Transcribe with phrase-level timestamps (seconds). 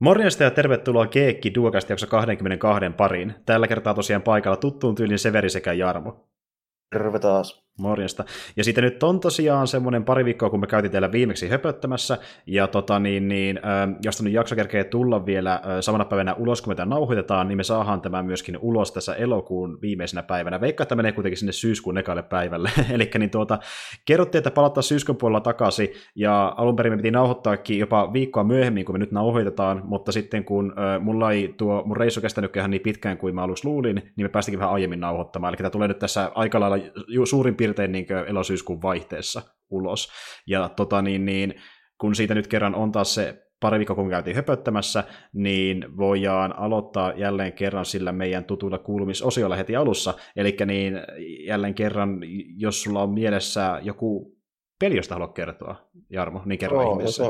[0.00, 3.34] Morjesta ja tervetuloa Keekki Duokasta jakso 22 pariin.
[3.46, 6.28] Tällä kertaa tosiaan paikalla tuttuun tyylin Severi sekä Jarmo.
[6.90, 7.67] Terve taas.
[7.78, 8.24] Morjesta.
[8.56, 12.66] Ja sitten nyt on tosiaan semmoinen pari viikkoa, kun me käytiin teillä viimeksi höpöttämässä, ja
[12.66, 16.70] tota niin, niin äh, jos nyt jakso kerkee tulla vielä äh, samana päivänä ulos, kun
[16.70, 20.60] me tämän nauhoitetaan, niin me saadaan tämä myöskin ulos tässä elokuun viimeisenä päivänä.
[20.60, 22.70] Veikka, että menee kuitenkin sinne syyskuun ekalle päivälle.
[22.94, 23.58] Eli niin tuota,
[24.04, 28.84] kerrottiin, että palataan syyskuun puolella takaisin, ja alun perin me piti nauhoittaakin jopa viikkoa myöhemmin,
[28.84, 32.70] kun me nyt nauhoitetaan, mutta sitten kun äh, mulla ei tuo mun reissu kestänyt ihan
[32.70, 35.50] niin pitkään kuin mä aluksi luulin, niin me päästikin vähän aiemmin nauhoittamaan.
[35.50, 36.76] Eli tämä tulee nyt tässä aika lailla
[37.24, 40.08] suurin piirtein piirtein niin elosyyskuun vaihteessa ulos.
[40.46, 41.54] Ja tota, niin, niin,
[42.00, 47.12] kun siitä nyt kerran on taas se pari viikkoa, kun käytiin höpöttämässä, niin voidaan aloittaa
[47.16, 50.14] jälleen kerran sillä meidän tutuilla kuulumisosiolla heti alussa.
[50.36, 50.94] Eli niin
[51.46, 52.20] jälleen kerran,
[52.56, 54.36] jos sulla on mielessä joku
[54.80, 57.24] peli, josta haluat kertoa, Jarmo, niin kerro oh, ihmeessä.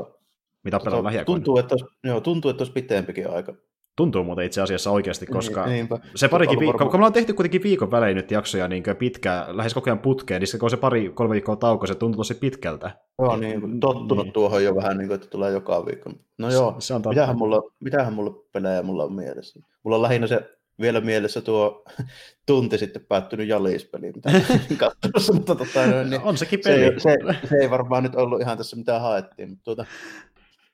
[0.64, 1.36] Mitä pelaa lähiaikoina?
[1.36, 3.54] Tuntuu, että joo, tuntuu, että olisi pitempikin aika.
[3.98, 7.32] Tuntuu muuten itse asiassa oikeasti, niin, koska niin, se parikin viikkoa, kun me ollaan tehty
[7.32, 10.76] kuitenkin viikon välein nyt jaksoja niin pitkään, lähes koko ajan putkeen, niin se, kun se
[10.76, 12.90] pari, kolme viikkoa tauko, se tuntuu tosi pitkältä.
[13.18, 14.32] Joo, niin, tottunut niin.
[14.32, 16.10] tuohon jo vähän, niin kuin, että tulee joka viikko.
[16.38, 19.60] No joo, se, se on mitähän, mulla, mitähän mulla pelejä mulla on mielessä?
[19.82, 20.50] Mulla on lähinnä se
[20.80, 21.84] vielä mielessä tuo
[22.46, 24.30] tunti sitten päättynyt jalispeli, mitä
[24.78, 27.00] katsomassa, mutta tota, no, niin, on sekin peli.
[27.00, 29.84] Se, se, se, ei varmaan nyt ollut ihan tässä mitä haettiin, mutta tuota,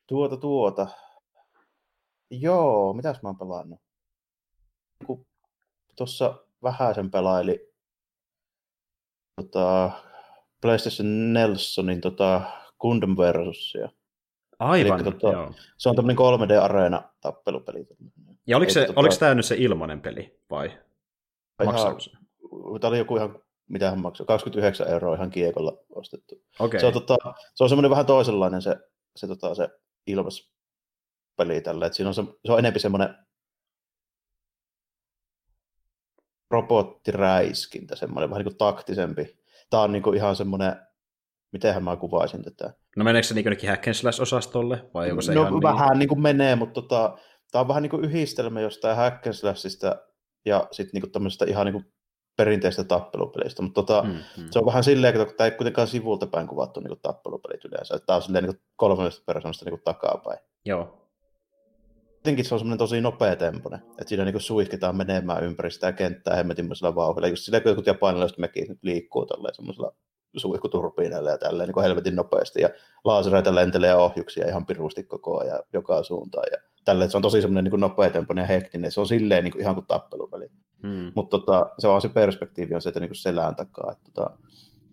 [0.06, 0.86] tuota, tuota,
[2.40, 3.80] Joo, mitäs mä oon pelannut?
[5.06, 5.26] Kun
[5.96, 7.74] tuossa vähäisen pelaili
[9.36, 9.90] tota,
[10.60, 12.40] PlayStation Nelsonin tota,
[12.80, 13.88] Gundam Versusia.
[14.58, 15.52] Aivan, Eli, tota, joo.
[15.76, 17.86] Se on tämmöinen 3D-areena tappelupeli.
[18.46, 20.78] Ja oliko, se, tota, oliko tämä nyt se ilmanen peli vai?
[21.64, 22.10] Maksaako se?
[22.80, 23.38] Tämä oli joku ihan,
[23.68, 26.42] mitä hän maksoi, 29 euroa ihan kiekolla ostettu.
[26.58, 26.80] Okay.
[26.80, 27.16] Se on, tota,
[27.54, 28.76] se on semmoinen vähän toisenlainen se,
[29.16, 29.68] se, tota, se
[30.06, 30.53] ilmas
[31.36, 31.86] peli tällä.
[31.86, 33.14] että siinä on se, se on enemmän semmoinen
[36.50, 39.36] robottiräiskintä, semmoinen vähän niin kuin taktisempi.
[39.70, 40.76] Tämä on niin kuin ihan semmoinen,
[41.52, 42.74] mitenhän mä kuvaisin tätä.
[42.96, 43.84] No meneekö se niin kuin hack
[44.20, 45.98] osastolle vai onko se no, ihan vähän niin...
[45.98, 47.18] niin kuin menee, mutta tota,
[47.52, 49.24] tämä on vähän niin kuin yhdistelmä jostain hack
[50.46, 51.84] ja sitten niin tämmöisestä ihan niin kuin
[52.36, 54.46] perinteistä tappelupelistä, mutta tota, mm, mm.
[54.50, 58.06] se on vähän silleen, että tämä ei kuitenkaan sivulta päin kuvattu niin tappelupelit yleensä, että
[58.06, 60.38] tämä on silleen niin kolmannesta persoonasta niin takapäin.
[60.64, 61.03] Joo
[62.24, 66.36] jotenkin se on semmoinen tosi nopea tempone, että siinä niin suihketaan menemään ympäri sitä kenttää
[66.36, 67.28] hemmetimmäisellä vauhdilla.
[67.28, 69.94] Just sillä, kun jotkut japanilaiset mekin liikkuu tolleen semmoisella
[70.36, 72.60] suihkuturbiinilla ja tälleen niin helvetin nopeasti.
[72.60, 72.68] Ja
[73.04, 76.46] laasereita lentelee ohjuksia ihan pirusti koko ajan joka suuntaan.
[76.52, 78.92] Ja tälleen, se on tosi semmoinen niin nopea tempone ja hektinen.
[78.92, 80.48] Se on silleen niin kuin, ihan kuin tappelupeli.
[80.82, 81.12] Hmm.
[81.14, 83.92] Mutta tota, se on se perspektiivi on se, että niin kuin selän takaa.
[83.92, 84.38] Että, tota,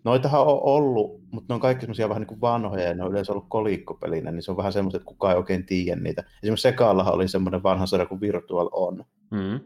[0.04, 3.12] Noitahan on ollut, mutta ne on kaikki semmoisia vähän niin kuin vanhoja ja ne on
[3.12, 6.24] yleensä ollut kolikkopelinä, niin se on vähän semmoista, että kukaan ei oikein tiedä niitä.
[6.44, 9.06] Esimerkiksi Sekaallahan oli semmoinen vanha sarja kuin Virtual On.
[9.32, 9.60] Mm.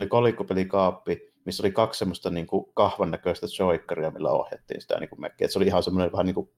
[0.00, 5.10] Oli kolikkopelikaappi, missä oli kaksi semmoista niin kuin kahvan näköistä joikkaria, millä ohjattiin sitä niin
[5.10, 5.48] kuin mekkiä.
[5.48, 6.50] se oli ihan semmoinen vähän niin kuin,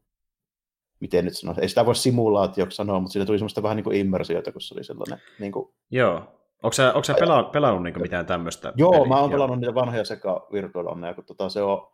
[1.00, 3.96] miten nyt sanoisi, ei sitä voi simulaatioksi sanoa, mutta siinä tuli semmoista vähän niin kuin
[3.96, 5.74] immersiota, kun se oli sellainen niin kuin...
[5.90, 6.14] Joo.
[6.62, 8.72] Onko sä, onko sä pelannut, pelannut niin mitään tämmöistä?
[8.76, 9.08] Joo, peliä?
[9.08, 11.92] mä oon pelannut niitä vanhoja sekä Virtual Onnea, kun tota, se on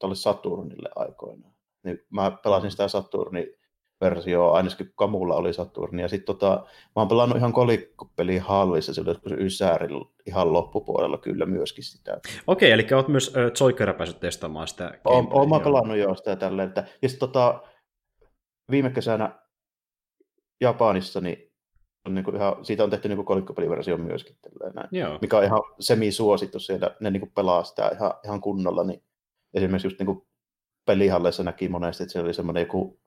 [0.00, 1.54] tuolle Saturnille aikoinaan.
[1.84, 3.60] Niin mä pelasin sitä Saturni
[4.00, 6.66] versio ainakin Kamulla oli Saturni, ja sitten tota,
[6.96, 12.20] mä oon pelannut ihan kolikkopeli hallissa silloin, se Ysärillä ihan loppupuolella kyllä myöskin sitä.
[12.46, 14.98] Okei, eli oot myös äh, Zoikera päässyt testaamaan sitä.
[15.04, 17.62] Oon, oon mä pelannut jo sitä tälleen, että, ja sitten tota,
[18.70, 19.38] viime kesänä
[20.60, 21.52] Japanissa, niin
[22.06, 25.60] on niin kuin ihan, siitä on tehty niin kolikkopeliversio myöskin, tälleen, näin, mikä on ihan
[25.80, 29.02] semi-suosittu siellä, ne niin kuin pelaa sitä ihan, ihan kunnolla, niin
[29.54, 30.26] esimerkiksi just niin kuin
[30.86, 33.00] pelihalleissa näki monesti, että siellä oli semmoinen joku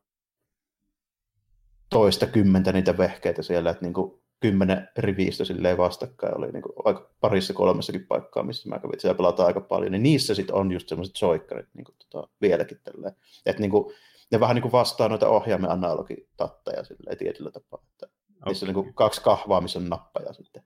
[1.90, 6.74] toista kymmentä niitä vehkeitä siellä, että niin kuin kymmenen rivistä silleen vastakkain oli niin kuin
[6.86, 10.72] aika parissa kolmessakin paikkaa, missä mä kävin, siellä pelataan aika paljon, niin niissä sitten on
[10.72, 13.16] just semmoiset soikkarit niin kuin, tota, vieläkin tälleen.
[13.46, 13.94] Että niin kuin,
[14.32, 17.84] ne vähän niin kuin vastaa noita ohjaimen analogitatteja silleen tietyllä tapaa.
[17.92, 18.08] Että
[18.44, 18.52] Okay.
[18.52, 20.64] Missä on niin kaksi kahvaa, missä on nappaja sitten.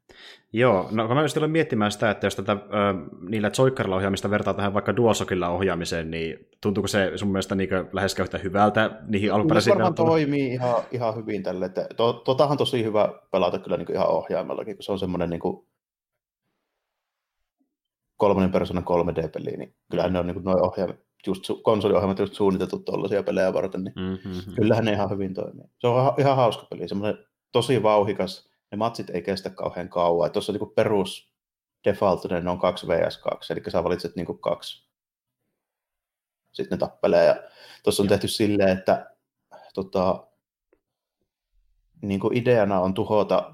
[0.54, 2.58] Joo, no kun mä just miettimään sitä, että jos tätä ö,
[3.30, 8.26] niillä Joikarilla ohjaamista vertaa tähän vaikka DualShockilla ohjaamiseen, niin tuntuuko se sun mielestä niin läheskään
[8.26, 11.66] yhtä hyvältä niihin alkuperäisiin Se varmaan toimii ihan, ihan hyvin tälle.
[11.66, 15.40] Että to, totahan tosi hyvä pelata kyllä niin ihan ohjaimellakin, kun se on semmoinen niin
[15.40, 15.68] kuin
[18.18, 22.80] kolmannen persoonan 3D-peli, niin kyllähän ne on niin noin ohjaimet, just su- konsoliohjelmat just suunniteltu
[22.80, 24.56] tuollaisia pelejä varten, niin mm-hmm.
[24.56, 25.66] kyllähän ne ihan hyvin toimii.
[25.78, 27.18] Se on ihan hauska peli, semmoinen
[27.57, 28.50] tosi vauhikas.
[28.71, 30.31] Ne matsit ei kestä kauhean kauan.
[30.31, 31.33] Tuossa niin perus
[31.83, 34.88] defaultinen ne on 2 vs 2, eli sä valitset niin kuin kaksi.
[36.51, 37.25] Sitten ne tappelee.
[37.25, 37.36] Ja
[37.83, 39.15] tuossa on tehty silleen, että
[39.74, 40.27] tota,
[42.01, 43.54] niin kuin ideana on tuhota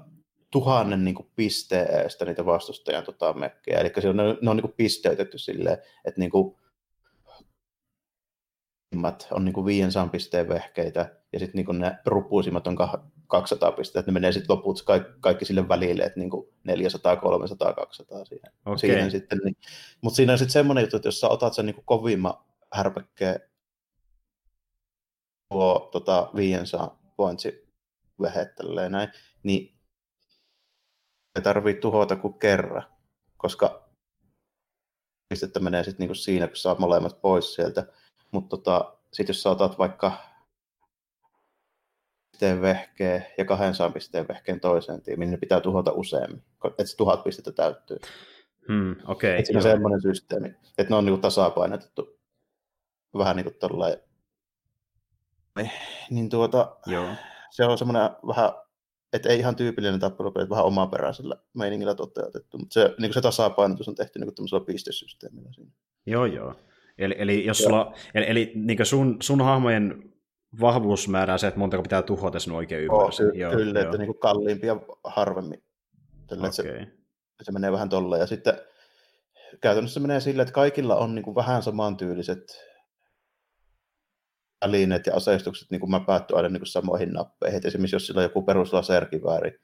[0.50, 3.78] tuhannen niin kuin pisteen eestä niitä vastustajan tota, mekkejä.
[3.78, 6.56] Eli se on, ne, ne on niin kuin pisteytetty silleen, että niin kuin,
[9.30, 12.76] on niin kuin 500 pisteen vehkeitä, ja sitten niin ne rupuusimmat on
[13.26, 17.72] 200 pistettä, ne menee sitten loput kaikki, kaikki sille välille, että niin kuin 400, 300,
[17.72, 18.52] 200 siihen.
[18.66, 18.78] Okay.
[18.78, 19.56] siihen sitten, niin.
[20.00, 22.34] Mutta siinä on sitten semmoinen juttu, että jos sä otat sen niin kuin kovimman
[22.72, 23.40] härpäkkeen
[25.48, 27.68] tuo tota, 500 pointsi
[28.22, 29.08] vehettelee näin,
[29.42, 29.74] niin
[31.36, 32.84] ei tarvitse tuhota kuin kerran,
[33.36, 33.88] koska
[35.28, 37.86] pistettä menee sitten niinku siinä, kun saa molemmat pois sieltä.
[38.30, 40.33] Mutta tota, sitten jos sä otat vaikka
[42.34, 47.24] pisteen vehkeen ja 200 pisteen vehkeen toiseen tiimiin, niin pitää tuhota useammin, että se tuhat
[47.24, 47.96] pistettä täyttyy.
[48.68, 50.48] Hmm, okay, Et siinä on semmoinen systeemi,
[50.78, 52.18] että ne on niinku tasapainotettu
[53.18, 53.96] vähän niin kuin tollain.
[56.10, 57.08] Niin tuota, Joo.
[57.50, 58.52] se on semmoinen vähän
[59.12, 63.94] että ei ihan tyypillinen tappelupeli, vähän omaperäisellä meiningillä toteutettu, mutta se, niin se tasapainotus on
[63.94, 65.70] tehty niin tämmöisellä pistesysteemillä siinä.
[66.06, 66.54] Joo, joo.
[66.98, 70.13] Eli, eli, jos sulla, eli, eli niin sun, sun hahmojen
[70.60, 73.04] vahvuus määrää se, että montako pitää tuhota sen oikein ymmärrä.
[73.04, 73.84] Oh, ky- joo, kyllä, joo.
[73.84, 75.64] että niin kalliimpia harvemmin.
[76.26, 76.52] Tällä, okay.
[76.52, 76.86] se,
[77.42, 78.20] se menee vähän tolleen.
[78.20, 78.58] Ja sitten
[79.60, 82.44] käytännössä menee silleen, että kaikilla on niin kuin vähän samantyyliset
[84.64, 87.56] välineet ja aseistukset niin mä päätty aina niin kuin samoihin nappeihin.
[87.56, 89.58] Et esimerkiksi jos sillä on joku peruslaserkivääri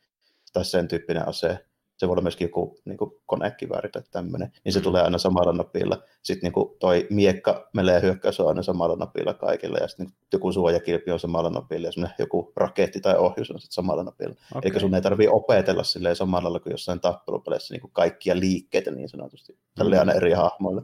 [0.52, 1.66] tai sen tyyppinen ase,
[2.00, 4.82] se voi olla myöskin joku niin kuin konekivääri tai tämmöinen, niin se mm.
[4.82, 6.02] tulee aina samalla napilla.
[6.22, 10.14] Sitten niin kuin toi miekka, melee hyökkäys on aina samalla napilla kaikilla, ja sitten niin
[10.32, 14.34] joku suojakilpi on samalla napilla, ja joku raketti tai ohjus on sitten samalla napilla.
[14.54, 14.70] Okay.
[14.70, 18.90] Eli sun ei tarvitse opetella silleen samalla lailla kuin jossain tappelupeleissä niin kuin kaikkia liikkeitä
[18.90, 20.00] niin sanotusti, tälle mm.
[20.00, 20.82] aina eri hahmoille.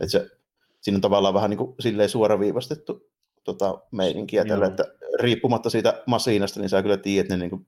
[0.00, 0.30] Et se,
[0.80, 3.10] siinä on tavallaan vähän niin kuin silleen suoraviivastettu
[3.44, 4.84] tota, meininkiä tällä, että
[5.20, 7.66] riippumatta siitä masiinasta, niin sä kyllä tiedät, ne, niin kuin,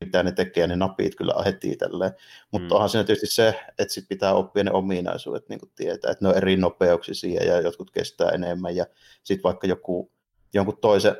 [0.00, 2.12] mitä ne tekee, ne napit kyllä heti tälleen.
[2.52, 2.72] Mutta mm.
[2.74, 6.28] onhan siinä tietysti se, että sit pitää oppia ne ominaisuudet niin kuin tietää, että ne
[6.28, 8.86] on eri nopeuksisia ja jotkut kestää enemmän ja
[9.24, 10.12] sitten vaikka joku,
[10.54, 11.16] jonkun toisen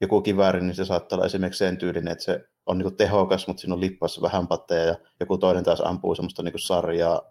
[0.00, 3.60] joku kivääri, niin se saattaa olla esimerkiksi sen tyylinen, että se on niin tehokas, mutta
[3.60, 7.22] siinä on lippassa vähän patteja ja joku toinen taas ampuu semmoista niin sarjaa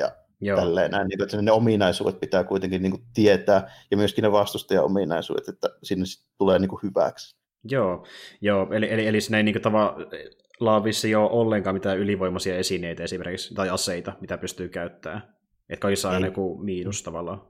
[0.00, 0.58] ja Joo.
[0.58, 4.32] Tälleen, näin, niin kuin, että ne ominaisuudet pitää kuitenkin niin kuin, tietää, ja myöskin ne
[4.32, 6.04] vastustajan ominaisuudet, että sinne
[6.38, 7.36] tulee niin kuin, hyväksi.
[7.70, 8.06] Joo,
[8.40, 8.72] joo.
[8.72, 13.68] Eli, eli, eli siinä ei niin tavallaan vissi ole ollenkaan mitään ylivoimaisia esineitä esimerkiksi, tai
[13.68, 15.22] aseita, mitä pystyy käyttämään.
[15.68, 17.42] Että kaikissa on aina joku miinus tavallaan.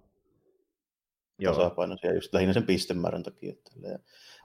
[1.39, 1.55] Joo.
[1.55, 3.55] Tasapainoisia just lähinnä sen pistemäärän takia.
[3.83, 3.99] Ja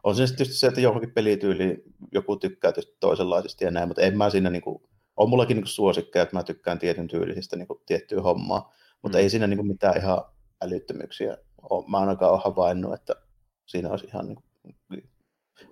[0.03, 4.17] on se tietysti se, että johonkin pelityyliin joku tykkää tietysti toisenlaisesti ja näin, mutta en
[4.17, 4.83] mä siinä niin kuin,
[5.17, 9.21] on mullakin niin suosikkeja, että mä tykkään tietyn tyylisistä niin tiettyä hommaa, mutta mm.
[9.21, 10.21] ei siinä niin mitään ihan
[10.61, 11.85] älyttömyyksiä ole.
[11.87, 13.15] Mä ainakaan ole havainnut, että
[13.65, 14.43] siinä olisi ihan niin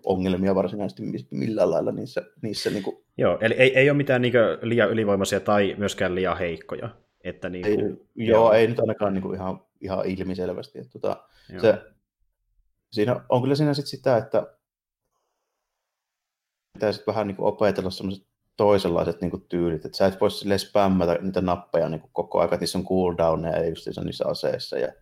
[0.06, 2.22] ongelmia varsinaisesti millään lailla niissä.
[2.42, 3.06] niissä niin kuin...
[3.18, 6.90] Joo, eli ei, ei ole mitään niin liian ylivoimaisia tai myöskään liian heikkoja.
[7.24, 10.80] Että niin kuin, ei, joo, joo, ei nyt ainakaan niin kuin ihan, ihan ilmiselvästi.
[10.80, 11.24] Että, tota,
[11.62, 11.82] se,
[12.92, 14.58] siinä on kyllä siinä sit sitä, että
[16.74, 20.58] pitäisi vähän niin kuin opetella sellaiset toisenlaiset niin kuin, tyylit, että sä et voi sille
[20.58, 24.94] spämmätä niitä nappeja niin kuin, koko ajan, että niissä on cooldowneja just niissä aseissa ja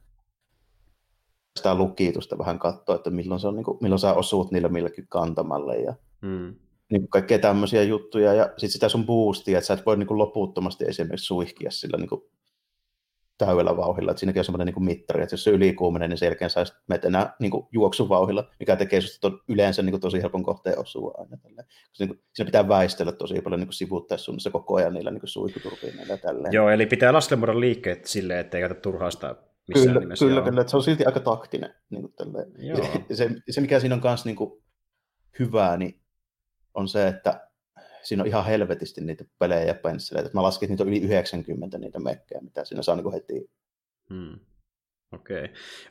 [1.59, 5.07] sitä lukitusta vähän katsoa, että milloin, se on, niin kuin, milloin sä osuut niillä milläkin
[5.09, 6.55] kantamalle ja hmm.
[6.91, 10.07] niin kuin, kaikkea tämmöisiä juttuja ja sitten sitä sun boostia, että sä et voi niin
[10.07, 12.21] kuin, loputtomasti esimerkiksi suihkia sillä niin kuin,
[13.39, 14.11] täydellä vauhilla.
[14.11, 17.05] Että siinäkin on semmoinen niin mittari, että jos se ylikuumenee, niin sen jälkeen sä menet
[17.05, 21.37] enää niin kuin juoksuvauhilla, mikä tekee susta yleensä niin kuin tosi helpon kohteen osua aina.
[21.37, 21.63] Tälle.
[21.63, 25.21] Koska niin kuin, siinä pitää väistellä tosi paljon niin sivuttaa suunnassa koko ajan niillä niin
[25.23, 26.53] suihkuturbiineilla ja tälleen.
[26.53, 29.35] Joo, eli pitää laskemmoida liikkeet silleen, ettei käytä turhaa sitä
[29.69, 30.25] missään kyllä, nimessä.
[30.25, 31.75] Kyllä, kyllä, että se on silti aika taktinen.
[31.89, 32.13] Niin kuin
[32.57, 32.85] Joo.
[33.13, 34.63] Se, se, mikä siinä on myös niin kuin
[35.39, 36.01] hyvää, niin
[36.73, 37.49] on se, että
[38.03, 40.29] siinä on ihan helvetisti niitä pelejä ja pensseleitä.
[40.33, 43.51] Mä laskin, että niitä on yli 90 niitä mekkejä, mitä siinä saa niin heti.
[44.13, 44.39] Hmm.
[45.11, 45.43] Okei.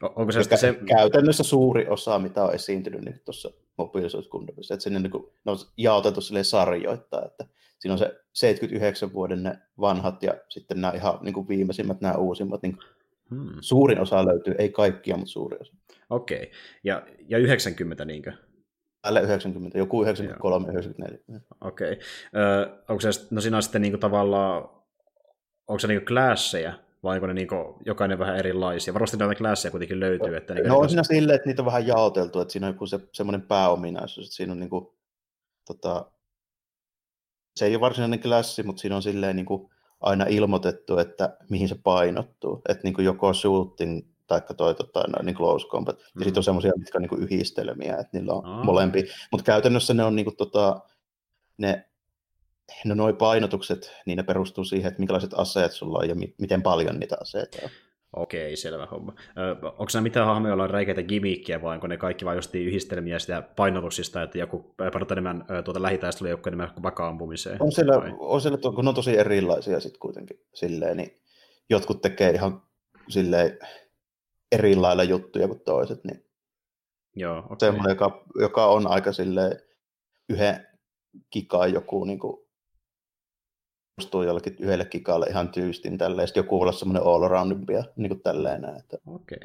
[0.03, 0.13] Okay.
[0.17, 5.11] Onko se, se Käytännössä suuri osa, mitä on esiintynyt niin tuossa mobiilisuuskundovissa, että sinne niin
[5.11, 7.47] kuin, ne on jaotettu sarjoittaa, että
[7.79, 12.15] siinä on se 79 vuoden ne vanhat ja sitten nämä ihan niin kuin viimeisimmät, nämä
[12.15, 12.63] uusimmat.
[12.63, 12.79] Niin
[13.31, 13.51] hmm.
[13.61, 15.75] Suurin osa löytyy, ei kaikkia, mutta suuri osa.
[16.11, 16.43] Okei.
[16.43, 16.51] Okay.
[16.85, 18.33] Ja, ja 90 niinkö?
[19.03, 21.19] Alle 90, joku 93, 94.
[21.61, 21.93] Okei.
[21.93, 22.03] Okay.
[22.89, 24.69] Onko se, no siinä on sitten niinku tavallaan,
[25.69, 28.95] onko se niinku klasseja, vai onko ne niinku jokainen vähän erilaisia?
[28.95, 30.37] Varmasti näitä klasseja kuitenkin löytyy.
[30.37, 32.87] Että niinku no on siinä silleen, että niitä on vähän jaoteltu, että siinä on joku
[32.87, 34.99] se, semmoinen pääominaisuus, että siinä on niinku,
[35.67, 36.11] tota,
[37.57, 39.71] se ei ole varsinainen klassi, mutta siinä on silleen niinku
[40.01, 42.63] aina ilmoitettu, että mihin se painottuu.
[42.69, 45.99] Että niinku joko shooting tai toi tota, no, niin close combat.
[45.99, 46.25] Ja Mm.
[46.25, 48.65] sitten on semmoisia, mitkä on niin kuin yhdistelmiä, että niillä on Aa.
[48.65, 49.05] molempi.
[49.33, 50.81] Mutta käytännössä ne on niin kuin, tota,
[51.59, 51.85] ne,
[52.85, 56.63] no noi painotukset, niin ne perustuu siihen, että minkälaiset aseet sulla on ja mi- miten
[56.63, 57.71] paljon niitä aseita on.
[58.17, 59.15] Okei, selvä homma.
[59.39, 62.65] Ö, onko nämä mitään hahmoja, joilla on räikeitä gimmickiä, vai onko ne kaikki vain jostain
[62.65, 67.63] yhdistelmiä sitä painotuksista, että joku painottaa enemmän tuota lähitaistelujoukkoja enemmän kuin vaikka ampumiseen?
[67.63, 68.15] On siellä, Vai?
[68.19, 71.17] on siellä kun ne on tosi erilaisia sitten kuitenkin silleen, niin
[71.71, 72.63] jotkut tekee ihan
[73.09, 73.59] silleen
[74.53, 76.25] eri lailla juttuja kuin toiset, niin
[77.17, 77.57] Joo, okei.
[77.61, 79.61] semmoinen, joka, joka on aika silleen
[80.29, 80.67] yhden
[81.31, 82.48] kikaan joku niin kuin,
[83.99, 88.09] perustuu jollekin yhdelle kikalle ihan tyystin tälleen, sitten joku voi olla semmoinen all roundimpia, niin
[88.09, 88.77] kuin tälleen näin.
[88.77, 88.99] Että...
[89.07, 89.39] Okei.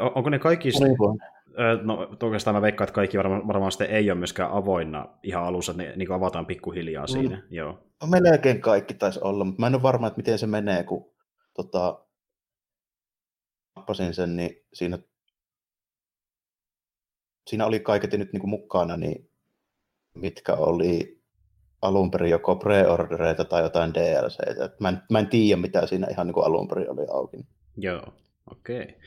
[0.00, 1.18] On- onko ne kaikki, Niin kuin,
[1.58, 5.44] ö, no oikeastaan mä veikkaan, että kaikki varmaan, varmaan sitten ei ole myöskään avoinna ihan
[5.44, 7.42] alussa, että ne niin avataan pikkuhiljaa siinä.
[7.50, 7.78] Joo.
[8.02, 11.10] no, melkein kaikki taisi olla, mutta mä en ole varma, että miten se menee, kun
[11.54, 11.98] tota,
[13.76, 14.98] nappasin sen, niin siinä,
[17.46, 19.30] siinä oli kaiketi nyt niin kuin mukana, niin
[20.14, 21.15] mitkä oli
[21.86, 24.76] alun perin joko pre-ordereita tai jotain DLCtä.
[24.80, 27.36] Mä en, mä en tiedä, mitä siinä ihan niin kuin alun perin oli auki.
[27.76, 28.02] Joo,
[28.50, 28.98] okei.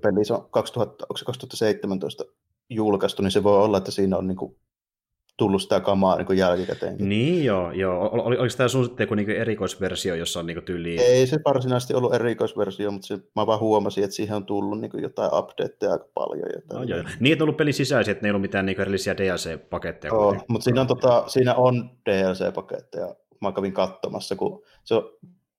[0.00, 2.24] Peli se on 2000, onko se 2017
[2.70, 4.56] julkaistu, niin se voi olla, että siinä on niin kuin
[5.38, 6.96] tullut sitä kamaa niin jälkikäteen.
[6.98, 8.08] Niin joo, joo.
[8.12, 11.00] Ol, ol, oliko tämä sun sitten joku niinku erikoisversio, jossa on niinku tyyli...
[11.00, 14.90] Ei se varsinaisesti ollut erikoisversio, mutta se, mä vaan huomasin, että siihen on tullut niin
[15.02, 16.48] jotain updateja aika paljon.
[16.54, 16.80] Jotain.
[16.80, 17.08] No, joo, joo.
[17.20, 20.14] Niin, että on ollut pelin sisäisiä, että ne ei ollut mitään niinku erillisiä DLC-paketteja.
[20.14, 20.46] Joo, kuitenkin.
[20.48, 23.14] mutta siinä on, tota, siinä on DLC-paketteja.
[23.40, 25.10] Mä kävin katsomassa, kun se on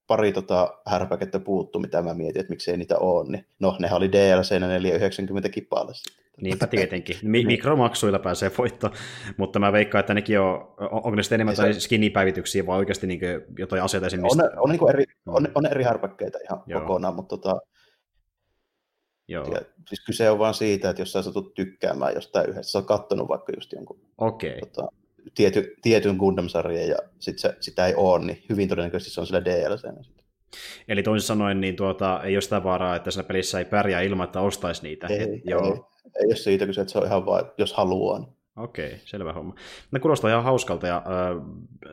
[0.07, 3.31] pari tota härpäkettä puuttu, mitä mä mietin, että miksei niitä ole.
[3.31, 5.93] Niin, no, nehän oli DLC-nä 490 kipalle.
[6.41, 7.15] Niinpä tietenkin.
[7.23, 8.93] Mi- mikromaksuilla pääsee voittoon,
[9.37, 12.65] mutta mä veikkaan, että nekin on, on- onko ne sitten enemmän Ei se- tai skinnipäivityksiä
[12.65, 13.19] vai oikeasti niin
[13.59, 14.37] jotain asioita On, esimerkiksi.
[14.37, 16.81] ne- on, niin eri, on, on eri härpäkkeitä ihan Joo.
[16.81, 17.61] kokonaan, mutta tota,
[19.27, 22.77] Joo, ja, siis kyse on vaan siitä, että jos sä satut tykkäämään jostain yhdessä, sä
[22.77, 24.59] oot kattonut vaikka just jonkun okei.
[24.59, 24.87] tota,
[25.35, 29.45] tiety, tietyn Gundam-sarjan ja sit se, sitä ei ole, niin hyvin todennäköisesti se on sillä
[29.45, 30.03] DLC-nä.
[30.03, 30.25] sitten.
[30.87, 34.25] Eli toisin sanoen, niin tuota, ei ole sitä vaaraa, että siinä pelissä ei pärjää ilman,
[34.25, 35.07] että ostaisi niitä.
[35.07, 35.89] Ei, Et, ei, joo,
[36.21, 38.19] ei ole siitä kyse, että se on ihan vaan, jos haluaa.
[38.19, 38.29] Niin.
[38.57, 39.55] Okei, selvä homma.
[39.91, 41.43] Ne kuulostaa ihan hauskalta, ja äh,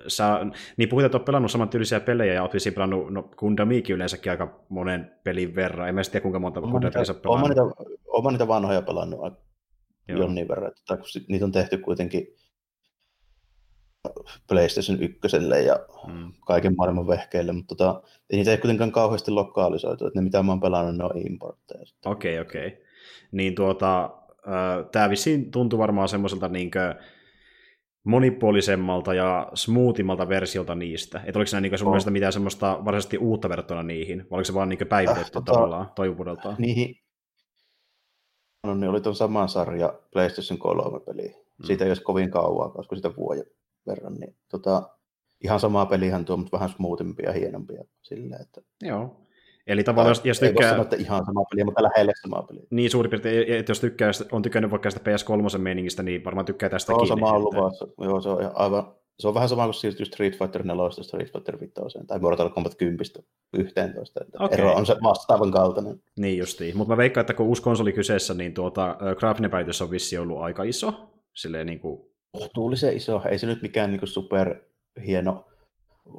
[0.09, 0.39] sä,
[0.77, 4.61] niin puhuit, että olet pelannut samantyylisiä pelejä, ja olet vissiin pelannut no, Gundamiikin yleensäkin aika
[4.69, 5.89] monen pelin verran.
[5.89, 7.49] En mä tiedä, kuinka monta Gundamia sä olen pelannut.
[7.49, 7.63] niitä,
[8.07, 9.37] olen niitä vanhoja pelannut aika
[10.09, 10.19] Joo.
[10.19, 12.27] jonnin verran, että kun sit- niitä on tehty kuitenkin
[14.49, 15.19] PlayStation 1
[15.67, 16.33] ja Mm.
[16.47, 20.53] kaiken maailman vehkeille, mutta tota, ei niitä ei kuitenkaan kauheasti lokalisoitu, että ne mitä mä
[20.53, 21.85] oon pelannut, ne on importteja.
[22.05, 22.86] Okei, okei.
[23.33, 24.11] Niin tuota,
[24.93, 26.95] tämä vissiin tuntuu varmaan semmoiselta niinkö
[28.05, 31.21] monipuolisemmalta ja smoothimmalta versiolta niistä.
[31.27, 31.93] Että oliko siinä niinkö sun On.
[31.93, 35.53] mielestä mitään semmoista varsinaisesti uutta verrattuna niihin, vai oliko se vaan niinkö päivitetty Äh, tota-
[35.53, 36.57] tavallaan toivuudeltaan?
[36.59, 36.95] Niihin
[38.67, 41.35] no, ne oli tuon saman sarja PlayStation 3 peli.
[41.65, 43.45] Siitä ei olisi kovin kauan, koska sitä vuoden
[43.87, 44.15] verran.
[44.15, 44.91] Niin, tota,
[45.45, 47.85] ihan samaa pelihän tuo, mutta vähän smoothimpia ja hienompia.
[48.03, 49.26] Silleen, että, Joo.
[49.67, 52.43] Eli tavallaan, jos, jos ei voi tykkää, sanoa, että ihan sama peli, mutta lähelle samaa
[52.43, 52.63] peliä.
[52.71, 56.69] niin suurin piirtein, että jos tykkää, on tykännyt vaikka sitä PS3 meiningistä, niin varmaan tykkää
[56.69, 56.99] tästäkin.
[56.99, 58.05] Joo, sama on että-.
[58.05, 61.61] Joo, se on aivan, se on vähän sama kuin siirtyy Street Fighter 4 Street Fighter
[61.61, 61.75] 5
[62.07, 62.99] tai Mortal Kombat 10
[63.53, 64.21] 11.
[64.25, 64.59] Että Okei.
[64.59, 66.03] Ero on se vastaavan kaltainen.
[66.19, 66.77] Niin justiin.
[66.77, 70.39] Mutta mä veikkaan, että kun uusi konsoli kyseessä, niin tuota, graafinen päivitys on vissi ollut
[70.39, 71.11] aika iso.
[71.35, 72.01] Silleen niin kuin,
[72.33, 73.23] Kohtuullisen iso.
[73.31, 74.55] Ei se nyt mikään niin super
[75.07, 75.45] hieno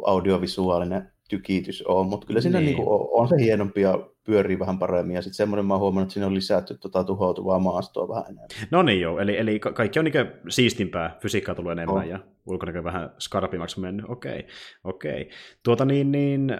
[0.05, 2.75] audiovisuaalinen tykitys ole, mutta kyllä siinä Niin.
[2.77, 2.87] niin.
[2.87, 5.15] on, on, se hienompi ja pyörii vähän paremmin.
[5.15, 8.47] Ja sitten semmoinen mä oon huomannut, että siinä on lisätty tota tuhoutuvaa maastoa vähän enemmän.
[8.71, 12.09] No niin joo, eli, eli ka- kaikki on niin siistimpää, fysiikkaa tulee enemmän On.
[12.09, 14.47] ja ulkonäkö vähän skarpimmaksi mennyt, okei,
[14.83, 15.29] okei.
[15.63, 16.57] Tuota niin, niin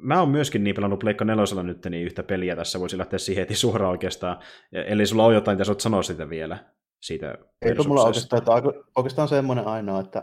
[0.00, 3.42] mä oon myöskin niin pelannut Pleikka nelosella nyt niin yhtä peliä tässä, voisin lähteä siihen
[3.42, 4.38] heti suoraan oikeastaan,
[4.72, 6.58] Ja- eli sulla on jotain, mitä sä oot sanoa sitä vielä,
[7.00, 8.52] siitä Eikö mulla oikeastaan, että
[8.96, 10.22] oikeastaan semmoinen ainoa, että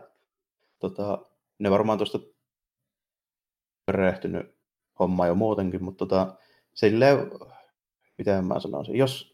[0.80, 1.26] tota,
[1.60, 2.20] ne varmaan tuosta
[3.86, 4.56] perehtynyt
[5.00, 6.36] homma jo muutenkin, mutta tota,
[6.74, 7.18] silleen,
[8.18, 9.34] miten mä sanoisin, jos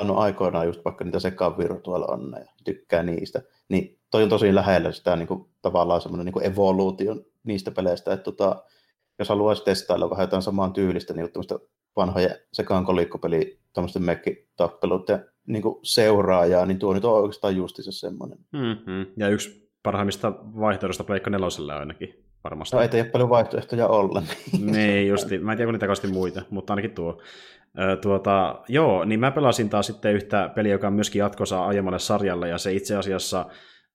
[0.00, 4.54] on aikoinaan just vaikka niitä sekaan virtual on ja tykkää niistä, niin toi on tosi
[4.54, 8.62] lähellä sitä niin kuin, tavallaan semmoinen niin evoluution niistä peleistä, että tota,
[9.18, 11.58] jos haluaisi testailla vähän jotain samaan tyylistä, niin tämmöistä
[11.96, 18.38] vanhoja sekaan kolikkopeli, tämmöisten mekkitappeluiden niin kuin seuraajaa, niin tuo nyt on oikeastaan justiinsa semmoinen.
[18.52, 19.06] Mm-hmm.
[19.16, 22.76] Ja yksi parhaimmista vaihtoehdosta Pleikka nelosella ainakin varmasti.
[22.76, 24.22] No ei ole paljon vaihtoehtoja olla.
[24.60, 25.08] Niin.
[25.08, 25.38] Justi.
[25.38, 27.22] Mä en tiedä, kun niitä kauheasti muita, mutta ainakin tuo.
[27.78, 31.98] Ö, tuota, joo, niin mä pelasin taas sitten yhtä peliä, joka on myöskin jatkossa aiemmalle
[31.98, 33.46] sarjalle, ja se itse asiassa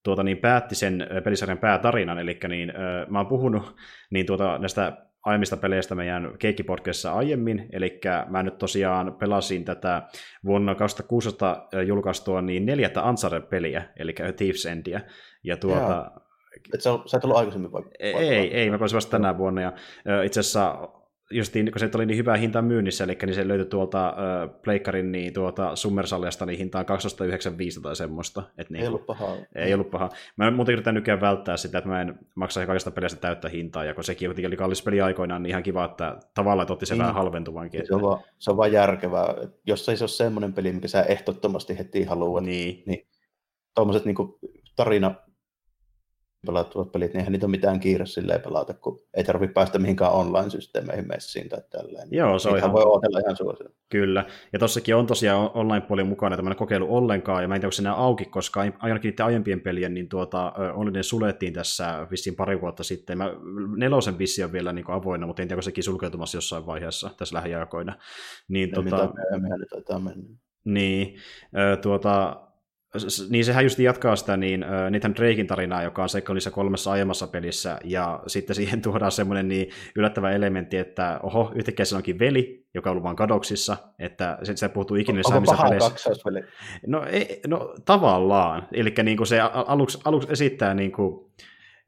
[0.03, 3.75] tuota, niin päätti sen pelisarjan päätarinan, eli niin, ö, mä oon puhunut
[4.10, 10.01] niin tuota, näistä aiemmista peleistä meidän keikkipodcastissa aiemmin, eli mä nyt tosiaan pelasin tätä
[10.46, 15.00] vuonna 2016 julkaistua niin neljättä Ansare-peliä, eli Thieves Endia,
[15.44, 16.12] ja tuota...
[16.74, 17.84] Et sä, sä et ollut aikaisemmin vai?
[18.00, 19.74] Ei, ei, ei, mä pelasin vasta tänä vuonna, ja
[20.24, 20.89] itse asiassa
[21.32, 24.16] justiin, kun se oli niin hyvä hinta myynnissä, eli niin se löytyi tuolta äh,
[24.62, 28.44] Pleikkarin niin tuota Summersaljasta niin hintaan 1295 tai semmoista.
[28.58, 29.36] Et niin, ei ollut pahaa.
[29.56, 30.10] Ei ollut pahaa.
[30.38, 33.94] Mä muuten yritän nykyään välttää sitä, että mä en maksaisi kaikista pelistä täyttä hintaa, ja
[33.94, 37.00] kun sekin oli kallis peli aikoinaan, niin ihan kiva, että tavallaan että otti se niin.
[37.00, 37.88] vähän halventuvankin.
[37.88, 39.36] Se on, vaan, se on vaan järkevää.
[39.68, 43.08] Jos ei se ole semmoinen peli, mikä sä ehdottomasti heti haluat, niin, niin
[43.75, 44.16] tuommoiset niin
[44.75, 45.16] tarina
[46.46, 50.12] pelattavat pelit, niin eihän niitä ole mitään kiire silleen pelata, kun ei tarvitse päästä mihinkään
[50.12, 52.08] online-systeemeihin messiin tai tälleen.
[52.12, 52.74] Joo, se on ihan...
[52.74, 53.69] voi odotella ihan suosia.
[53.89, 57.72] Kyllä, ja tossakin on tosiaan online-puoli mukana tämmöinen kokeilu ollenkaan, ja mä en tiedä, onko
[57.72, 62.62] se enää auki, koska ainakin niiden aiempien pelien, niin tuota, online suljettiin tässä vissiin pari
[62.62, 63.17] vuotta sitten.
[63.17, 63.34] Mä,
[63.77, 67.36] nelosen vissi on vielä niin avoinna, mutta en tiedä, onko sekin sulkeutumassa jossain vaiheessa tässä
[67.36, 67.96] lähiaikoina.
[68.48, 69.10] Niin, tota...
[69.38, 70.38] Mitä taitaa mennä.
[70.63, 71.15] Niin,
[71.81, 72.41] tuota,
[73.29, 76.91] niin sehän just jatkaa sitä niin, uh, Nathan Drakein tarinaa, joka on seikka niissä kolmessa
[76.91, 82.19] aiemmassa pelissä, ja sitten siihen tuodaan semmoinen niin yllättävä elementti, että oho, yhtäkkiä se onkin
[82.19, 86.41] veli, joka on ollut vaan kadoksissa, että se, se puhuttuu ikinä Onko paha kaksoisveli?
[86.88, 91.31] No, ei, no tavallaan, eli niin kuin se aluksi, aluksi esittää niin kuin,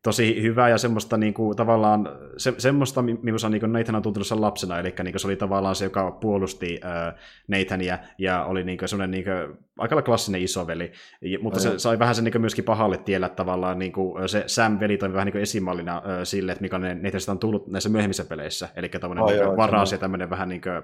[0.04, 4.42] tosi hyvää ja semmoista niin kuin, tavallaan, se, semmoista, millaista niin Nathan on tuntunut sen
[4.42, 7.14] lapsena, eli niin kuin, se oli tavallaan se, joka puolusti äh,
[7.48, 10.92] Nathania ja oli niin kuin, semmoinen niin kuin, aika klassinen isoveli,
[11.22, 14.30] ja, mutta no, se sai vähän sen niin kuin, myöskin pahalle tiellä tavallaan, niin kuin,
[14.30, 17.68] se Sam-veli toimi vähän niin kuin esimallina äh, sille, että mikä ne Nathanista on tullut
[17.68, 20.84] näissä myöhemmissä peleissä, eli tämmöinen niin varas ja tämmöinen vähän niin kuin,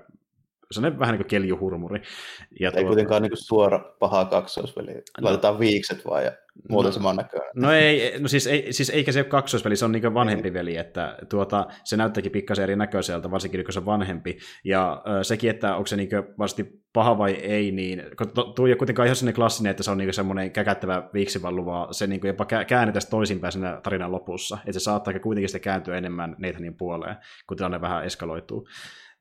[0.72, 2.02] se on vähän niin kuin keljuhurmuri.
[2.60, 2.88] Ja Ei tuota...
[2.88, 4.94] kuitenkaan niin kuin suora paha kaksoisveli.
[4.94, 5.02] No.
[5.22, 5.60] Laitetaan no.
[5.60, 6.32] viikset vaan ja
[6.70, 6.94] muuten no.
[6.94, 7.50] saman näköinen.
[7.56, 10.78] No ei, no siis, ei, siis eikä se ole kaksoisveli, se on niin vanhempi veli,
[10.78, 14.38] että tuota, se näyttääkin pikkasen erinäköiseltä, varsinkin kun se on vanhempi.
[14.64, 16.10] Ja äh, sekin, että onko se niin
[16.40, 18.04] vasti paha vai ei, niin
[18.56, 22.08] tuo ei kuitenkaan ihan sellainen klassinen, että se on niin semmoinen käkättävä viiksivallu, vaan se
[22.08, 24.58] niin jopa käännetään toisinpäin siinä tarinan lopussa.
[24.60, 27.16] Että se saattaa kuitenkin sitä kääntyä enemmän Nathanin puoleen,
[27.48, 28.68] kun tilanne vähän eskaloituu.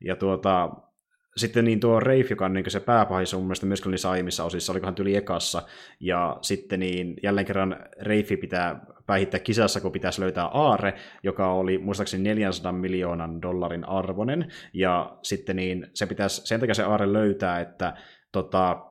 [0.05, 0.71] Ja tuota,
[1.37, 4.73] sitten niin tuo Reif, joka on niin se pääpahis mun mielestä myöskin niissä aiemmissa osissa,
[4.73, 5.63] olikohan tyli ekassa,
[6.01, 11.79] ja sitten niin jälleen kerran Reifi pitää päihittää kisassa, kun pitäisi löytää aare, joka oli
[11.79, 17.61] muistaakseni 400 miljoonan dollarin arvoinen, ja sitten niin se pitäisi sen takia se aare löytää,
[17.61, 17.97] että
[18.33, 18.83] tota,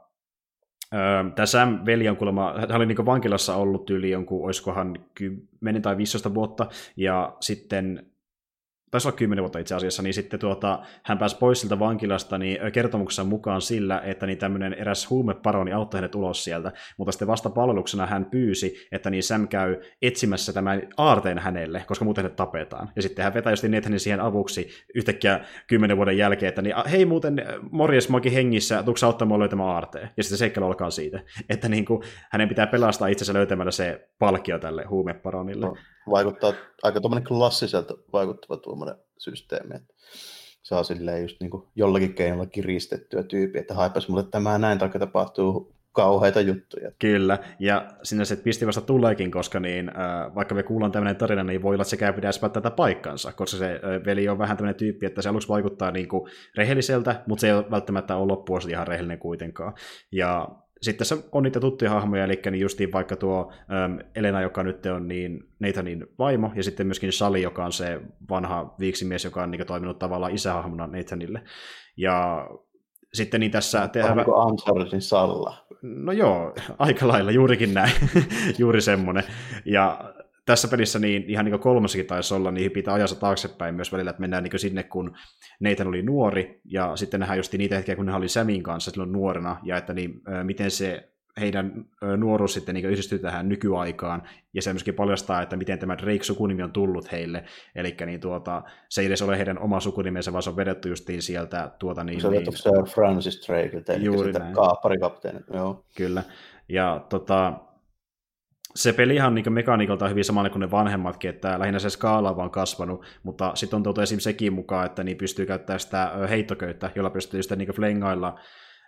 [1.35, 6.33] Tämä Sam-veli on kuulemma, hän oli niin vankilassa ollut yli jonkun, olisikohan 10 tai 15
[6.33, 8.11] vuotta, ja sitten
[8.91, 12.71] taisi olla kymmenen vuotta itse asiassa, niin sitten tuota, hän pääsi pois siltä vankilasta niin
[12.71, 17.49] kertomuksessa mukaan sillä, että niin tämmöinen eräs huumeparoni auttoi hänet ulos sieltä, mutta sitten vasta
[17.49, 22.89] palveluksena hän pyysi, että niin Sam käy etsimässä tämän aarteen hänelle, koska muuten hänet tapetaan.
[22.95, 27.05] Ja sitten hän vetää just Nathanin siihen avuksi yhtäkkiä kymmenen vuoden jälkeen, että niin, hei
[27.05, 27.35] muuten
[27.71, 30.09] morjes mäkin hengissä, tuuks auttamaan löytämään aarteen?
[30.17, 31.19] Ja sitten seikkailu alkaa siitä,
[31.49, 35.65] että niin kuin, hänen pitää pelastaa itsensä löytämällä se palkkio tälle huumeparonille.
[35.65, 35.75] No
[36.09, 39.93] vaikuttaa aika tuommoinen klassiselta vaikuttava tuommoinen systeemi, että
[40.63, 44.99] saa silleen just niin kuin jollakin keinolla kiristettyä tyyppiä, että haipas mulle tämä näin, takia
[44.99, 46.91] tapahtuu kauheita juttuja.
[46.99, 51.43] Kyllä, ja sinne se pisti vasta tuleekin, koska niin, äh, vaikka me kuullaan tämmöinen tarina,
[51.43, 54.79] niin voi olla, että sekään pitäisi tätä paikkansa, koska se äh, veli on vähän tämmöinen
[54.79, 58.69] tyyppi, että se aluksi vaikuttaa niin kuin rehelliseltä, mutta se ei ole välttämättä ole loppuun
[58.69, 59.73] ihan rehellinen kuitenkaan.
[60.11, 60.47] Ja
[60.81, 64.85] sitten tässä on niitä tuttuja hahmoja, eli niin justiin vaikka tuo ähm, Elena, joka nyt
[64.85, 69.51] on niin Nathanin vaimo, ja sitten myöskin Sally, joka on se vanha viiksimies, joka on
[69.51, 71.41] niin toiminut tavallaan isähahmona Nathanille.
[71.97, 72.47] Ja
[73.13, 74.19] sitten niin tässä tehdään...
[74.19, 75.65] Onko Ansarsin Salla?
[75.81, 77.91] No joo, aika lailla, juurikin näin,
[78.59, 79.23] juuri semmoinen.
[79.65, 80.13] Ja
[80.45, 84.21] tässä pelissä niin ihan niin kolmassakin taisi olla, niin pitää ajassa taaksepäin myös välillä, että
[84.21, 85.17] mennään niin sinne, kun
[85.59, 89.11] Nathan oli nuori, ja sitten nähdään just niitä hetkiä, kun ne oli Samin kanssa silloin
[89.11, 91.85] nuorena, ja että niin, miten se heidän
[92.17, 96.71] nuoruus sitten niin yhdistyy tähän nykyaikaan, ja se myöskin paljastaa, että miten tämä Drake-sukunimi on
[96.71, 97.43] tullut heille,
[97.75, 101.21] eli niin tuota, se ei edes ole heidän oma sukunimensä, vaan se on vedetty justiin
[101.21, 102.21] sieltä tuota niin...
[102.21, 104.53] Se on niin, Sir Francis Drake, eli juuri näin.
[104.53, 105.85] kaapparikapteeni, joo.
[105.97, 106.23] Kyllä,
[106.69, 107.53] ja tota,
[108.75, 112.37] se pelihan on niin mekaniikalta hyvin samanlainen kuin ne vanhemmatkin, että lähinnä se skaala on
[112.37, 114.19] vaan kasvanut, mutta sitten on tuotu esim.
[114.19, 118.39] sekin mukaan, että niin pystyy käyttämään sitä heittoköyttä, jolla pystyy sitten niin flengailla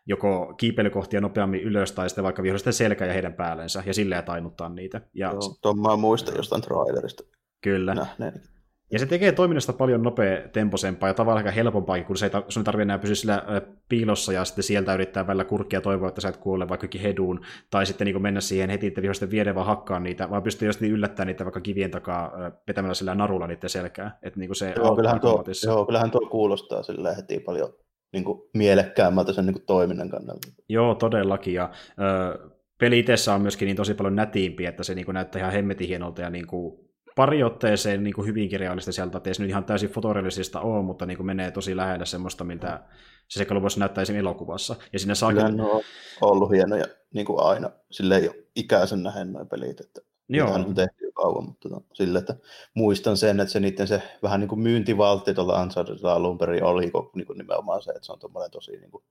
[0.05, 4.69] joko kiipeilykohtia nopeammin ylös tai sitten vaikka vihollisten selkä ja heidän päällensä ja silleen tainuttaa
[4.69, 5.01] niitä.
[5.13, 5.33] Ja...
[5.61, 7.23] Tuon mä muistan jostain trailerista.
[7.61, 7.93] Kyllä.
[7.93, 8.39] Nähneeni.
[8.91, 12.61] Ja se tekee toiminnasta paljon nopea temposempaa ja tavallaan ehkä helpompaa, kun se ei, sun
[12.61, 13.43] ei tarvitse enää pysyä sillä
[13.89, 17.85] piilossa ja sitten sieltä yrittää välillä kurkkia toivoa, että sä et kuole vaikka heduun, tai
[17.85, 20.93] sitten niin mennä siihen heti, että vihoisten viedä vaan hakkaa niitä, vaan pystyy just niin
[20.93, 22.31] yllättämään niitä vaikka kivien takaa
[22.67, 24.19] vetämällä sillä narulla niiden selkää.
[24.23, 27.73] Että niin se joo, kyllähän tuo, joo, kyllähän tuo kuulostaa sillä heti paljon
[28.13, 30.47] niin kuin mielekkäämmältä sen niin kuin toiminnan kannalta.
[30.69, 31.53] Joo, todellakin.
[31.53, 35.39] Ja, ö, peli itsessä on myöskin niin tosi paljon nätiimpi, että se niin kuin näyttää
[35.39, 36.86] ihan hemmetin hienolta ja niin kuin
[37.17, 41.05] pari otteeseen niin kuin hyvinkin realistiselta, että ei se nyt ihan täysin fotorealistista ole, mutta
[41.05, 42.83] niin kuin menee tosi lähelle semmoista, miltä
[43.27, 44.75] se näyttää esimerkiksi elokuvassa.
[44.93, 45.33] Ja sinne saa...
[45.33, 45.81] Kyllä on
[46.21, 50.53] ollut hienoja niin kuin aina, silleen jo ikäisen nähen noin pelit, että Joo.
[50.53, 52.35] on tehty jo kauan, mutta no, sille, että
[52.73, 56.91] muistan sen, että se niiden se vähän niin kuin myyntivaltti tuolla Unchartedilla alun perin oli
[57.15, 59.03] niin kuin nimenomaan se, että se on tuommoinen tosi niin kuin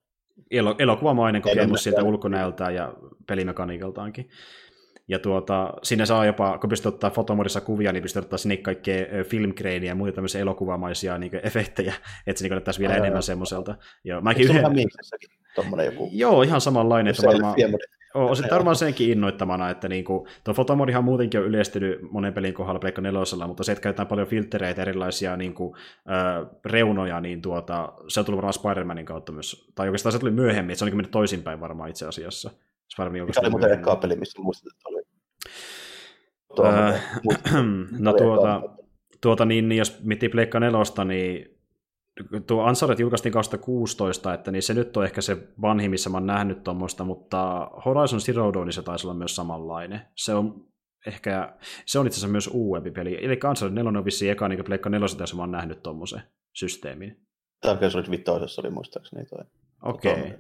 [0.79, 2.95] elokuvamainen kokemus sieltä ulkonäöltään ja
[3.27, 4.31] pelimekaniikaltaankin.
[5.09, 9.25] Ja tuota, sinne saa jopa, kun pystyt ottaa fotomodissa kuvia, niin pystyt ottaa sinne kaikkea
[9.25, 11.95] filmgreiniä ja muita tämmöisiä elokuvamaisia niin efektejä,
[12.27, 13.75] että se niin näyttäisi vielä enemmän semmoiselta.
[14.05, 14.63] Joo, mäkin yhden...
[15.85, 16.09] joku?
[16.13, 17.11] Joo, ihan samanlainen.
[17.11, 17.55] Että varmaan...
[18.15, 22.79] On sitten varmaan senkin innoittamana, että niinku, tuo fotomodihan muutenkin on yleistynyt monen pelin kohdalla
[22.79, 25.77] Pleikka nelosella, mutta se, että käytetään paljon filtreitä, erilaisia niinku,
[26.11, 29.71] äh, reunoja, niin tuota, se on tullut varmaan Spider-Manin kautta myös.
[29.75, 32.51] Tai oikeastaan se tuli myöhemmin, että se on niin mennyt toisinpäin varmaan itse asiassa.
[32.93, 34.96] Spider-Man Mikä oli muuten ekaa peli, missä muistat, että oli?
[36.63, 36.67] Tuo,
[37.99, 38.63] no tuota,
[39.21, 41.57] tuota niin, niin jos miettii Pleikka nelosta, niin
[42.47, 46.27] tuo Uncharted julkaistiin 2016, että niin se nyt on ehkä se vanhin, missä mä oon
[46.27, 50.01] nähnyt tuommoista, mutta Horizon Zero Dawn se taisi olla myös samanlainen.
[50.15, 50.67] Se on
[51.07, 53.25] ehkä, se on itse asiassa myös uudempi peli.
[53.25, 56.23] Eli Uncharted 4 on vissiin eka niin Pleikka 4, jossa mä oon nähnyt tuommoisen
[56.55, 57.27] systeemin.
[57.61, 59.45] Tämä se oli vitoisessa, oli muistaakseni toi.
[59.83, 60.13] Okei.
[60.13, 60.31] Okay.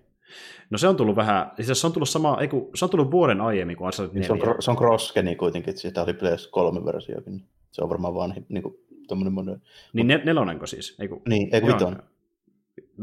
[0.70, 3.10] No se on tullut vähän, siis se on tullut sama, ei kun, se on tullut
[3.10, 4.26] vuoden aiemmin kuin Uncharted 4.
[4.26, 7.42] Se on, se on cross-geni kuitenkin, että siitä oli PS3 versiokin.
[7.72, 8.74] Se on varmaan vanhin, niin kuin
[9.08, 9.62] tommonen monen.
[9.92, 10.96] Niin nel- nelonenko siis?
[11.00, 12.02] Eiku, niin, eikö vitonen?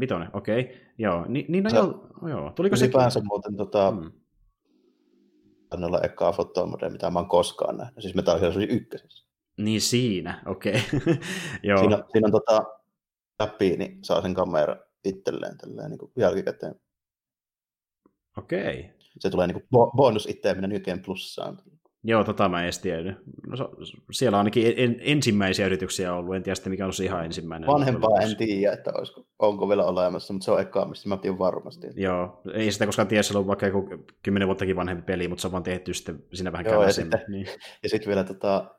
[0.00, 0.60] Vitonen, okei.
[0.60, 0.74] Okay.
[0.98, 2.52] Joo, Ni, niin no se, joo, joo.
[2.56, 2.84] Tuliko se?
[2.84, 4.12] Ylipäänsä muuten tota, hmm.
[5.82, 8.02] olla ekaa fotomode, mitä mä oon koskaan nähnyt.
[8.02, 9.24] Siis Metal Gear Solid ykkösessä.
[9.56, 10.82] Niin siinä, okei.
[10.96, 11.16] Okay.
[11.62, 11.78] joo.
[11.78, 12.64] Siinä, siinä on tota,
[13.40, 16.74] läpi, niin saa sen kamera itselleen tälleen niin kuin jälkikäteen.
[18.38, 18.90] Okei.
[19.18, 21.58] Se tulee niin kuin bonus mennä New plussaan.
[22.06, 23.14] Joo, tota mä en tiedä.
[23.46, 23.70] No,
[24.12, 27.66] siellä on ainakin en, ensimmäisiä yrityksiä ollut, en tiedä sitten mikä on se ihan ensimmäinen.
[27.66, 31.38] Vanhempaa en tiedä, että olisiko, onko vielä olemassa, mutta se on ekaa, mistä mä tiedän
[31.38, 31.86] varmasti.
[31.96, 33.88] Joo, ei sitä koskaan tiedä, se on vaikka joku
[34.22, 37.20] kymmenen vuottakin vanhempi peli, mutta se on vaan tehty sitten siinä vähän Joo, ja sitten,
[37.28, 37.46] niin.
[37.82, 38.74] ja sitten vielä tota,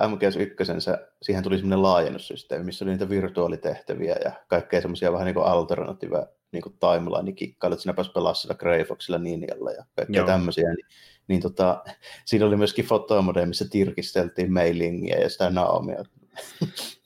[0.00, 5.34] MGS1, se, siihen tuli semmoinen laajennussysteemi, missä oli niitä virtuaalitehtäviä ja kaikkea semmoisia vähän niin
[5.34, 10.24] kuin alternative niin kuin timeline-kikkailu, että sinä pääsi pelaamaan sillä Grey Foxilla Ninjalla ja kaikkea
[10.24, 10.86] tämmöisiä, niin
[11.30, 11.82] niin tota,
[12.24, 16.04] siinä oli myöskin fotomode, missä tirkisteltiin mailingia ja sitä Naomia.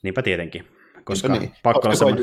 [0.03, 0.67] Niinpä tietenkin,
[1.03, 2.15] koska niin, pakko olla sama...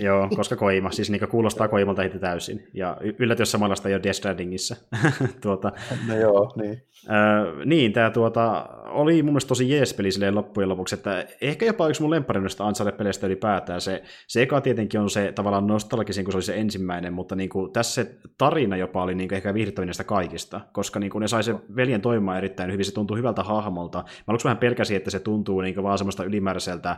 [0.00, 2.68] Joo, koska Koima, siis niin kuulostaa Koimalta heti täysin.
[2.74, 4.76] Ja yllätys samanlaista jo Death Strandingissa.
[5.42, 5.72] tuota,
[6.08, 6.82] no joo, niin.
[7.10, 11.66] Äh, niin, tämä tuota, oli mun mielestä tosi jees peli silleen loppujen lopuksi, että ehkä
[11.66, 13.80] jopa yksi mun lempparinnoista Uncharted-peleistä ylipäätään.
[13.80, 17.48] Se, se eka tietenkin on se tavallaan nostalgisin, kun se oli se ensimmäinen, mutta niin
[17.48, 21.20] kuin, tässä se tarina jopa oli niin kuin ehkä viihdyttävin näistä kaikista, koska niin kuin
[21.20, 23.98] ne sai se veljen toimimaan erittäin hyvin, se tuntuu hyvältä hahmolta.
[23.98, 26.96] Mä aluksi vähän pelkäsin, että se tuntuu niin kuin vaan semmoista ylimääräiseltä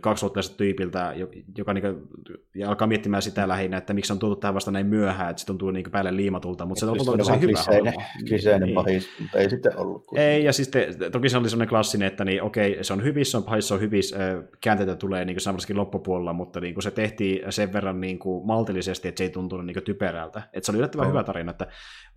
[0.00, 1.14] kaksivuotiaista tyypiltä,
[1.58, 2.08] joka niin kuin,
[2.54, 5.46] ja alkaa miettimään sitä lähinnä, että miksi on tullut tähän vasta näin myöhään, että se
[5.46, 8.02] tuntuu niin päälle liimatulta, mutta se on tosi hyvä hahmo.
[8.28, 8.74] Kliseinen niin.
[8.74, 10.04] pahis, mutta ei sitten ollut.
[10.16, 13.38] Ei, ja siis te, toki se oli sellainen klassinen, että niin, okei, se on hyvissä,
[13.38, 14.16] on pahissa, on hyvissä,
[14.60, 19.08] käänteitä tulee niin kuin loppupuolella, mutta niin kuin se tehtiin sen verran niin kuin maltillisesti,
[19.08, 20.42] että se ei tuntunut niin kuin typerältä.
[20.52, 21.66] Että se oli yllättävän hyvä tarina, että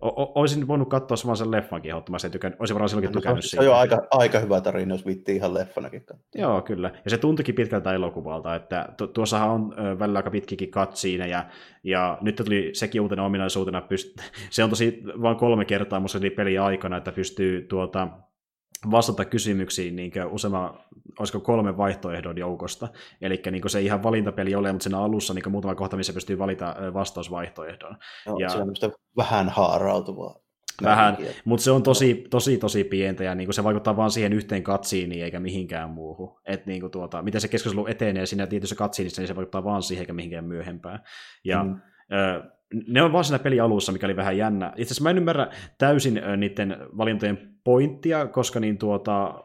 [0.00, 3.56] o- olisin voinut katsoa saman sen leffankin ehdottomasti, tykän, olisin varmaan silloinkin no, tykännyt siitä.
[3.56, 6.28] Se on jo aika, aika hyvä tarina, jos vitti ihan leffanakin katsoa.
[6.34, 6.90] Joo, kyllä.
[7.04, 9.53] Ja se tuntuikin pitkältä elokuvalta, että tu- tuossahan on
[9.98, 11.44] välillä aika pitkikin katsiina, ja,
[11.84, 16.58] ja nyt tuli sekin uutena ominaisuutena, pyst- se on tosi vain kolme kertaa musta peli
[16.58, 18.08] aikana, että pystyy tuota,
[18.90, 20.78] vastata kysymyksiin niin useamman,
[21.18, 22.88] olisiko kolme vaihtoehdon joukosta.
[23.20, 26.38] Eli niin se ei ihan valintapeli ole, mutta siinä alussa niin muutama kohta, missä pystyy
[26.38, 27.96] valita vastausvaihtoehdon.
[28.26, 28.48] No, ja...
[28.48, 30.43] Se on vähän haarautuvaa.
[30.82, 34.32] Vähän, mutta se on tosi, tosi, tosi pientä ja niin kuin se vaikuttaa vain siihen
[34.32, 36.40] yhteen katsiiniin eikä mihinkään muuhun.
[36.44, 39.82] Et niin kuin tuota, miten se keskustelu etenee siinä tietyssä katsiinissa, niin se vaikuttaa vain
[39.82, 40.98] siihen eikä mihinkään myöhempään.
[41.44, 41.80] Ja mm.
[42.12, 42.42] ö,
[42.88, 44.72] ne on vaan siinä peli alussa, mikä oli vähän jännä.
[44.76, 49.44] Itse asiassa mä en ymmärrä täysin niiden valintojen pointtia, koska niin tuota,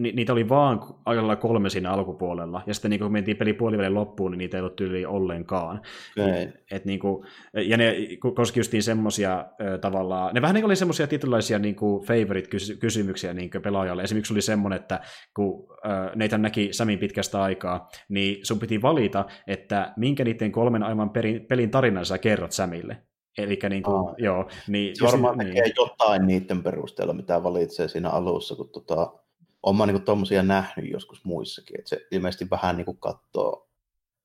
[0.00, 3.94] ni, niitä oli vaan ajalla kolme siinä alkupuolella, ja sitten niin kun mentiin peli puolivälin
[3.94, 5.80] loppuun, niin niitä ei ollut tyyli ollenkaan.
[6.20, 6.42] Okay.
[6.42, 7.96] Et, et niin kuin, ja ne
[8.34, 9.46] koski justiin semmoisia
[9.80, 14.02] tavallaan, ne vähän niin oli semmoisia tietynlaisia niin favorite-kysymyksiä niin pelaajalle.
[14.02, 15.00] Esimerkiksi oli semmoinen, että
[15.36, 15.68] kun
[16.14, 21.46] neitä näki Samin pitkästä aikaa, niin sun piti valita, että minkä niiden kolmen aivan perin,
[21.46, 22.96] pelin tarinan sä kerrot Samille.
[23.38, 24.14] Eli niin kuin, oh.
[24.18, 24.48] joo.
[24.68, 25.54] Niin, varmaan niin.
[25.54, 29.12] tekee jotain niiden perusteella, mitä valitsee siinä alussa, kun tota,
[29.66, 33.68] on mä niin tuommoisia nähnyt joskus muissakin, että se ilmeisesti vähän niin kuin katsoo,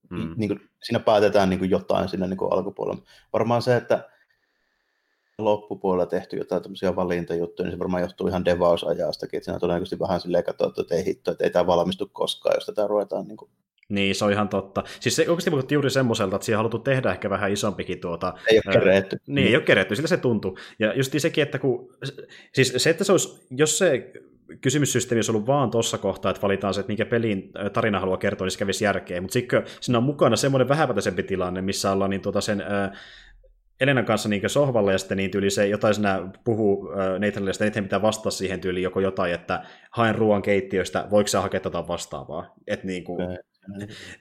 [0.09, 0.33] mm.
[0.37, 3.03] niin kuin, siinä päätetään niin kuin jotain siinä niin kuin alkupuolella.
[3.33, 4.09] Varmaan se, että
[5.37, 10.21] loppupuolella tehty jotain tämmöisiä valintajuttuja, niin se varmaan johtuu ihan devausajastakin, että siinä todennäköisesti vähän
[10.21, 13.51] silleen katsottu, että ei hitto, että ei tämä valmistu koskaan, jos tätä ruvetaan niin kuin
[13.89, 14.83] niin, se on ihan totta.
[14.99, 18.33] Siis se oikeasti vaikutti juuri semmoiselta, että siihen haluttu tehdä ehkä vähän isompikin tuota...
[18.51, 19.17] Ei ole keretty.
[19.27, 20.57] Niin, ei ole keretty, siltä se tuntuu.
[20.79, 21.95] Ja just sekin, että kun...
[22.53, 24.11] Siis se, että se olisi, jos se
[24.61, 28.45] kysymyssysteemi olisi ollut vaan tuossa kohtaa, että valitaan se, että minkä pelin tarina haluaa kertoa,
[28.45, 29.21] niin se kävisi järkeä.
[29.21, 32.61] Mutta sitten siinä on mukana semmoinen vähäpätöisempi tilanne, missä ollaan niin tuota sen...
[32.61, 32.91] Äh,
[33.81, 37.53] Elenan kanssa niin sohvalla ja sitten niin tyyli se jotain sinä puhuu äh, Nathanille, ja
[37.53, 41.87] sitten pitää vastata siihen tyyliin joko jotain, että haen ruoan keittiöstä, voiko sä hakea tätä
[41.87, 42.53] vastaavaa.
[42.67, 43.39] Että niin kuin,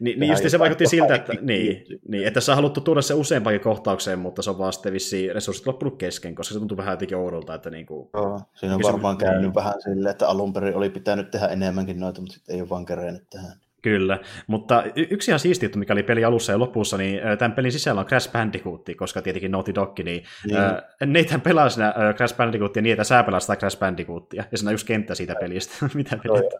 [0.00, 3.60] niin, niin just se vaikutti siltä, että, niin, niin, että sä haluttu tuoda se useampakin
[3.60, 7.16] kohtaukseen, mutta se on vaan sitten vissiin resurssit loppunut kesken, koska se tuntuu vähän jotenkin
[7.16, 7.54] oudolta.
[7.54, 9.54] Että niin kuin, Joo, siinä on varmaan käynyt niin.
[9.54, 12.86] vähän silleen, että alun perin oli pitänyt tehdä enemmänkin noita, mutta sitten ei ole vaan
[12.86, 13.56] kerennyt tähän.
[13.82, 17.72] Kyllä, mutta yksi ihan siisti juttu, mikä oli peli alussa ja lopussa, niin tämän pelin
[17.72, 20.60] sisällä on Crash Bandicoot, koska tietenkin Naughty Dog, niin, niin.
[20.60, 24.68] Äh, neitä pelaa siinä Crash Bandicootia niin, että sä pelaa sitä Crash Bandicootia, ja siinä
[24.68, 26.52] on yksi kenttä siitä pelistä, mitä pelit.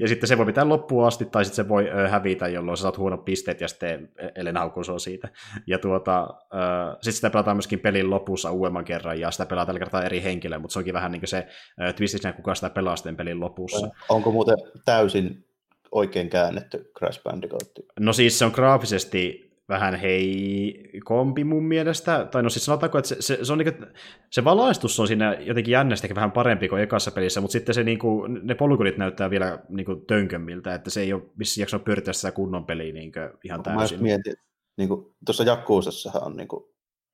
[0.00, 2.98] ja sitten se voi pitää loppuun asti, tai sitten se voi hävitä, jolloin sä saat
[2.98, 5.28] huonot pisteet, ja sitten ellen on siitä.
[5.66, 6.20] Ja tuota,
[6.54, 10.22] äh, sitten sitä pelataan myöskin pelin lopussa uudemman kerran, ja sitä pelaa tällä kertaa eri
[10.22, 11.46] henkilöä, mutta se onkin vähän niin kuin se
[11.82, 13.88] äh, twist, kuka sitä pelaa sitten pelin lopussa.
[14.08, 15.47] Onko muuten täysin
[15.92, 17.72] oikein käännetty Crash Bandicoot?
[18.00, 23.16] No siis se on graafisesti vähän heikompi mun mielestä, tai no siis sanotaanko, että se,
[23.20, 23.86] se, se, on niin kuin,
[24.30, 27.98] se valaistus on siinä jotenkin jännästi vähän parempi kuin ekassa pelissä, mutta sitten se, niin
[27.98, 32.14] kuin, ne polygonit näyttää vielä niin kuin, tönkömmiltä, että se ei ole vissiin jaksanut pyörittää
[32.14, 33.98] sitä kunnon peliä niin kuin, ihan täysin.
[33.98, 34.34] Mä mietin,
[34.76, 36.64] niin kuin, tuossa Jakkuusassahan on niin kuin,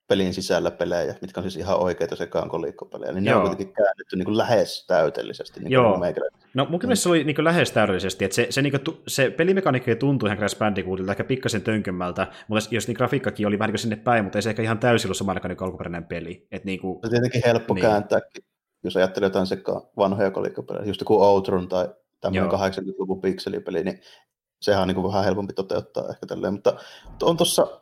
[0.08, 3.34] pelin sisällä pelejä, mitkä on siis ihan oikeita sekaan kolikkopelejä, niin Joo.
[3.34, 5.60] ne on kuitenkin käännetty niin kuin lähes täydellisesti.
[5.60, 6.00] Niin Joo.
[6.54, 9.30] No mun mielestä se oli niin kuin lähes täydellisesti, että se, se, niin kuin, se
[9.30, 13.78] pelimekaniikka tuntui ihan Crash Bandicootilta, ehkä pikkasen tönkömmältä, mutta jos niin grafiikkakin oli vähän niin
[13.78, 16.46] sinne päin, mutta ei se ehkä ihan täysin ollut samana kuin alkuperäinen peli.
[16.50, 17.82] Että niin kuin, se on tietenkin helppo niin.
[17.82, 18.44] kääntääkin,
[18.84, 21.88] jos ajattelee jotain sekaan vanhoja kolikkopelejä, just joku Outrun tai
[22.20, 24.00] tämmöinen 80-luvun pikselipeli, niin
[24.60, 26.76] sehän on niin kuin vähän helpompi toteuttaa ehkä tälleen, mutta
[27.22, 27.80] on tuossa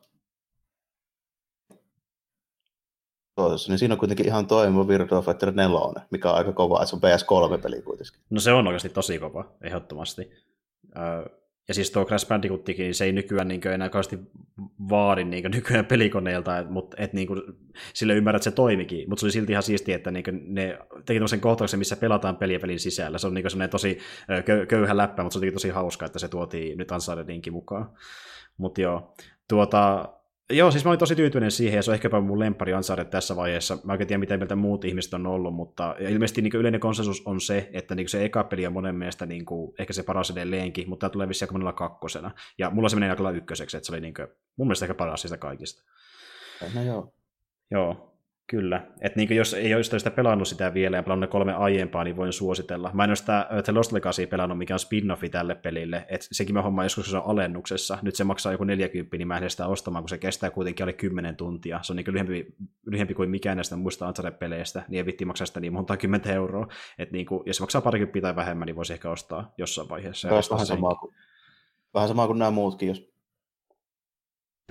[3.35, 5.79] tuotossa, niin siinä on kuitenkin ihan toimiva Virtua Fighter 4,
[6.11, 8.23] mikä on aika kova, että se on PS3-peli kuitenkin.
[8.31, 10.31] No se on oikeasti tosi kova, ehdottomasti.
[11.69, 14.19] Ja siis tuo Crash Bandicootkin, se ei nykyään niin enää kauheasti
[14.89, 17.43] vaadi niin nykyään pelikoneilta, mutta et, niin kuin,
[17.95, 21.19] sille ymmärrät, että se toimikin, mutta se oli silti ihan siistiä, että niin ne teki
[21.19, 23.19] tämmöisen kohtauksen, missä pelataan peliä pelin sisällä.
[23.19, 23.99] Se on niin semmoinen tosi
[24.69, 27.91] köyhä läppä, mutta se on tosi hauska, että se tuotiin nyt Unchartedinkin mukaan.
[28.57, 29.15] Mutta joo,
[29.49, 30.09] tuota,
[30.53, 33.37] Joo, siis mä olin tosi tyytyväinen siihen, ja se on ehkäpä mun lempari Uncharted tässä
[33.37, 33.79] vaiheessa.
[33.85, 37.41] Mä en tiedä, mitä mieltä muut ihmiset on ollut, mutta ilmeisesti niin yleinen konsensus on
[37.41, 40.89] se, että niin se eka peli on monen mielestä niin kuin, ehkä se paras edelleenkin,
[40.89, 42.31] mutta tämä tulee vissiin aika monella kakkosena.
[42.59, 45.23] Ja mulla se menee aika ykköseksi, että se oli niin kuin, mun mielestä ehkä paras
[45.23, 45.83] sitä kaikista.
[46.75, 47.15] No joo.
[47.71, 48.12] Joo,
[48.53, 48.87] Kyllä.
[49.01, 52.17] Että niin jos ei ole sitä pelannut sitä vielä ja pelannut ne kolme aiempaa, niin
[52.17, 52.91] voin suositella.
[52.95, 56.07] Mä en ole sitä The Lost Legacy pelannut, mikä on spin-offi tälle pelille.
[56.09, 57.99] Et sekin mä hommaan joskus, se on alennuksessa.
[58.03, 60.93] Nyt se maksaa joku 40, niin mä en sitä ostamaan, kun se kestää kuitenkin alle
[60.93, 61.81] 10 tuntia.
[61.83, 62.55] Se on niin lyhempi,
[62.87, 66.69] lyhempi kuin mikään näistä muista Uncharted-peleistä, niin ei vitti maksaa sitä niin monta kymmentä euroa.
[66.99, 70.29] Et niin kuin, jos se maksaa parikymmentä tai vähemmän, niin voisi ehkä ostaa jossain vaiheessa.
[70.29, 71.15] Vähän samaa, kuin,
[71.95, 73.13] vähän samaa kuin nämä muutkin, jos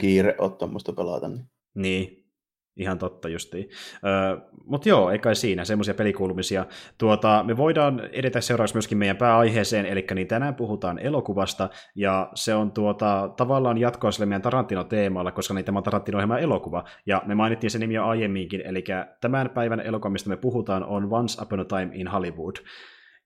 [0.01, 1.27] kiire on tuommoista pelata.
[1.27, 1.47] Niin.
[1.75, 2.20] Niin,
[2.77, 3.69] Ihan totta justiin.
[4.05, 6.65] Öö, Mutta joo, ei kai siinä, semmoisia pelikuulumisia.
[6.97, 12.55] Tuota, me voidaan edetä seuraavaksi myöskin meidän pääaiheeseen, eli niin tänään puhutaan elokuvasta, ja se
[12.55, 17.35] on tuota, tavallaan jatkoa sille meidän Tarantino-teemalle, koska niin tämä on tarantino elokuva, ja me
[17.35, 18.83] mainittiin se nimi jo aiemminkin, eli
[19.21, 22.55] tämän päivän elokuva, mistä me puhutaan, on Once Upon a Time in Hollywood.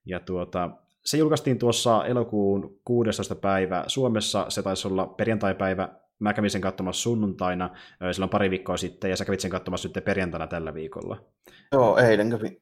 [0.06, 0.70] Ja tuota,
[1.06, 3.36] se julkaistiin tuossa elokuun 16.
[3.36, 7.70] päivä Suomessa, se taisi olla perjantaipäivä mä kävin sen katsomassa sunnuntaina
[8.12, 11.24] silloin pari viikkoa sitten, ja sä kävit sen katsomassa sitten perjantaina tällä viikolla.
[11.72, 12.62] Joo, eilen kävin.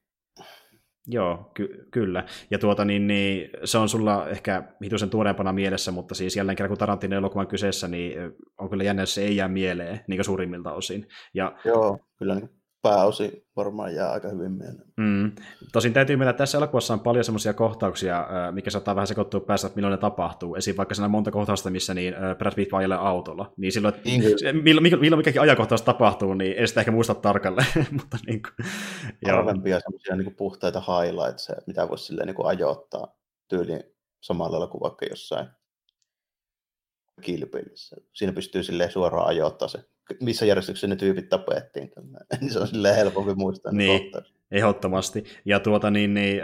[1.08, 2.26] Joo, ky- kyllä.
[2.52, 6.70] Ja tuota, niin, niin, se on sulla ehkä hituisen tuoreempana mielessä, mutta siis jälleen kerran
[6.70, 8.18] kun Tarantino elokuvan kyseessä, niin
[8.58, 11.08] on kyllä jännä, se ei jää mieleen niin suurimmilta osin.
[11.34, 12.36] Ja, Joo, kyllä.
[12.36, 14.94] Niin pääosin varmaan jää aika hyvin mieleen.
[14.98, 15.32] Mm.
[15.72, 19.76] Tosin täytyy että tässä elokuvassa on paljon semmoisia kohtauksia, mikä saattaa vähän sekoittua päässä, että
[19.76, 20.56] milloin ne tapahtuu.
[20.56, 20.78] Esim.
[20.78, 23.54] vaikka siinä monta kohtausta, missä niin Brad Pitt vaan autolla.
[23.58, 24.22] Niin silloin, niin
[24.64, 27.68] milloin, milloin mikäkin ajankohtaus tapahtuu, niin ei sitä ehkä muista tarkalleen.
[27.92, 28.68] Mutta niin kuin,
[29.26, 33.08] Harvempia semmoisia niin puhtaita highlightsia, mitä voisi silleen niin kuin ajoittaa
[33.50, 33.84] tyyliin
[34.22, 35.48] samalla lailla kuin vaikka jossain
[37.22, 37.96] kilpeilyssä.
[38.14, 39.80] Siinä pystyy silleen suoraan ajoittaa se
[40.20, 41.92] missä järjestyksessä ne tyypit tapettiin.
[42.42, 43.72] Niin se on silleen helpompi muistaa.
[43.72, 44.12] Niin,
[44.52, 45.24] ehdottomasti.
[45.46, 46.42] Ja tuota niin, niin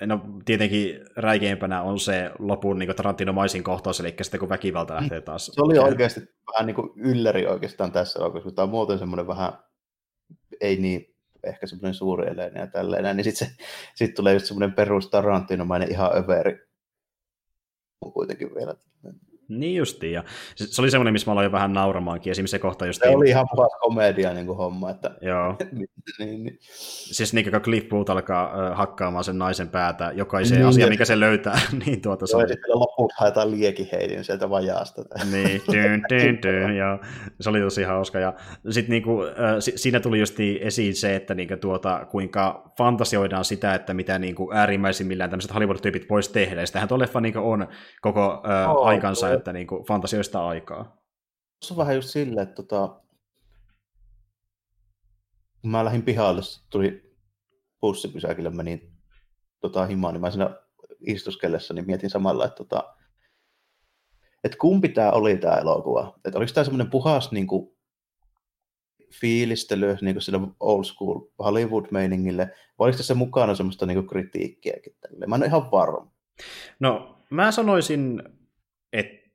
[0.00, 5.00] no tietenkin räikeimpänä on se lopun niin Tarantinomaisin kohtaus, eli sitten kun väkivalta mm.
[5.00, 5.46] lähtee taas.
[5.46, 6.20] Se oli oikeasti
[6.52, 9.52] vähän niin kuin ylläri oikeastaan tässä elokuvassa, tämä on muuten semmoinen vähän,
[10.60, 11.14] ei niin
[11.44, 13.48] ehkä semmoinen suuri eleinen ja tälleen, niin sitten
[13.94, 16.66] sit tulee just semmoinen perus Tarantinomainen ihan överi
[18.12, 18.74] kuitenkin vielä.
[19.48, 23.02] Niin justiin, ja se oli semmoinen, missä mä aloin vähän nauramaankin, esimerkiksi se kohta just...
[23.02, 25.10] Se oli ihan puhas komedia niin kuin homma, että...
[25.20, 25.56] Joo.
[26.18, 26.58] niin, niin.
[26.60, 31.04] Siis niin kuin Cliff Booth alkaa äh, hakkaamaan sen naisen päätä jokaiseen niin, asiaan, mikä
[31.04, 32.26] se löytää, niin tuota...
[32.26, 32.32] Se...
[32.32, 35.02] Joo, ja sitten lopuksi haetaan liekiheidin sieltä vajaasta.
[35.32, 36.98] niin, dyn, dyn, dyn, joo.
[37.40, 38.34] Se oli tosi hauska, ja
[38.70, 39.34] sitten niin kuin, äh,
[39.76, 44.34] siinä tuli just esiin se, että niin kuin, tuota, kuinka fantasioidaan sitä, että mitä niin
[44.34, 47.68] kuin äärimmäisimmillään tämmöiset Hollywood-tyypit voisi tehdä, ja sitähän tuo leffa niin on
[48.00, 50.96] koko äh, oh, aikansa, että niin kuin, fantasioista aikaa.
[51.62, 53.00] Se on vähän just silleen, että tota,
[55.60, 57.16] kun mä lähdin pihalle, tuli
[57.80, 58.92] bussipysäkille, menin
[59.60, 60.50] tota, himaan, niin mä siinä
[61.06, 62.94] istuskellessa niin mietin samalla, että, tota,
[64.44, 66.18] että kumpi tämä oli tämä elokuva.
[66.24, 67.76] Että oliko tämä semmoinen puhas niin kuin,
[69.20, 72.46] fiilistely niin kuin sillä old school Hollywood-meiningille,
[72.78, 74.96] vai oliko tässä mukana semmoista niin kuin kritiikkiäkin?
[75.00, 75.26] Tälle?
[75.26, 76.12] Mä en ole ihan varma.
[76.80, 78.22] No, mä sanoisin,
[78.92, 79.25] että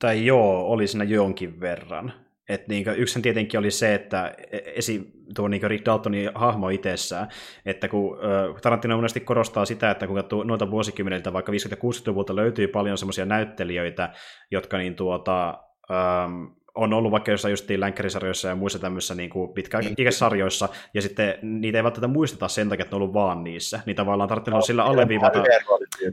[0.00, 2.12] tai joo, oli siinä jonkin verran.
[2.48, 7.28] Et niin yksi tietenkin oli se, että e-, esi, tuo niin Rick Daltonin hahmo itsessään,
[7.66, 8.18] että kun
[8.62, 13.26] Tarantino monesti korostaa sitä, että kun noita vuosikymmeniltä, vaikka 50- ja 60-luvulta löytyy paljon semmoisia
[13.26, 14.12] näyttelijöitä,
[14.50, 15.58] jotka niin tuota,
[15.90, 21.38] ähm, on ollut vaikka jossain justiin länkkärisarjoissa ja muissa tämmöisissä niin kuin pitkäikäisarjoissa, ja sitten
[21.42, 23.80] niitä ei välttämättä muisteta sen takia, että ne on ollut vaan niissä.
[23.86, 25.42] Niin tavallaan tarvitsee no, sillä alleviivata...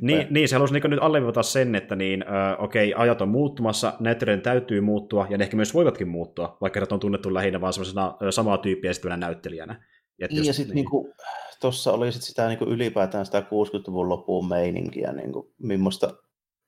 [0.02, 3.30] Niin, niin, se halusi niin nyt alleviivata sen, että niin, äh, okei, okay, ajat on
[3.30, 7.62] muuttumassa, näyttelijöiden täytyy muuttua, ja ne ehkä myös voivatkin muuttua, vaikka ne on tunnettu lähinnä
[7.62, 9.86] vaan semmoisena samaa tyyppiä esittävänä näyttelijänä.
[10.20, 10.88] Et niin, just, ja sitten niin.
[10.92, 11.14] niin
[11.62, 16.14] tuossa oli sit sitä niin kuin ylipäätään sitä 60-luvun loppuun meininkiä, niin kuin, millaista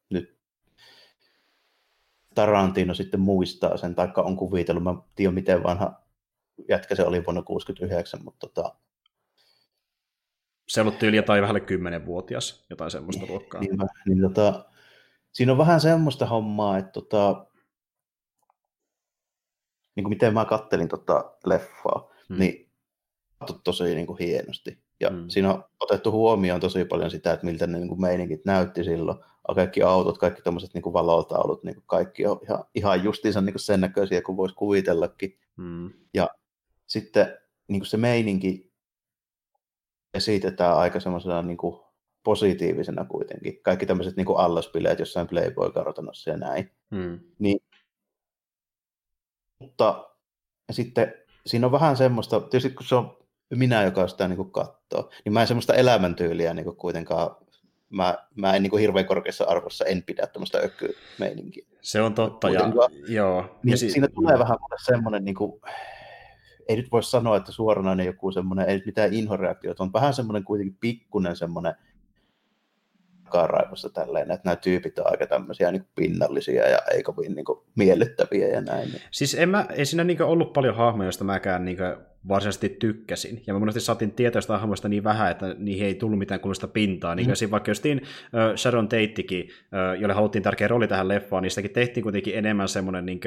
[0.10, 0.39] nyt
[2.40, 6.02] Tarantino sitten muistaa sen, taikka on kuvitellut, mä en tiedä miten vanha
[6.70, 8.76] jätkä se oli vuonna 69, mutta tota...
[10.68, 13.62] Se on ollut tyyli jotain vähän 10-vuotias, jotain semmoista niin, luokkaa.
[13.62, 14.66] Niin, niin tota,
[15.32, 17.46] siinä on vähän semmoista hommaa, että tota,
[19.96, 22.40] niin kuin miten mä kattelin tota leffaa, hmm.
[22.40, 22.72] niin
[23.64, 24.84] tosi niin kuin hienosti.
[25.00, 25.30] Ja hmm.
[25.30, 29.20] siinä on otettu huomioon tosi paljon sitä, että miltä ne niin kuin meininkit näytti silloin
[29.56, 34.22] kaikki autot, kaikki tämmöiset niin valotaulut, niin kaikki on ihan, ihan justiinsa niin sen näköisiä
[34.22, 35.40] kuin voisi kuvitellakin.
[35.58, 35.94] Mm.
[36.14, 36.30] Ja
[36.88, 38.72] sitten niin se meininki
[40.14, 41.58] esitetään aika semmoisena niin
[42.24, 43.60] positiivisena kuitenkin.
[43.64, 46.72] Kaikki tämmöiset niin allaspileet jossain Playboy-kartanossa ja näin.
[46.90, 47.20] Mm.
[47.40, 47.60] Niin,
[49.60, 50.10] mutta
[50.72, 51.14] sitten
[51.46, 53.18] siinä on vähän semmoista, tietysti kun se on
[53.56, 57.36] minä, joka sitä niin katsoo, niin mä en semmoista elämäntyyliä niin kuitenkaan
[57.90, 61.66] mä, mä en niin kuin hirveän korkeassa arvossa en pidä tämmöistä ökkymeininkiä.
[61.82, 62.72] Se on totta, ja,
[63.08, 63.60] joo.
[63.64, 65.62] Niin ja si- siinä tulee vähän semmoinen, niin kuin,
[66.68, 70.44] ei nyt voi sanoa, että suoranainen joku semmoinen, ei nyt mitään inhoreaktio, on vähän semmoinen
[70.44, 71.74] kuitenkin pikkunen semmoinen
[73.24, 77.60] takaraivossa tälleen, että nämä tyypit on aika tämmöisiä niin pinnallisia ja ei kovin niin kuin,
[77.76, 78.90] miellyttäviä ja näin.
[79.12, 81.78] Siis en mä, ei siinä niin ollut paljon hahmoja, joista mäkään niin
[82.28, 83.44] varsinaisesti tykkäsin.
[83.48, 86.68] Ja mä monesti saatiin tietää sitä hahmoista niin vähän, että niihin ei tullut mitään kuulosta
[86.68, 87.16] pintaa.
[87.16, 87.52] Niin mm.
[87.52, 92.04] vaikka justiin uh, Sharon Tatekin, uh, jolle haluttiin tärkeä rooli tähän leffaan, niin sitäkin tehtiin
[92.04, 93.20] kuitenkin enemmän semmoinen niin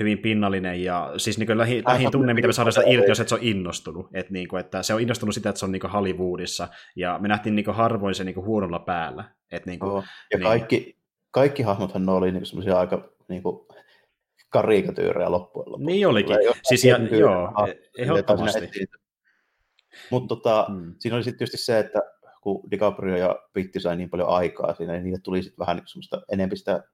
[0.00, 3.28] hyvin pinnallinen ja siis niin lähin, lähin tunne, mitä me saadaan sitä irti, jos et
[3.28, 4.06] se on innostunut.
[4.14, 6.68] Et, niin kuin, että se on innostunut sitä, että se on niin Hollywoodissa.
[6.96, 9.24] Ja me nähtiin niin harvoin se niin huonolla päällä.
[9.52, 10.04] Et, niin kuin, oh.
[10.32, 10.46] Ja niin...
[10.46, 10.96] kaikki,
[11.30, 13.65] kaikki hahmothan oli niin semmoisia aika niin kuin
[14.48, 15.86] karikatyyrejä loppujen lopuksi.
[15.86, 16.36] Niin olikin.
[16.62, 17.48] Siis ja, joo,
[17.98, 18.70] ehdottomasti.
[20.10, 20.94] Mutta tota, hmm.
[20.98, 22.00] siinä oli sitten tietysti se, että
[22.40, 25.86] kun DiCaprio ja Pitti sai niin paljon aikaa siinä, niin niille tuli sitten vähän niin
[25.86, 26.84] semmoista enempi sitä,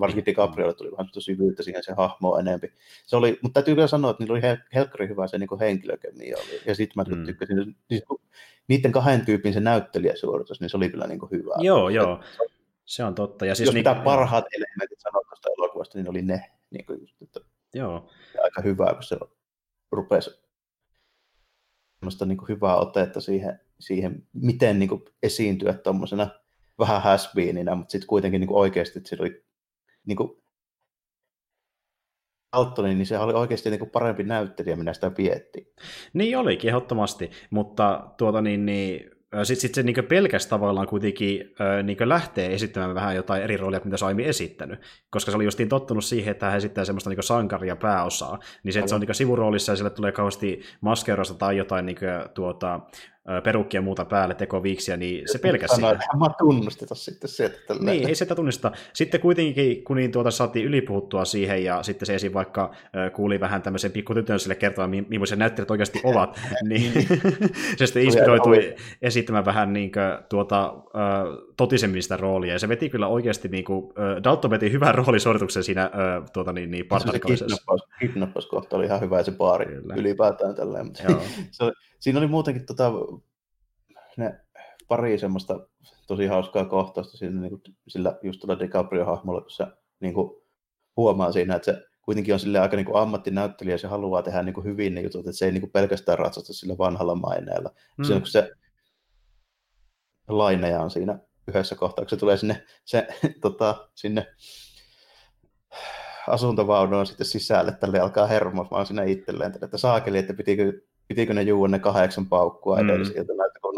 [0.00, 2.72] varsinkin DiCapriolle tuli vähän semmoista syvyyttä siihen se hahmo enempi.
[3.06, 6.36] Se oli, mutta täytyy kyllä sanoa, että niillä oli hel- helkkari hyvä se niin henkilökemia
[6.36, 6.60] oli.
[6.66, 7.26] Ja sitten mä hmm.
[7.26, 8.04] tykkäsin, siis,
[8.68, 11.54] niiden kahden tyypin se näyttelijäsuoritus, niin se oli kyllä niin kuin hyvä.
[11.58, 12.20] Joo, joo.
[12.36, 12.57] Se
[13.06, 13.46] on totta.
[13.46, 16.50] Ja siis Jos niin, mitä parhaat elementit sanoa tuosta elokuvasta, niin oli ne.
[16.70, 17.40] Niin kuin just, että
[17.74, 18.10] Joo.
[18.42, 19.18] Aika hyvä, kun se
[19.92, 20.30] rupesi
[21.98, 26.30] semmoista niin kuin hyvää otetta siihen, siihen miten niin kuin esiintyä tuommoisena
[26.78, 29.44] vähän hasbeeninä, mutta sitten kuitenkin niin kuin oikeasti että oli
[30.06, 30.42] niin kuin
[32.52, 35.74] Altoni, niin se oli oikeasti niin kuin parempi näyttelijä, minä sitä vietti.
[36.12, 39.10] Niin olikin, ehdottomasti, mutta tuota niin, niin
[39.42, 43.96] sitten sit se niin pelkästään tavallaan kuitenkin niin lähtee esittämään vähän jotain eri roolia, mitä
[43.96, 44.80] se on aiemmin esittänyt.
[45.10, 48.38] Koska se oli justiin tottunut siihen, että hän esittää semmoista niin sankaria pääosaa.
[48.62, 51.96] Niin se, että se on niin sivuroolissa ja sille tulee kauheasti maskerosta tai jotain niin
[51.96, 52.80] kuin, tuota,
[53.44, 55.98] perukkia ja muuta päälle, tekoviiksiä, niin se pelkäsi sitä.
[56.18, 57.56] Mä tunnusteta sitten sieltä.
[57.66, 57.86] Tälleen.
[57.96, 58.72] Niin, ei sitä tunnista.
[58.92, 62.34] Sitten kuitenkin, kun niin tuota saatiin ylipuhuttua siihen, ja sitten se esim.
[62.34, 62.74] vaikka
[63.12, 66.92] kuuli vähän tämmöisen pikkutytön sille kertoa, millaisia näyttelijät oikeasti ovat, niin
[67.76, 70.74] se sitten inspiroitui esittämään vähän niin kuin, tuota,
[71.56, 73.92] totisemmin sitä roolia, ja se veti kyllä oikeasti, niin kuin,
[74.24, 75.90] Dalton veti hyvän roolisuorituksen siinä
[76.32, 77.56] tuota, niin, niin partnerikaisessa.
[77.76, 79.94] Se kidnappauskohta oli ihan hyvä, se baari kyllä.
[79.94, 81.02] ylipäätään tälleen, mutta
[81.50, 82.92] se, siinä oli muutenkin tota,
[84.16, 84.40] ne
[84.88, 85.66] pari semmoista
[86.06, 89.66] tosi hauskaa kohtausta siinä, niin kuin, sillä just tuolla DiCaprio-hahmolla, kun se
[90.00, 90.42] niin kuin,
[90.96, 94.42] huomaa siinä, että se kuitenkin on sille aika niin kuin ammattinäyttelijä ja se haluaa tehdä
[94.42, 97.70] niin kuin hyvin ne jutut, että se ei niin kuin pelkästään ratsasta sillä vanhalla maineella.
[97.98, 98.04] Mm.
[98.04, 98.50] Siinä, kun se
[100.28, 101.18] laineja on siinä
[101.48, 103.06] yhdessä kohtaa, kun se tulee sinne, se,
[103.40, 104.26] tota, sinne
[106.28, 110.72] asuntovaunuun sitten sisälle, tälle alkaa hermoa siinä itselleen, että saakeli, että pitikö
[111.08, 112.88] pitikö ne juua ne kahdeksan paukkua mm.
[112.88, 113.74] edellisiltä näitä, kun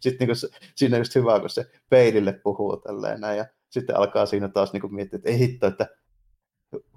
[0.00, 3.96] Sitten niin kuin, siinä on just hyvä, kun se peilille puhuu tälleen näin, ja sitten
[3.96, 5.86] alkaa siinä taas niin miettiä, että ei hitto, että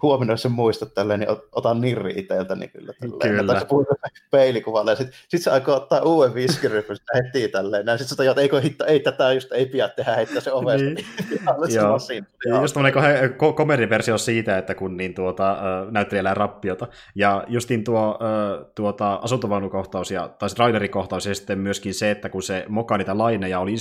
[0.02, 3.40] huomenna, jos muistat tälleen, niin otan nirri itseltä, niin kyllä tälleen.
[3.40, 3.54] Kyllä.
[3.54, 3.66] Tai
[4.32, 7.86] peilikuvalla, ja sitten sit se aikoo ottaa uuden viskirypyn heti tälleen.
[7.86, 10.86] Näin sitten sanotaan, että eikö hitto, ei tätä just ei pidä tehdä, heittää se ovesta.
[10.86, 11.06] niin.
[11.76, 11.98] Joo.
[12.46, 15.58] Ja just tämmöinen ko- komediversio siitä, että kun niin tuota,
[15.92, 16.88] näyttelijällä rappiota.
[17.16, 18.20] Ja justiin tuo
[18.76, 23.60] tuota, asuntovaunukohtaus ja, tai trailerikohtaus ja sitten myöskin se, että kun se moka niitä laineja
[23.60, 23.76] oli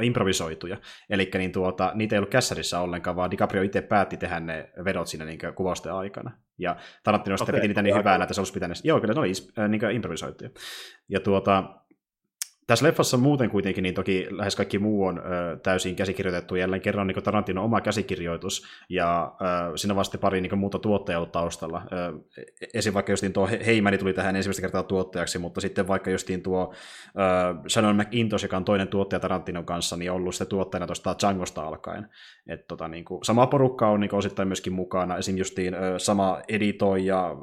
[0.00, 0.76] improvisoituja.
[1.10, 4.99] Eli niin tuota, niitä ei ollut kässärissä ollenkaan, vaan DiCaprio itse päätti tehdä ne vedot
[5.00, 6.30] vedot siinä niin kuvausten aikana.
[6.58, 8.78] Ja Tarantino sitten okay, piti niitä niin hyvää, että se olisi pitänyt...
[8.84, 10.50] Joo, kyllä ne oli äh, niin improvisoituja.
[11.08, 11.64] Ja tuota,
[12.70, 16.54] tässä leffassa muuten kuitenkin, niin toki lähes kaikki muu on ö, täysin käsikirjoitettu.
[16.54, 19.32] Jälleen kerran niin Tarantino oma käsikirjoitus, ja
[19.72, 21.82] ö, siinä vasta pari niin muuta tuottajaa taustalla.
[21.92, 22.18] Ö,
[22.74, 22.94] esim.
[22.94, 26.74] vaikka justiin tuo Heimäni tuli tähän ensimmäistä kertaa tuottajaksi, mutta sitten vaikka justiin tuo
[27.06, 31.62] ö, Shannon McIntosh, joka on toinen tuottaja Tarantinon kanssa, niin ollut sitten tuottajana tuosta Djangosta
[31.62, 32.08] alkaen.
[32.48, 35.16] Et, tota, niin kuin, sama porukka on niin osittain myöskin mukana.
[35.16, 35.36] Esim.
[35.36, 37.36] justiin ö, sama editoija,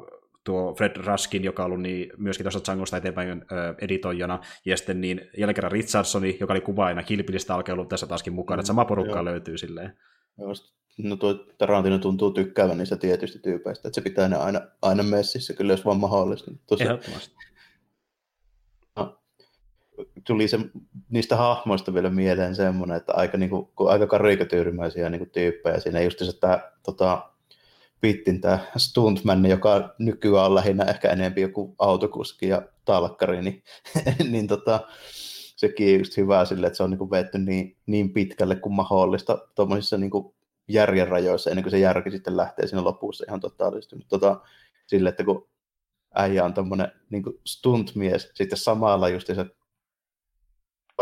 [0.44, 5.00] tuo Fred Raskin, joka on ollut niin, myöskin tuosta Djangosta eteenpäin ö, editoijana, ja sitten
[5.00, 5.20] niin
[5.54, 9.58] kerran Richardsoni, joka oli kuvaajana Kilpilistä alkoi ollut tässä taaskin mukana, että sama porukka löytyy
[9.58, 9.98] silleen.
[10.98, 15.54] No tuo Tarantino tuntuu tykkäävän niistä tietysti tyypeistä, että se pitää ne aina, aina messissä,
[15.54, 16.50] kyllä jos vaan mahdollista.
[16.66, 17.34] Tosi, Ehdottomasti.
[18.96, 19.18] No,
[20.26, 20.58] tuli se,
[21.08, 26.00] niistä hahmoista vielä mieleen semmoinen, että aika, niin kuin, aika karikatyyrimäisiä niin kuin tyyppejä siinä
[26.00, 27.30] just se, että tota,
[28.00, 33.62] Pittin tämä stuntman, joka nykyään on lähinnä ehkä enemmän joku autokuski ja talkkari, niin,
[34.32, 34.80] niin tota,
[35.56, 39.98] sekin just hyvä sille, että se on niin vetty niin, niin pitkälle kuin mahdollista tuommoisissa
[39.98, 40.10] niin
[40.68, 43.96] järjen rajoissa, ennen kuin se järki sitten lähtee siinä lopussa ihan totaalisesti.
[43.96, 44.40] Mutta tota,
[44.86, 45.48] sille, että kun
[46.14, 49.46] äijä on tuommoinen niin stuntmies, sitten samalla just se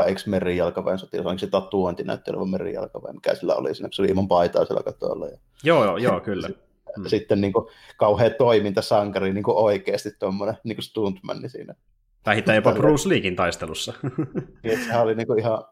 [0.06, 4.08] eikö merijalkaväen sotilas, onko se tatuointi näyttely merijalkaväen, mikä sillä oli siinä, kun se oli
[4.08, 5.26] ilman paitaa siellä katolla.
[5.26, 5.38] Ja...
[5.64, 6.48] Joo, joo, joo, kyllä
[6.96, 7.06] mm.
[7.06, 7.66] sitten niin kuin,
[7.96, 11.74] kauhean toimintasankari niin kuin oikeasti tuommoinen niin stuntman siinä.
[12.22, 13.92] Tai jopa Bruce Leekin taistelussa.
[14.62, 15.64] niin, sehän oli niin kuin ihan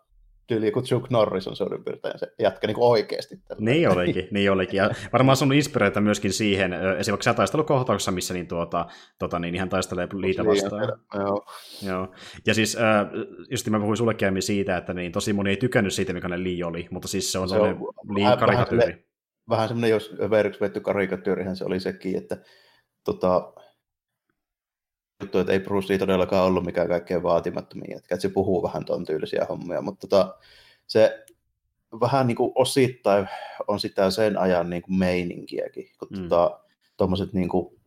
[0.47, 3.37] tyyli kuin Chuck Norris on suurin piirtein se jätkä niin oikeasti.
[3.37, 3.65] Tällä.
[3.65, 4.77] Niin olikin, niin olikin.
[4.77, 8.87] Ja varmaan sun inspiroita myöskin siihen, esimerkiksi taistelukohtauksessa, missä niin, tuota,
[9.19, 10.93] tuota, niin ihan taistelee liitä vastaan.
[11.15, 11.47] Joo.
[11.83, 12.15] Joo.
[12.47, 12.77] Ja siis
[13.51, 16.65] just mä puhuin sullekin siitä, että niin, tosi moni ei tykännyt siitä, mikä ne Lee
[16.65, 17.79] oli, mutta siis se on, se on
[18.15, 19.14] liian karikatyyri
[19.49, 22.37] vähän semmoinen, jos veriksi vetty karikatyyrihän se oli sekin, että
[23.05, 23.53] tota,
[25.23, 29.05] juttu, että ei Bruce Lee todellakaan ollut mikään kaikkein vaatimattomia, että se puhuu vähän tuon
[29.05, 30.35] tyylisiä hommia, mutta tota,
[30.87, 31.25] se
[32.01, 33.29] vähän niin kuin osittain
[33.69, 36.23] on sitä sen ajan niin kuin meininkiäkin, kun mm.
[36.23, 36.61] tota,
[36.97, 37.81] tuommoiset niin kuin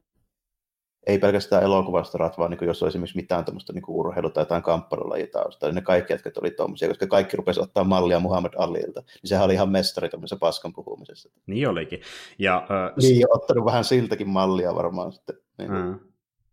[1.07, 4.63] ei pelkästään elokuvastarat, vaan niin kuin jos olisi esimerkiksi mitään tämmöistä niin urheilu- tai jotain
[4.63, 9.29] kamppailulajitausta, niin ne kaikki jätkät oli tuommoisia, koska kaikki rupesi ottaa mallia Muhammad Alilta, niin
[9.29, 11.29] sehän oli ihan mestari tämmöisessä paskan puhumisessa.
[11.45, 12.01] Niin olikin.
[12.39, 15.35] Ja, äh, niin, ottanut vähän siltäkin mallia varmaan sitten.
[15.57, 15.71] Niin.
[15.71, 15.99] Mm,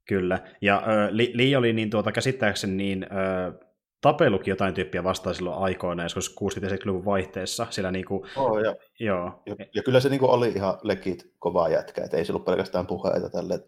[0.09, 0.38] kyllä.
[0.61, 3.55] Ja äh, Li, Li oli niin tuota, käsittääkseni niin äh,
[4.00, 7.66] tapellukin jotain tyyppiä vastaan silloin aikoina, joskus 60-luvun vaihteessa.
[7.70, 9.42] Sillä niin kuin, oh, ja, joo.
[9.46, 12.44] Ja, ja, kyllä se niin kuin oli ihan legit kovaa jätkä, että ei se ollut
[12.44, 13.61] pelkästään puheita tälle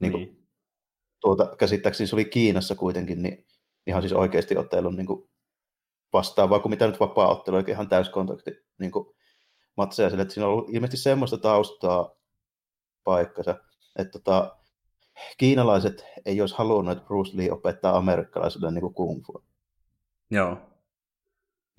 [0.00, 0.12] niin.
[0.12, 0.46] Niin
[1.20, 3.46] tuota, käsittääkseni se oli Kiinassa kuitenkin, niin
[3.86, 5.30] ihan siis oikeasti ottelun niin kuin
[6.12, 9.06] vastaavaa kuin mitä nyt vapaa-ottelu, oikein ihan täyskontakti niin kuin
[9.76, 12.10] matseja sille, että siinä on ollut ilmeisesti semmoista taustaa
[13.04, 13.56] paikkansa,
[13.98, 14.56] että tota,
[15.38, 19.44] kiinalaiset ei olisi halunnut, että Bruce Lee opettaa amerikkalaisille niin kuin kung fu.
[20.30, 20.56] Joo.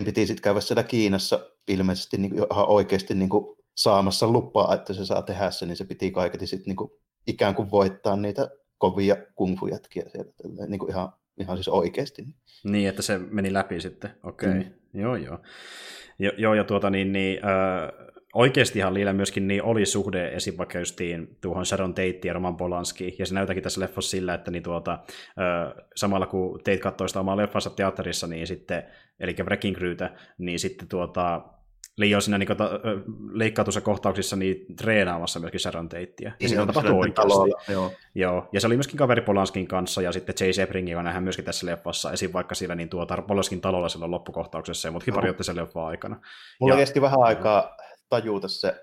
[0.04, 4.94] Piti sitten käydä siellä Kiinassa ilmeisesti niin kuin, ihan oikeasti niin kuin, saamassa lupaa, että
[4.94, 6.90] se saa tehdä se, niin se piti kaiketi sitten niin kuin,
[7.26, 12.26] ikään kuin voittaa niitä kovia kung fu jätkiä sieltä, niin kuin ihan, ihan siis oikeasti.
[12.64, 14.62] Niin, että se meni läpi sitten, okei, okay.
[14.62, 15.00] mm.
[15.00, 15.38] joo joo.
[16.18, 20.54] Jo, joo, ja tuota niin, niin äh, oikeastihan Liillä myöskin niin oli suhde esim.
[20.58, 24.50] vaikka justiin tuohon Sharon Tate ja Roman Polanski, ja se näytäkin tässä leffassa sillä, että
[24.50, 28.82] niin tuota, äh, samalla kun Tate katsoi sitä omaa leffansa teatterissa, niin sitten,
[29.20, 31.42] eli Wrecking Crewtä, niin sitten tuota,
[31.98, 32.70] Lee on siinä niin ta,
[33.82, 36.06] kohtauksissa niin treenaamassa myöskin Sharon Tatea.
[36.20, 37.14] Ja Niin, tapahtuu sillä oikeasti.
[37.14, 37.92] talolla, Joo.
[38.14, 41.44] Joo, ja se oli myöskin kaveri Polanskin kanssa, ja sitten Chase Sebring, joka nähdään myöskin
[41.44, 42.32] tässä leffassa, esim.
[42.32, 45.16] vaikka siellä niin tuota, Polanskin talolla silloin loppukohtauksessa, ja muutkin Joo.
[45.20, 46.20] pari otti sen leffan aikana.
[46.60, 47.76] Mulla Ja- kesti vähän aikaa
[48.08, 48.74] tajuta se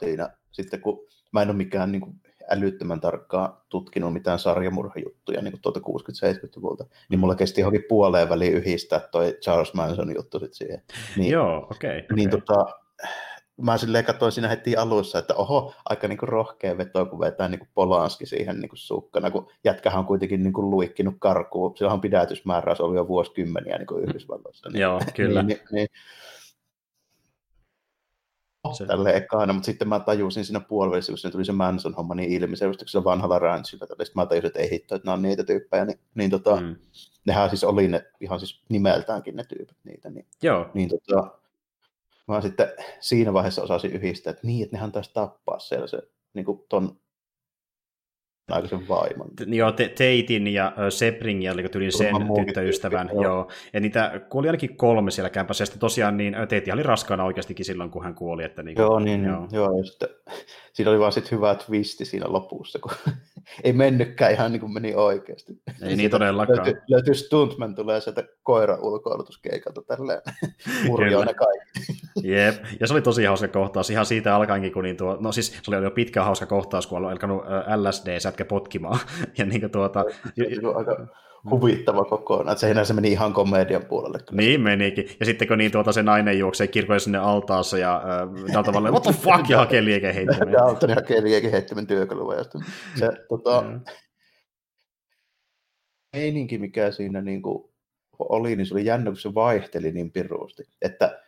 [0.00, 0.98] siinä, sitten kun
[1.32, 7.20] mä en ole mikään niin kuin, älyttömän tarkkaan tutkinut mitään sarjamurhajuttuja niin tuolta 60-70-luvulta, niin
[7.20, 10.82] mulla kesti johonkin puoleen väliin yhdistää toi Charles Manson juttu sit siihen.
[11.16, 11.98] Niin, Joo, okei.
[11.98, 12.66] Okay, niin tota,
[13.62, 17.48] mä silleen katsoin siinä heti alussa, että oho, aika niin kuin rohkea veto, kun vetää
[17.48, 21.76] niin kuin Polanski siihen niin kuin sukkana, kun jätkähän on kuitenkin niin kuin luikkinut karkuun.
[21.76, 24.70] Silloin pidätysmääräys oli jo vuosikymmeniä niin kuin Yhdysvalloissa.
[24.70, 25.42] Niin, Joo, kyllä.
[25.42, 25.88] Niin, niin, niin,
[28.74, 32.32] Se- tälle ekana, mutta sitten mä tajusin siinä puolivälissä, kun siinä tuli se Manson-homma niin
[32.32, 35.22] ilmi, se just sillä vanhalla ranchilla, sitten mä tajusin, että ei hitto, että nämä on
[35.22, 36.56] niitä tyyppejä, niin, niin tota.
[36.60, 36.76] Mm.
[37.24, 41.30] nehän siis oli ne, ihan siis nimeltäänkin ne tyypit niitä, niin, Joo, niin tota,
[42.28, 42.68] mä sitten
[43.00, 46.02] siinä vaiheessa osasin yhdistää, että niin, että nehän taisi tappaa siellä se,
[46.34, 46.96] niin kuin ton
[48.50, 49.28] aikaisen vaimon.
[49.36, 52.14] T- Joo, Te- Teitin ja ö, Sebringin, eli tyylin sen
[52.46, 53.10] tyttöystävän.
[53.12, 53.22] Joo.
[53.22, 53.48] joo.
[53.72, 57.24] Ja niitä kuoli ainakin kolme siellä kämpässä, ja sitten tosiaan niin ö, Teiti oli raskaana
[57.24, 58.44] oikeastikin silloin, kun hän kuoli.
[58.44, 59.48] Että niin, Joo, niin, joo.
[59.52, 59.78] joo.
[59.78, 60.08] ja sitten,
[60.72, 62.92] siinä oli vaan sit hyvä twisti siinä lopussa, kun
[63.64, 65.52] ei mennytkään ihan niin kuin meni oikeasti.
[65.82, 66.58] Ei niin todellakaan.
[66.58, 70.20] Löytyy, löytyy stuntman, tulee sieltä koiran ulkoilutuskeikalta tälleen
[70.86, 71.98] murjoo ne kaikki.
[72.22, 75.58] Jep, ja se oli tosi hauska kohtaus, ihan siitä alkaenkin, kun niin tuo, no siis
[75.62, 77.70] se oli jo pitkä hauska kohtaus, kun oli alkanut ö,
[78.38, 78.98] LSD-sätkä potkimaan,
[79.38, 80.04] ja niin kuin tuota,
[80.36, 81.06] Se on aika
[81.50, 84.18] huvittava kokonaan, että se enää se meni ihan komedian puolelle.
[84.18, 84.42] Kyllä.
[84.42, 88.44] niin menikin, ja sitten kun niin tuota, se nainen juoksee kirkoille sinne altaassa, ja äh,
[88.52, 90.52] tällä tavalla, what the fuck, ja hakee liikeheittimen.
[90.52, 92.58] Ja Altoni hakee liekin heittimen työkaluvajasta.
[92.94, 93.80] Se tota, Joo.
[96.12, 97.64] meininki, mikä siinä niin kuin
[98.18, 100.62] oli, niin se oli jännä, kun se vaihteli niin piruusti.
[100.82, 101.22] Että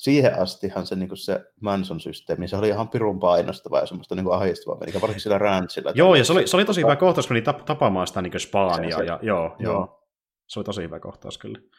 [0.00, 4.78] siihen astihan se, niin se Manson-systeemi, se oli ihan pirun painostava ja semmoista niin ahdistavaa,
[4.78, 5.92] meininkiä, varsinkin sillä ranchilla.
[5.94, 8.96] Joo, ja se oli, se oli tosi hyvä kohtaus, kun tap, tapaamaan sitä niin Spaania,
[8.96, 10.06] Se- se- ja joo, joo, joo.
[10.46, 11.58] se oli tosi hyvä kohtaus kyllä.
[11.62, 11.70] Ja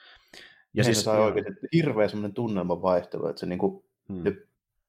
[0.74, 4.24] Ja siis sai oikein hirveä semmoinen tunnelman vaihtelu, että se niin kuin, hmm.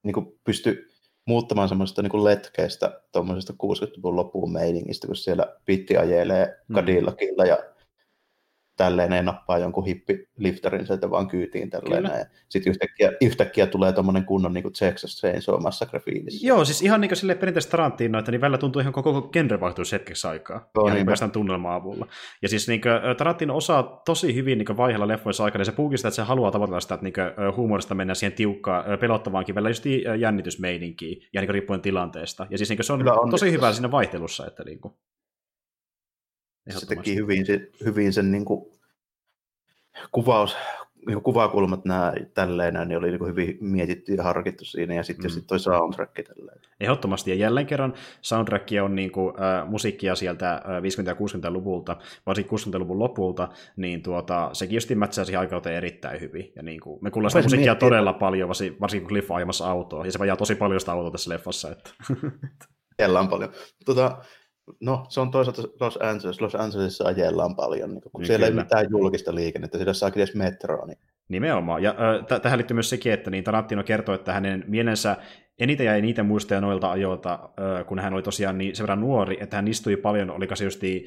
[0.03, 0.87] niin kuin pystyi
[1.27, 6.75] muuttamaan semmoista niin kuin letkeistä tuommoisesta 60-luvun loppuun meiningistä, kun siellä pitti ajelee Mm.
[6.77, 7.59] Cadillacilla ja
[8.83, 12.03] tälleen ne nappaa jonkun hippiliftarin sieltä vaan kyytiin tälleen.
[12.03, 12.19] Kyllä.
[12.19, 16.45] Ja sitten yhtäkkiä, yhtäkkiä tulee tommonen kunnon niin Texas Chainsaw Massacre fiilis.
[16.45, 19.29] Joo, siis ihan niin kuin sille perinteistä Tarantino, että niin välillä tuntuu ihan koko, koko
[19.29, 20.71] genre vaihtuisi hetkeksi aikaa.
[20.75, 22.07] Joo, ihan niin päästään tunnelman avulla.
[22.43, 25.97] Ja siis niin kuin, Tarantino osaa tosi hyvin niin vaihella leffoissa aikana, ja se puhuu
[25.97, 29.71] sitä, että se haluaa tavoitella sitä, että niin kuin, huumorista mennä siihen tiukkaan, pelottavaankin, välillä
[29.71, 29.85] just
[30.19, 32.47] jännitysmeininkiin, ja niin riippuen tilanteesta.
[32.51, 33.31] Ja siis niin kuin, se on, Kyllä on.
[33.31, 34.95] tosi hyvä siinä vaihtelussa, että niin kuin,
[36.71, 38.73] se teki hyvin, se- hyvin sen niin kuin
[40.13, 40.57] kuvaus,
[41.07, 45.31] niin kuin kuvakulmat nämä tälleen, niin oli niin hyvin mietitty ja harkittu siinä, ja sitten
[45.31, 45.35] Mm.
[45.35, 46.61] sit toi soundtrack tälleen.
[46.81, 51.97] Ehdottomasti, ja jälleen kerran soundtrack on niin kuin, äh, musiikkia sieltä äh, 50- ja 60-luvulta,
[52.27, 56.53] varsinkin 60-luvun lopulta, niin tuota, sekin just mätsää siihen aikauteen erittäin hyvin.
[56.57, 59.37] Ja niin kuin, me kuullaan sitä musiikkia miettimään- todella paljon, varsin- varsinkin kun Cliff on
[59.37, 61.71] ajamassa autoa, ja se vajaa tosi paljon sitä autoa tässä leffassa.
[61.71, 61.91] Että.
[62.99, 63.53] Ajellaan paljon.
[63.85, 64.19] Tota,
[64.81, 66.41] no, se on toisaalta Los Angeles.
[66.41, 68.61] Los Angelesissa ajellaan paljon, niin kun Niin siellä kyllä.
[68.61, 70.87] ei mitään julkista liikennettä, siellä saakin edes metroa.
[70.87, 70.99] Niin.
[71.29, 71.83] Nimenomaan.
[71.83, 75.17] Ja äh, t- tähän liittyy myös sekin, että niin Tarantino kertoo, että hänen mielensä
[75.59, 77.49] eniten jäi niitä muistoja noilta ajoilta,
[77.87, 81.07] kun hän oli tosiaan niin sen verran nuori, että hän istui paljon, oliko se justi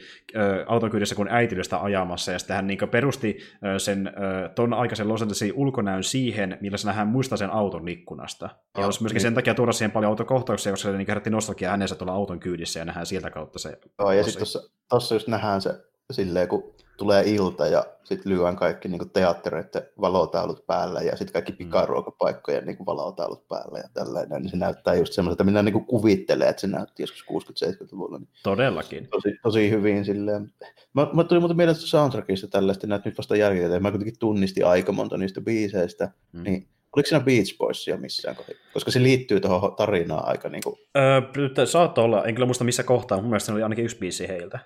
[0.68, 3.38] auton kyydissä, kun äiti oli sitä ajamassa, ja sitten hän niin perusti
[3.78, 4.14] sen
[4.56, 8.50] ton aikaisen Los Angelesin ulkonäön siihen, millaisena hän muistaa sen auton ikkunasta.
[8.78, 9.22] Ja olisi myöskin niin.
[9.22, 12.80] sen takia tuoda siihen paljon autokohtauksia, koska se niin herätti nostalgia hänensä tuolla auton kyydissä,
[12.80, 13.80] ja nähdään sieltä kautta se.
[14.00, 15.70] Joo, ja sitten tuossa, tuossa just nähdään se
[16.14, 21.52] silleen, kun tulee ilta ja sitten lyön kaikki niin teattereiden valotaulut päällä ja sitten kaikki
[21.52, 21.58] mm.
[21.58, 26.62] pikaruokapaikkojen niin valotaulut päällä ja tällainen, niin se näyttää just semmoiselta, mitä niin kuvittelee, että
[26.62, 28.18] se näytti joskus 60-70-luvulla.
[28.18, 29.08] Niin Todellakin.
[29.08, 30.54] Tosi, tosi hyvin silleen.
[30.94, 34.92] Mä, mä tulin muuten mieleen soundtrackista tällaista, näitä nyt vasta jälkikäteen, mä kuitenkin tunnistin aika
[34.92, 36.44] monta niistä biiseistä, mm.
[36.44, 38.64] niin Oliko siinä Beach Boysia missään kohdassa?
[38.74, 40.76] Koska se liittyy tuohon tarinaan aika niin kuin...
[40.98, 44.28] Öö, saattoi olla, en kyllä muista missä kohtaa, mun mielestä se oli ainakin yksi biisi
[44.28, 44.60] heiltä.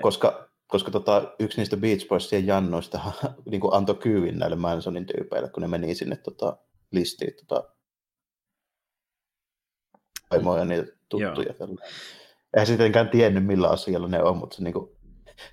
[0.00, 3.00] Koska koska tota, yksi niistä Beach Boysien jannoista
[3.50, 6.56] niin kuin antoi kyydin näille Mansonin tyypeille, kun ne meni sinne tota,
[6.92, 7.64] listiin tota,
[10.30, 11.54] vaimoja niitä tuttuja.
[12.54, 14.90] Eihän sittenkään tiennyt, millä asialla ne on, mutta se, niin kuin,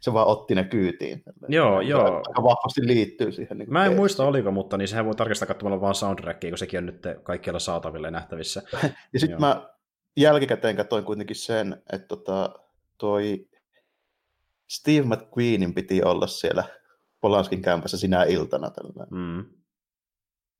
[0.01, 1.23] se vaan otti ne kyytiin.
[1.47, 2.15] Joo, se joo.
[2.15, 3.57] Aika vahvasti liittyy siihen.
[3.57, 6.77] Niin Mä en muista oliko, mutta niin sehän voi tarkistaa katsomalla vaan soundtrackia, kun sekin
[6.77, 8.61] on nyt kaikkialla saatavilla ja nähtävissä.
[9.13, 9.69] ja sitten mä
[10.17, 12.59] jälkikäteen katsoin kuitenkin sen, että tota,
[12.97, 13.47] toi
[14.73, 16.63] Steve McQueenin piti olla siellä
[17.21, 18.69] Polanskin kämpässä sinä iltana.
[18.69, 19.07] Tällä.
[19.11, 19.45] Mm.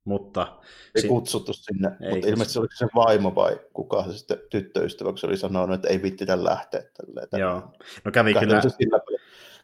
[0.05, 0.59] Mutta...
[0.95, 4.37] Ei si- kutsuttu sinne, ei mutta ilmeisesti se oli se vaimo vai kuka se sitten
[4.49, 6.81] tyttöystävä, kun se oli sanonut, että ei vittitä lähteä.
[6.81, 7.73] Tälleen, Joo,
[8.05, 8.61] no kävi kyllä...
[8.61, 8.99] Sillä,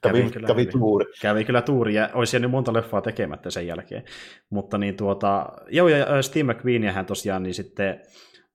[0.01, 1.05] kävi, kävi, kyllä, kävi tuuri.
[1.21, 4.03] Kävi kyllä tuuri, ja olisi jäänyt monta leffaa tekemättä sen jälkeen.
[4.49, 8.01] Mutta niin tuota, joo, ja Steve McQueen hän tosiaan niin sitten...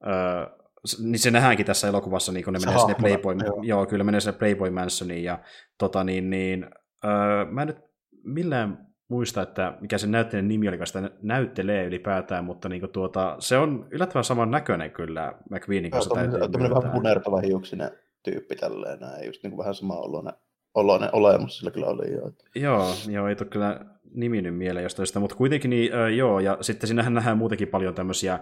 [0.07, 0.64] Öö,
[1.03, 3.63] niin se nähdäänkin tässä elokuvassa, niin kun ne menee sinne Playboy, joo.
[3.63, 3.87] joo.
[3.87, 5.39] kyllä menee sinne Playboy Mansoniin, ja
[5.79, 6.67] tota niin, niin
[7.05, 7.79] öö, mä en nyt
[8.25, 13.59] millään muista, että mikä se näyttelijän nimi oli, sitä näyttelee ylipäätään, mutta niin tuota, se
[13.59, 16.21] on yllättävän saman näköinen kyllä McQueenin kanssa.
[16.21, 17.91] Joo, tämmöinen vähän punertava hiuksinen
[18.23, 20.35] tyyppi tälleen, näin, just niin kuin vähän sama oloinen,
[20.75, 22.31] oloinen olemus sillä kyllä oli jo.
[22.55, 23.81] Joo, joo, ei tule kyllä
[24.15, 27.69] nimi nyt mieleen jostain sitä, mutta kuitenkin niin, äh, joo, ja sitten sinähän nähdään muutenkin
[27.69, 28.39] paljon tämmöisiä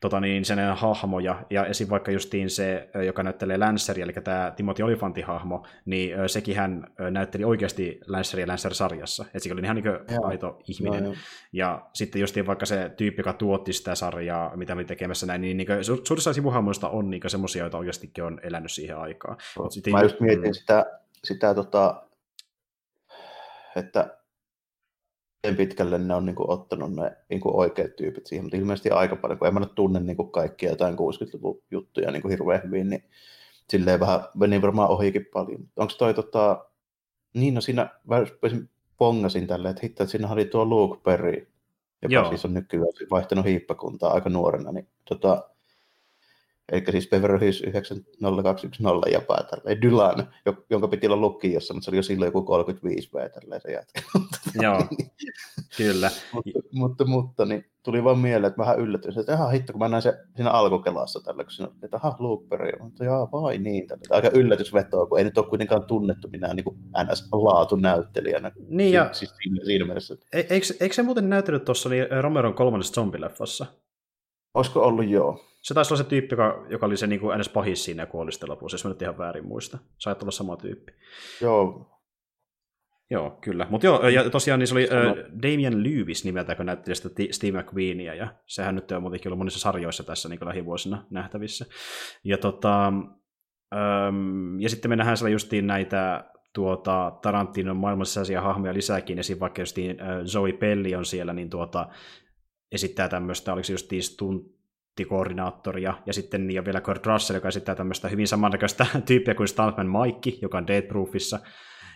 [0.00, 1.90] tota niin, sen hahmoja, ja esim.
[1.90, 7.44] vaikka justiin se, joka näyttelee Lanceria, eli tämä Timothy Olifantin hahmo, niin sekin hän näytteli
[7.44, 11.04] oikeasti Lanceria Lancer-sarjassa, että se oli ihan niin aito ihminen.
[11.04, 11.22] Joo, joo.
[11.52, 15.56] Ja sitten justiin vaikka se tyyppi, joka tuotti sitä sarjaa, mitä oli tekemässä näin, niin,
[15.56, 15.68] niin
[16.04, 19.36] suurissa sivuhahmoista on niin semmoisia, joita oikeastikin on elänyt siihen aikaan.
[19.70, 20.52] Sitten, Mä just mietin mm.
[20.52, 20.86] sitä,
[21.24, 22.02] sitä tota,
[23.76, 24.18] että
[25.42, 28.90] miten pitkälle ne on niin kuin, ottanut ne niin kuin, oikeat tyypit siihen, mutta ilmeisesti
[28.90, 32.30] aika paljon, kun en mä nyt tunne niin kuin, kaikkia jotain 60-luvun juttuja niin kuin,
[32.30, 33.04] hirveän hyvin, niin
[33.70, 35.68] silleen vähän meni varmaan ohikin paljon.
[35.76, 36.64] Onko toi tota,
[37.34, 37.88] niin no siinä
[38.98, 41.48] pongasin tälleen, että hitto, että siinä oli tuo Luke Perry,
[42.02, 42.28] joka Joo.
[42.28, 45.50] siis on nykyään vaihtanut hiippakuntaa aika nuorena, niin tota,
[46.72, 50.28] Eli siis Beverly Hills 90210 ja tälleen, Dylan,
[50.70, 54.02] jonka piti olla lukiossa, mutta se oli jo silloin joku 35 V tälleen se jätkä.
[54.62, 54.86] Joo,
[55.76, 56.10] kyllä.
[56.32, 59.88] mutta, mutta, mutta niin tuli vaan mieleen, että vähän yllätyin, että ihan hitto, kun mä
[59.88, 64.02] näin se siinä alkukelassa tällä, kun siinä että aha, Luke mutta jaa, vai niin, tällä.
[64.10, 66.64] aika yllätysvetoa, kun ei nyt ole kuitenkaan tunnettu minä niin
[67.04, 68.52] NS-laatunäyttelijänä.
[68.68, 70.16] Niin ja, siis siinä, siinä mielessä.
[70.32, 73.66] E- eikö, eikö se muuten näytellyt tuossa niin Romeron kolmannessa zombileffassa?
[74.58, 75.44] Olisiko ollut joo?
[75.62, 77.48] Se taisi olla se tyyppi, joka, joka oli se niin kuin ns.
[77.48, 79.78] pahis siinä ja kuoli sitten lopussa, jos mä nyt ihan väärin muista.
[79.98, 80.92] Sait olla sama tyyppi.
[81.40, 81.94] Joo.
[83.10, 83.66] Joo, kyllä.
[83.70, 87.62] Mutta joo, ja tosiaan niin se oli äh, Damien Lewis nimeltä, kun näytteli sitä Steve
[87.62, 91.66] McQueenia, ja sehän nyt on muutenkin ollut monissa sarjoissa tässä niin lähivuosina nähtävissä.
[92.24, 92.86] Ja, tota,
[93.74, 99.40] ähm, ja sitten me nähdään siellä justiin näitä tuota, Tarantinon maailmassa hahmoja lisääkin, esim.
[99.40, 101.88] vaikka justiin äh, Zoe Pelli on siellä, niin tuota,
[102.72, 104.58] esittää tämmöistä, oliko se justiin stunt,
[105.08, 109.48] koordinaattoria, ja sitten niin on vielä Kurt Russell, joka esittää tämmöistä hyvin samannäköistä tyyppiä kuin
[109.48, 111.40] Stuntman Mike, joka on Deadproofissa,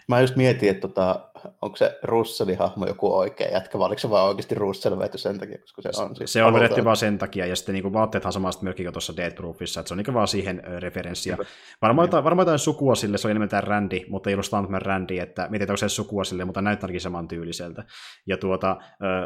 [0.08, 1.30] Mä just mietin, että tota,
[1.62, 5.38] onko se Russellin hahmo joku oikea jätkä, vai oliko se vaan oikeasti Russell vety sen
[5.38, 8.32] takia, koska se on siis Se on vedetty vaan sen takia, ja sitten niin vaatteethan
[8.32, 11.36] samasta myöskin kuin tuossa Deadproofissa, että se on niin vaan siihen referenssiä.
[11.82, 15.18] Varmaan jotain, varmaan jotain sukua sille, se oli enemmän Randy, mutta ei ollut Stuntman Randy,
[15.18, 17.84] että mietin, onko se sukua sille, mutta näyttää ainakin saman tyyliseltä.
[18.26, 18.76] Ja tuota,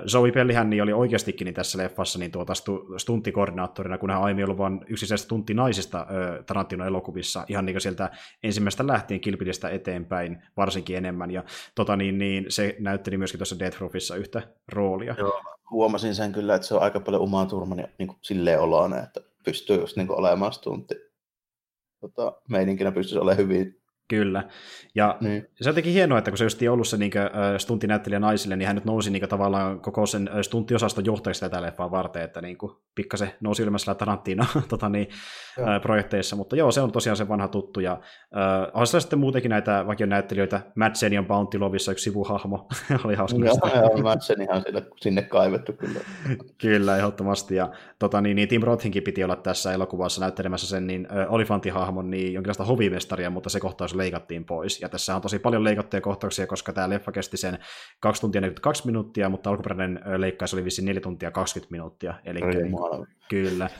[0.08, 2.52] Zoe Pellihän niin oli oikeastikin niin tässä leffassa niin tuota
[2.96, 6.06] stuntikoordinaattorina, kun hän aiemmin ollut vain yksittäistä tunttinaisista
[6.46, 8.10] Tarantino-elokuvissa, ihan niin kuin sieltä
[8.42, 11.44] ensimmäistä lähtien kilpidistä eteenpäin, varsinkin enemmän, ja
[11.74, 15.14] tota, niin, niin se näytteli myöskin tuossa Death Proofissa yhtä roolia.
[15.18, 19.02] Joo, huomasin sen kyllä, että se on aika paljon Uma Turman niin kuin silleen oloinen,
[19.02, 20.94] että pystyy just niin kuin olemaan stuntti.
[22.00, 24.44] Tota, meininkinä pystyisi olemaan hyvin Kyllä.
[24.94, 25.46] Ja niin.
[25.54, 27.12] se on jotenkin hienoa, että kun se just ollut se niin
[27.58, 32.22] stuntinäyttelijä naisille, niin hän nyt nousi niin tavallaan koko sen stuntiosaston johtajaksi tätä leffaa varten,
[32.22, 35.08] että niin kuin, pikkasen nousi ylemmässä Tarantino tota, niin,
[35.82, 39.84] projekteissa, mutta joo, se on tosiaan se vanha tuttu, ja äh, on sitten muutenkin näitä
[39.86, 42.68] vakionäyttelijöitä, Madsen on Bounty Lovissa yksi sivuhahmo,
[43.04, 43.44] oli hauska.
[43.44, 46.00] Joo, joo Madsen ihan sinne, sinne kaivettu kyllä.
[46.62, 51.08] kyllä, ehdottomasti, ja tota, niin, niin Tim Rothinkin piti olla tässä elokuvassa näyttelemässä sen niin
[51.10, 54.80] äh, olifantihahmon, niin jonkinlaista hovimestaria, mutta se kohtaus kohtaus leikattiin pois.
[54.80, 57.58] Ja tässä on tosi paljon leikattuja kohtauksia, koska tämä leffa kesti sen
[58.00, 62.14] 2 tuntia 42 minuuttia, mutta alkuperäinen leikkaus oli vissiin 4 tuntia 20 minuuttia.
[62.24, 62.40] Eli
[63.28, 63.70] kyllä.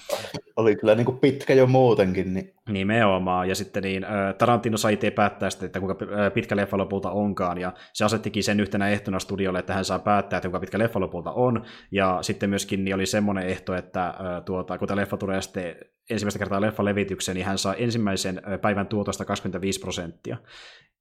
[0.57, 2.34] Oli kyllä niin kuin pitkä jo muutenkin.
[2.34, 2.55] Niin...
[2.68, 4.07] Nimenomaan, ja sitten niin,
[4.38, 8.61] Tarantino sai itse päättää sitten, että kuinka pitkä leffa lopulta onkaan, ja se asettikin sen
[8.61, 12.51] yhtenä ehtona studiolle, että hän saa päättää, että kuinka pitkä leffa lopulta on, ja sitten
[12.51, 15.76] myöskin niin oli semmoinen ehto, että tuota, kun tämä leffa tulee sitten
[16.11, 20.36] ensimmäistä kertaa leffa levitykseen, niin hän saa ensimmäisen päivän tuotosta 25 prosenttia.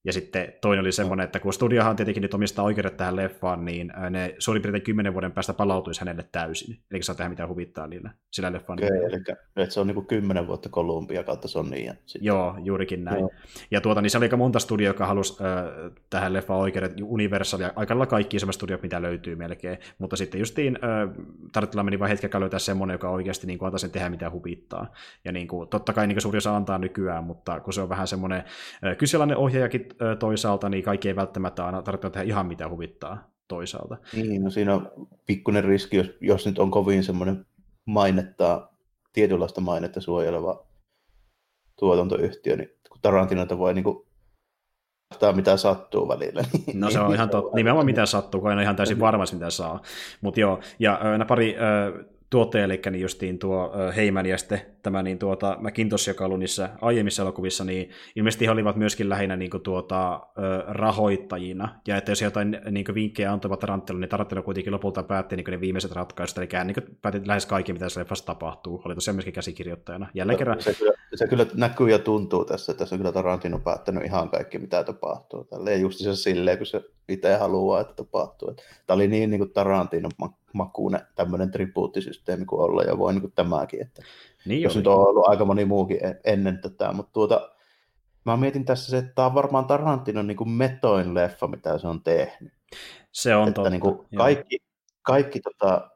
[0.05, 3.93] Ja sitten toinen oli semmoinen, että kun studiohan tietenkin nyt omistaa oikeudet tähän leffaan, niin
[4.09, 6.79] ne suurin piirtein kymmenen vuoden päästä palautuisi hänelle täysin.
[6.91, 8.79] Eli saa tehdä mitään huvittaa niillä sillä leffaan.
[8.83, 9.23] Okay, eli
[9.55, 11.77] että se on niin kuin kymmenen vuotta Kolumbia kautta Sony.
[11.77, 12.25] Ja sitten...
[12.25, 13.19] Joo, juurikin näin.
[13.19, 13.31] Joo.
[13.71, 17.59] Ja tuota, niin se oli aika monta studio, joka halusi äh, tähän leffaan oikeudet, Universal
[17.59, 19.77] ja aika lailla kaikki sellaiset studiot, mitä löytyy melkein.
[19.97, 23.91] Mutta sitten justiin äh, Tarttila meni vain hetken löytää semmoinen, joka oikeasti niin antaa sen
[23.91, 24.91] tehdä mitä huvittaa.
[25.25, 27.89] Ja niin kuin, totta kai niin kuin suuri osa antaa nykyään, mutta kun se on
[27.89, 28.43] vähän semmoinen
[28.85, 28.97] äh,
[29.37, 29.87] ohjaajakin
[30.19, 33.97] toisaalta, niin kaikki ei välttämättä aina tarvitse tehdä ihan mitä huvittaa toisaalta.
[34.13, 34.91] Niin, no siinä on
[35.25, 37.45] pikkuinen riski, jos, jos nyt on kovin semmoinen
[37.85, 38.69] mainetta,
[39.13, 40.65] tietynlaista mainetta suojeleva
[41.79, 44.05] tuotantoyhtiö, niin kun Tarantinoita voi niin kuin
[45.19, 46.41] tämä mitä sattuu välillä.
[46.67, 47.55] Niin, no se on ihan totta.
[47.57, 49.81] Nimenomaan mitä sattuu, kun en ole ihan täysin varma, mitä saa.
[50.21, 51.55] Mutta joo, ja nämä pari
[52.29, 56.69] tuottaja, eli niin justiin tuo Heiman ja sitten tämä niin tuota, McIntosh, joka ollut niissä
[56.81, 60.19] aiemmissa elokuvissa, niin ilmeisesti he olivat myöskin lähinnä niin kuin, tuota,
[60.67, 65.35] rahoittajina, ja että jos jotain niin kuin, vinkkejä antavat Tarantino, niin Tarantino kuitenkin lopulta päätti
[65.35, 68.95] niin ne viimeiset ratkaisut, eli hän niin päätti lähes kaikki, mitä se leffassa tapahtuu, oli
[68.95, 70.07] tosiaan myöskin käsikirjoittajana.
[70.13, 70.61] Jälleen kerran...
[70.61, 74.29] Se kyllä, se kyllä näkyy ja tuntuu tässä, että tässä on kyllä Tarantino päättänyt ihan
[74.29, 75.43] kaikki, mitä tapahtuu.
[75.43, 78.55] Tälleen just se silleen, kun se itse haluaa, että tapahtuu.
[78.87, 80.09] Tämä oli niin, niin kuin Tarantino
[80.53, 83.81] makuune tämmöinen tribuuttisysteemi kuin olla ja voi niin kuin tämäkin.
[83.81, 84.01] Että
[84.45, 87.51] niin jos nyt on ollut aika moni muukin ennen tätä, mutta tuota,
[88.25, 91.87] mä mietin tässä se, että tämä on varmaan Tarantinon niin kuin metoin leffa, mitä se
[91.87, 92.53] on tehnyt.
[93.11, 93.69] Se on että totta.
[93.69, 94.59] Niin kuin kaikki,
[95.01, 95.89] kaikki tota,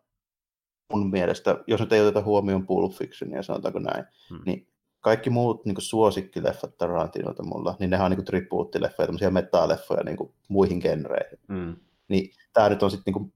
[0.93, 4.41] mun mielestä, jos nyt ei oteta huomioon Pulp Fictionia, sanotaanko näin, hmm.
[4.45, 4.67] niin
[5.01, 10.79] kaikki muut niin suosikkileffat Tarantinolta mulla, niin nehän on niin tribuuttileffoja, tämmöisiä metaleffoja niin muihin
[10.79, 11.39] genreihin.
[11.47, 11.75] Hmm.
[12.07, 13.33] Niin tämä nyt on sitten niin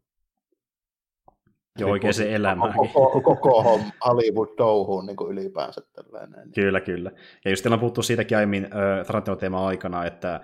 [1.80, 2.74] ja oikein se elämä.
[2.76, 3.64] Koko, koko
[4.06, 6.52] Hollywood-touhuun niin ylipäänsä tällainen.
[6.56, 7.12] Kyllä, kyllä.
[7.46, 10.42] Ja just teillä on puhuttu siitäkin aiemmin äh, Tarantino-teeman aikana, että äh,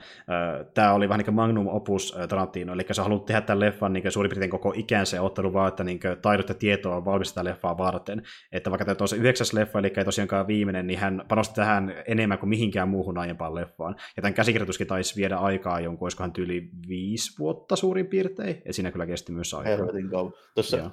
[0.74, 3.94] tämä oli vähän niin kuin magnum opus äh, Tarantino, eli sä haluat tehdä tämän leffan
[3.94, 7.44] niin suurin piirtein koko ikänsä ja ottanut vaan, että niin taidot ja tietoa on valmista
[7.44, 8.22] leffaa varten.
[8.52, 11.94] Että vaikka tämä on se yhdeksäs leffa, eli ei tosiaankaan viimeinen, niin hän panosti tähän
[12.08, 13.96] enemmän kuin mihinkään muuhun aiempaan leffaan.
[14.18, 18.92] Ja tämän käsikirjoituskin taisi viedä aikaa jonkun, olisikohan tyyli viisi vuotta suurin piirtein, ja siinä
[18.92, 19.76] kyllä kesti myös aikaa.
[19.76, 20.34] Helvetin kauan.
[20.56, 20.92] Tuossa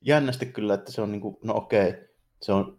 [0.00, 1.94] jännästi kyllä, että se on, niin kuin, no okei,
[2.42, 2.78] se on,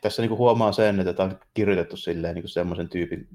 [0.00, 3.28] tässä niin kuin huomaa sen, että tämä on kirjoitettu silleen niin kuin semmoisen tyypin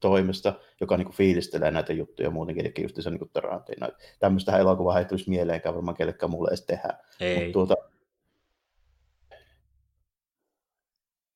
[0.00, 3.88] toimesta, joka niin kuin fiilistelee näitä juttuja muutenkin, eli just se niin Tarantino.
[4.18, 6.98] Tämmöistä elokuvaa ei tulisi mieleenkään varmaan kellekään mulle edes tehdä.
[7.20, 7.34] Ei.
[7.34, 7.74] Mutta tuota,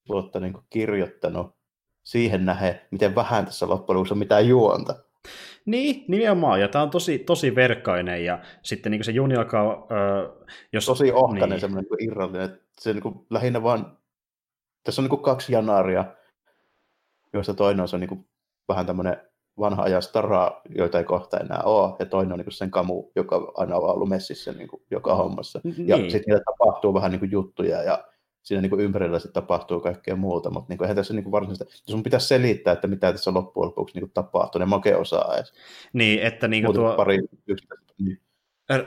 [0.06, 1.56] tuota, niin kuin kirjoittanut
[2.02, 5.04] siihen nähe, miten vähän tässä loppujen lopuksi on mitään juonta.
[5.66, 9.86] Niin, nimenomaan, ja tämä on tosi, tosi verkkainen, ja sitten niin se juni alkaa...
[9.90, 11.60] Öö, jos, tosi ohkainen, niin.
[11.60, 13.98] semmoinen niin irrallinen, että se niin kuin, lähinnä vaan...
[14.84, 16.04] Tässä on niin kuin kaksi janaria,
[17.32, 18.26] joista toinen on se niin kuin,
[18.68, 19.16] vähän tämmöinen
[19.58, 23.10] vanha ajan stara, joita ei kohta enää ole, ja toinen on niin kuin sen kamu,
[23.16, 25.60] joka aina on ollut messissä niin kuin, joka hommassa.
[25.64, 25.88] Niin.
[25.88, 28.04] Ja sitten niillä tapahtuu vähän niin kuin, juttuja, ja
[28.43, 31.32] siinä niin kuin ympärillä sitten tapahtuu kaikkea muuta, mutta niin kuin, eihän tässä niin kuin
[31.32, 34.74] varsinaisesti, jos mun pitäisi selittää, että mitä tässä loppujen lopuksi niin kuin tapahtuu, niin mä
[34.74, 35.53] oikein osaa edes.
[35.93, 36.97] Niin, että niin kuin tuo...
[36.97, 37.18] Pari
[37.99, 38.20] niin.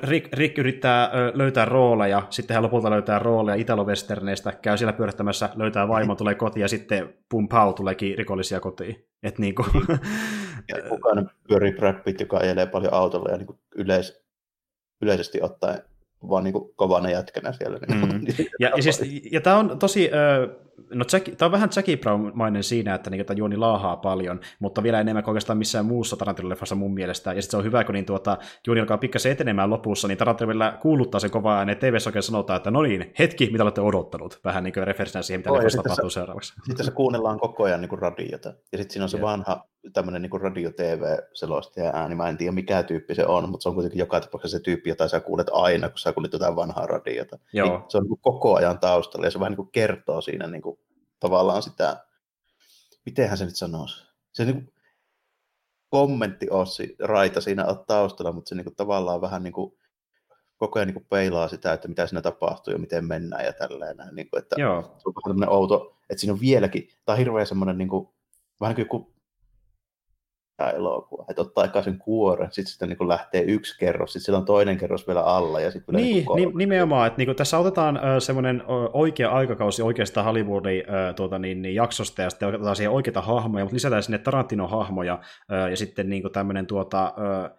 [0.04, 5.88] Rick, Rick yrittää löytää rooleja, sitten hän lopulta löytää rooleja Italo-Westerneistä, käy siellä pyörittämässä, löytää
[5.88, 9.08] vaimo, tulee kotiin ja sitten pum pau tuleekin rikollisia kotiin.
[9.24, 9.68] Et niin kuin...
[10.70, 14.24] ja kukaan pyörii Brad Pitt, joka ajelee paljon autolla ja niin kuin yleis,
[15.02, 15.84] yleisesti ottaen
[16.30, 17.80] vaan niin kuin kovana jätkänä siellä.
[17.88, 18.22] Niin mm.
[18.60, 19.02] ja, ja, siis,
[19.32, 20.10] ja tämä on tosi,
[20.94, 21.06] no
[21.38, 25.32] tämä on vähän Jackie Brown-mainen siinä, että niin, juoni laahaa paljon, mutta vielä enemmän kuin
[25.32, 27.34] oikeastaan missään muussa Tarantino-leffassa mun mielestä.
[27.34, 30.48] Ja sitten se on hyvä, kun niin tuota, juoni alkaa pikkasen etenemään lopussa, niin Tarantino
[30.48, 34.40] vielä kuuluttaa sen kovaa ääneen, tv oikein sanotaan, että no niin, hetki, mitä olette odottanut.
[34.44, 36.54] Vähän niin kuin referenssinä siihen, mitä oh, leffassa tapahtuu seuraavaksi.
[36.64, 38.50] Sitten se kuunnellaan koko ajan niin kuin radiota.
[38.72, 39.30] Ja sitten siinä on se yeah.
[39.32, 42.16] vanha tämmöinen niin radio-tv-selostaja ääni.
[42.16, 44.90] Mä en tiedä, mikä tyyppi se on, mutta se on kuitenkin joka tapauksessa se tyyppi,
[44.90, 47.40] jota sä kuulet aina, kun sä kuulet jotain vanhaa radiota.
[47.54, 47.70] Joo.
[47.70, 50.62] Niin se on niin koko ajan taustalla ja se vähän niin kuin kertoo siinä niin
[51.20, 52.06] tavallaan sitä,
[53.06, 54.74] mitenhän se nyt sanoisi, se niin kuin,
[55.90, 59.78] kommentti Ossi Raita siinä on taustalla, mutta se niin kuin, tavallaan vähän niin kuin,
[60.58, 63.98] koko ajan niin kuin peilaa sitä, että mitä siinä tapahtuu ja miten mennään ja tälleen.
[64.12, 64.82] Niin kuin, että Joo.
[64.82, 68.10] Se on vähän outo, että siinä on vieläkin, tämä on hirveän semmoinen niin kuin,
[68.62, 69.15] vähän niin kuin
[70.58, 71.26] tämä elokuva.
[71.30, 74.78] Että ottaa aikaa sen kuoren, sitten sitä niin lähtee yksi kerros, sitten siellä on toinen
[74.78, 75.60] kerros vielä alla.
[75.62, 80.84] Ja sitten niin, niin nimenomaan, että niin tässä otetaan äh, semmoinen oikea aikakausi oikeasta Hollywoodin
[80.90, 85.20] äh, tuota, niin, niin, jaksosta, ja sitten otetaan siihen oikeita hahmoja, mutta lisätään sinne Tarantino-hahmoja,
[85.54, 87.52] äh, ja sitten niin tämmöinen tuota, äh,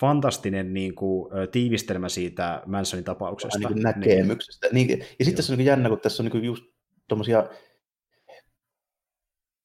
[0.00, 3.58] fantastinen niin kuin, tiivistelmä siitä Mansonin tapauksesta.
[3.58, 4.68] Niin kuin näkemyksestä.
[4.72, 4.86] Niin.
[4.86, 6.64] Niin, ja sitten tässä on niin jännä, kun tässä on niin just
[7.08, 7.44] tuommoisia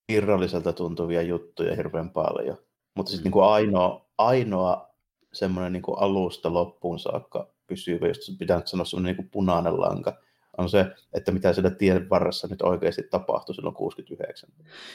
[0.09, 2.57] irralliselta tuntuvia juttuja hirveän paljon.
[2.95, 3.35] Mutta sitten mm.
[3.35, 4.95] niin ainoa, ainoa
[5.33, 10.13] semmoinen niin kuin alusta loppuun saakka pysyvä, jos pitää nyt sanoa semmoinen niin punainen lanka,
[10.57, 14.49] on se, että mitä siellä tien varressa nyt oikeasti tapahtui silloin 69.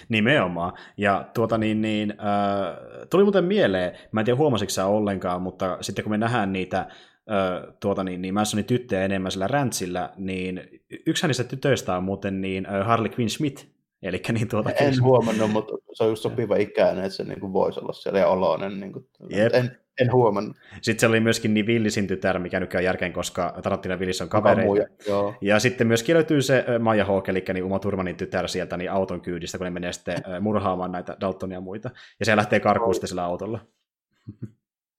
[0.08, 0.72] Nimenomaan.
[0.96, 5.78] Ja tuota niin, niin äh, tuli muuten mieleen, mä en tiedä huomasitko sä ollenkaan, mutta
[5.80, 10.62] sitten kun me nähdään niitä äh, tuota niin, niin Mansonin tyttöjä enemmän sillä räntsillä, niin
[11.06, 13.66] yksi niistä tytöistä on muuten niin äh, Harley Quinn Smith,
[14.02, 15.02] Eli niin tuota, en kyllä...
[15.02, 18.28] huomannut, mutta se on just sopiva ikäinen, että se niin kuin voisi olla siellä ja
[18.28, 18.80] oloinen.
[18.80, 19.06] Niin kuin,
[19.52, 20.56] en, en huomannut.
[20.82, 24.28] Sitten se oli myöskin niin Villisin tytär, mikä nykyään järkeen, koska Tarantino ja Villis on
[24.28, 24.92] kavereita.
[25.08, 25.34] joo.
[25.40, 29.20] Ja sitten myöskin löytyy se Maija Hawk, eli niin Uma Turmanin tytär sieltä niin auton
[29.20, 31.90] kyydistä, kun ne menee sitten murhaamaan näitä Daltonia ja muita.
[32.20, 33.60] Ja se lähtee karkuun sitten sillä autolla.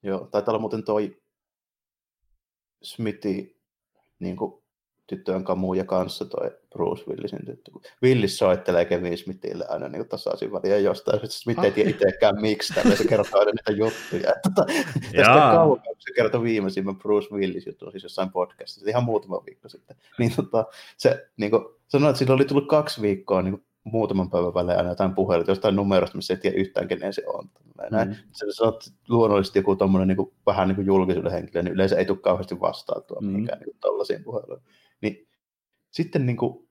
[0.04, 1.22] Joo, taitaa olla muuten toi
[2.84, 3.62] Smithi
[4.20, 4.61] niin kuin
[5.16, 7.72] tyttöjen kamuja kanssa toi Bruce Willisin tyttö.
[8.04, 12.96] Willis soittelee Kevin Smithille aina niin tasaisin väliin jostain, Smith ei tiedä itsekään miksi, tällä
[12.96, 14.34] se kertoo aina niitä juttuja.
[14.44, 14.66] Tota,
[15.16, 19.98] tästä kauan, se kertoi viimeisimmän Bruce Willis jutun, siis jossain podcastissa, ihan muutama viikko sitten.
[20.20, 20.66] Niin tota,
[20.98, 24.78] se niin kuin, sanoi, että sillä oli tullut kaksi viikkoa niin kuin, muutaman päivän välein
[24.78, 27.50] aina jotain puheluita jostain numerosta, missä ei tiedä yhtään, kenen se on.
[27.92, 28.10] Näin.
[28.10, 28.16] Mm.
[28.32, 32.06] Se, on luonnollisesti joku tommonen, niin kuin, vähän niin kuin julkisuuden henkilö, niin yleensä ei
[32.06, 33.28] tule kauheasti vastautua mm.
[33.28, 34.64] mihinkään niin tällaisiin puheluihin.
[35.02, 35.28] Niin
[35.92, 36.70] sitten niin kuin,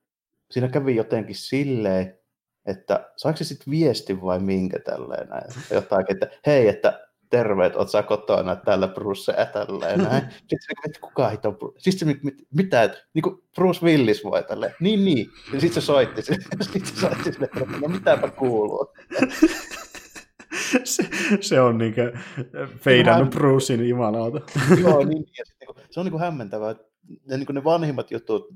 [0.51, 2.19] siinä kävi jotenkin silleen,
[2.67, 5.51] että saako se sitten viesti vai minkä tälleen näin.
[5.71, 10.23] Jotain, että hei, että terveet, oot sä kotona täällä Bruce ja tälleen näin.
[10.31, 11.81] Sitten se, että kuka hito on Bruce?
[11.81, 12.19] Siis se, mit,
[12.55, 14.75] mitä, että niin kuin Bruce Willis voi tälleen.
[14.81, 15.27] Niin, niin.
[15.53, 18.93] Ja sitten se soitti Sitten se soitti sille, että no mitäpä kuuluu.
[20.85, 21.09] se,
[21.41, 22.13] se on niin kuin
[22.79, 24.41] feidannut Brucein jumalauta.
[24.81, 26.75] Joo, niin, ja sit, niin kuin, se on niin kuin hämmentävää,
[27.29, 28.55] ne, niin ne vanhimmat jutut,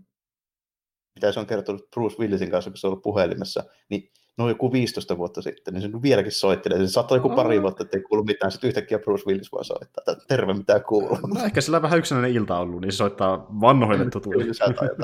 [1.15, 4.73] mitä se on kertonut Bruce Willisin kanssa, kun se on ollut puhelimessa, niin noin joku
[4.73, 6.79] 15 vuotta sitten, niin se vieläkin soittelee.
[6.79, 10.05] Se saattaa joku pari vuotta, että ei kuulu mitään, sitten yhtäkkiä Bruce Willis voi soittaa,
[10.13, 11.19] että terve, mitä kuuluu.
[11.35, 14.45] No ehkä sillä vähän yksinäinen ilta ollut, niin se soittaa vanhoille tutuille.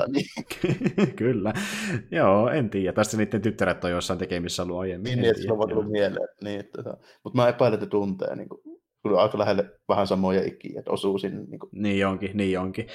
[0.07, 1.15] niin.
[1.15, 1.53] Kyllä.
[2.11, 2.93] Joo, en tiedä.
[2.93, 5.03] Tästä niiden tyttäret on jossain tekemissä ollut aiemmin.
[5.03, 6.27] Niin, niin että se on vaan tullut mieleen.
[6.43, 6.83] Niin, että,
[7.23, 8.61] mutta mä epäilen, että tuntee niin kuin,
[9.03, 11.43] kyllä aika lähelle vähän samoja ikiä, että osuu sinne.
[11.43, 11.69] Niin, kuin.
[11.73, 12.87] niin onkin, niin onkin.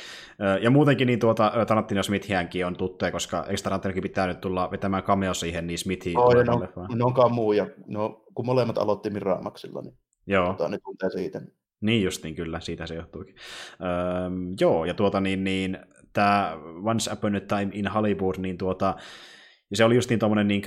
[0.60, 5.02] Ja muutenkin niin tuota, Tarantino Smithiänkin on tuttuja, koska eikö Tarantinokin pitää nyt tulla vetämään
[5.02, 9.82] cameo siihen, niin Smithiin oh, no, ne on kamuu, ja no, kun molemmat aloitti Miramaxilla,
[9.82, 9.94] niin
[10.26, 10.46] joo.
[10.46, 11.40] Tuota, ne tuntee siitä.
[11.80, 13.34] Niin justiin, kyllä, siitä se johtuukin.
[13.80, 14.30] Öö,
[14.60, 15.78] joo, ja tuota niin, niin
[16.12, 18.94] tämä Once Upon a Time in Hollywood, niin tuota,
[19.70, 20.62] ja se oli justiin tuommoinen niin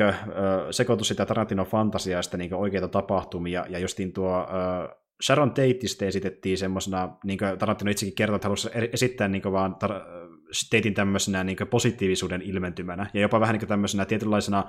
[0.71, 4.47] sekoitus sitä Tarantino fantasiaa ja sitten niin oikeita tapahtumia, ja justiin tuo
[5.23, 10.29] Sharon Tateista esitettiin semmoisena, niin kuin Tarantino itsekin kertoi, että halusi esittää niin vaan tar-
[10.69, 14.63] Tatein tämmöisenä niin positiivisuuden ilmentymänä, ja jopa vähän niin tämmöisenä tietynlaisena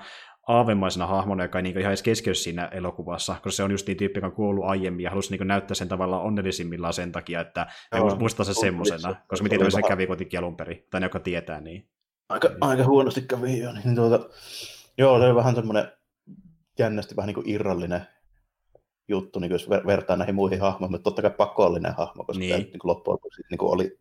[0.48, 3.96] aavemaisena hahmona, joka ei niin ihan edes keskiössä siinä elokuvassa, koska se on just niin
[3.96, 7.66] tyyppi, joka on kuollut aiemmin, ja halusi niin näyttää sen tavallaan onnellisimmillaan sen takia, että
[7.96, 11.20] Joo, muistaa se semmoisena, koska me tiedämme, se kävi kuitenkin alun perin, tai ne, joka
[11.20, 11.88] tietää niin.
[12.28, 14.28] Aika, aika huonosti kävi jo, niin tuota,
[14.98, 15.92] joo, se oli vähän semmoinen
[16.78, 18.06] jännästi vähän niin kuin irrallinen
[19.10, 22.56] juttu, niin jos vertaa näihin muihin hahmoihin, mutta totta kai pakollinen hahmo, koska niin.
[22.56, 23.98] niin loppujen lopuksi niin oli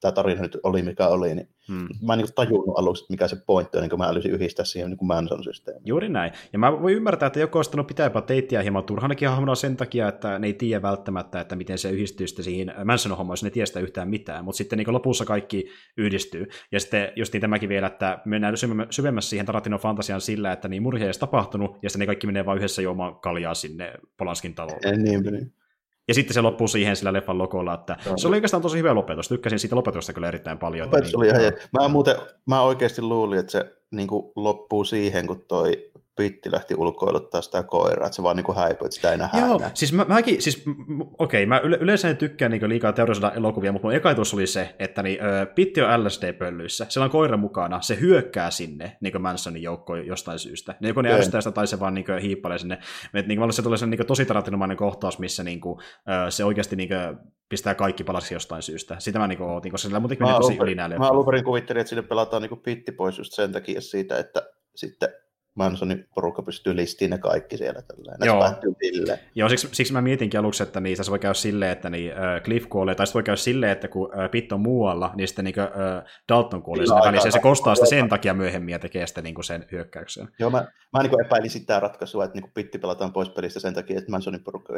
[0.00, 1.88] tämä tarina nyt oli mikä oli, niin hmm.
[2.06, 4.90] mä en niin tajunnut aluksi, mikä se pointti on, niin kuin mä älysin yhdistää siihen
[4.90, 5.82] niin Manson-systeemiin.
[5.86, 6.32] Juuri näin.
[6.52, 10.08] Ja mä voin ymmärtää, että joku olisi pitää jopa teittiä hieman turhanakin hahmona sen takia,
[10.08, 13.66] että ne ei tiedä välttämättä, että miten se yhdistyy sitten siihen Manson-hommaan, jos ne tiedä
[13.66, 14.44] sitä yhtään mitään.
[14.44, 16.46] Mutta sitten niin lopussa kaikki yhdistyy.
[16.72, 18.54] Ja sitten just niin tämäkin vielä, että mennään
[18.90, 22.46] syvemmässä siihen Tarantino fantasiaan sillä, että niin murhia ei tapahtunut, ja sitten ne kaikki menee
[22.46, 24.96] vain yhdessä juomaan kaljaa sinne Polanskin talolle.
[24.96, 25.57] Niin, niin.
[26.08, 28.12] Ja sitten se loppuu siihen sillä leffan logolla, että no.
[28.16, 29.28] se oli oikeastaan tosi hyvä lopetus.
[29.28, 30.86] Tykkäsin siitä lopetusta kyllä erittäin paljon.
[30.86, 31.40] Lopetus oli ihan,
[31.80, 37.42] mä, muuten, mä oikeasti luulin, että se niin loppuu siihen, kun toi Pitti lähti ulkoiluttaa
[37.42, 39.70] sitä koiraa, että se vaan niin häipyi, että sitä ei nähdä Joo, enää.
[39.74, 40.64] siis mä, mäkin, siis
[41.18, 44.46] okei, okay, mä yle, yleensä en tykkää niin liikaa teorisoida elokuvia, mutta mun eka oli
[44.46, 49.22] se, että niin, ö, Pitti on LSD-pöllyissä, siellä on koira mukana, se hyökkää sinne niin
[49.22, 50.74] Mansonin joukkoon jostain syystä.
[50.80, 52.78] Niin joko ne ärsyttää sitä tai se vaan niin hiippalee sinne.
[53.14, 55.80] Et, niin se tulee niin tosi tarantinomainen kohtaus, missä niin kuin,
[56.26, 58.96] ö, se oikeasti niin kuin, pistää kaikki palaksi jostain syystä.
[58.98, 61.88] Sitä mä niin ootin, koska sillä muutenkin menee tosi yli Mä alun perin kuvittelin, että
[61.88, 64.42] sille pelataan niin pitti pois just sen takia siitä, että
[64.74, 65.08] sitten
[65.58, 67.82] Mansonin porukka pystyy listiin ne kaikki siellä.
[67.82, 68.16] Tällä.
[68.24, 68.44] Joo.
[68.62, 69.16] Joo.
[69.34, 72.42] Joo, siksi, siksi mä mietinkin aluksi, että niin, tässä voi käydä silleen, että niin, äh,
[72.42, 75.60] Cliff kuolee, tai voi käydä silleen, että kun äh, Pitt on muualla, niin sitten niin,
[75.60, 79.24] äh, Dalton kuolee sinne väliin, ja se kostaa sitä sen takia myöhemmin ja tekee sitten
[79.24, 80.28] niin sen hyökkäyksen.
[80.38, 83.98] Joo, mä, mä niin epäilin sitä ratkaisua, että niin Pitti pelataan pois pelistä sen takia,
[83.98, 84.72] että Mansonin porukka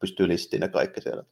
[0.00, 1.22] pystyy listiin ne kaikki siellä.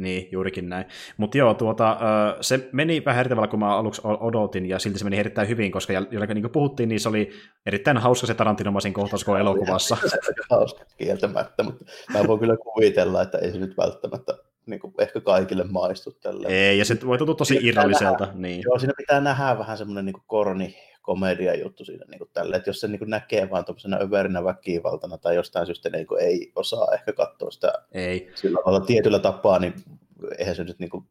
[0.00, 0.84] Niin, juurikin näin.
[1.16, 1.98] Mutta joo, tuota, äh,
[2.40, 5.72] se meni vähän eri tavalla kuin mä aluksi odotin, ja silti se meni erittäin hyvin,
[5.72, 7.30] koska jollakin niin kuin puhuttiin, niin se oli
[7.66, 9.96] erittäin hauska se Tarantinomaisin kohtaus koko elokuvassa.
[10.26, 14.94] Se hauska kieltämättä, mutta mä voin kyllä kuvitella, että ei se nyt välttämättä niin kuin
[14.98, 16.48] ehkä kaikille maistu tälle.
[16.48, 18.24] Ei, ja se voi tuntua tosi irralliselta.
[18.24, 18.62] Nähdä, niin.
[18.62, 22.70] Joo, siinä pitää nähdä vähän semmoinen niin korni komedia juttu siinä niin kuin tälle, että
[22.70, 26.52] jos se niin kuin näkee vaan tuollaisena överinä väkivaltana tai jostain syystä niin kuin ei
[26.54, 28.30] osaa ehkä katsoa sitä ei.
[28.34, 29.74] sillä tavalla tietyllä tapaa, niin
[30.38, 31.04] eihän se nyt niin kuin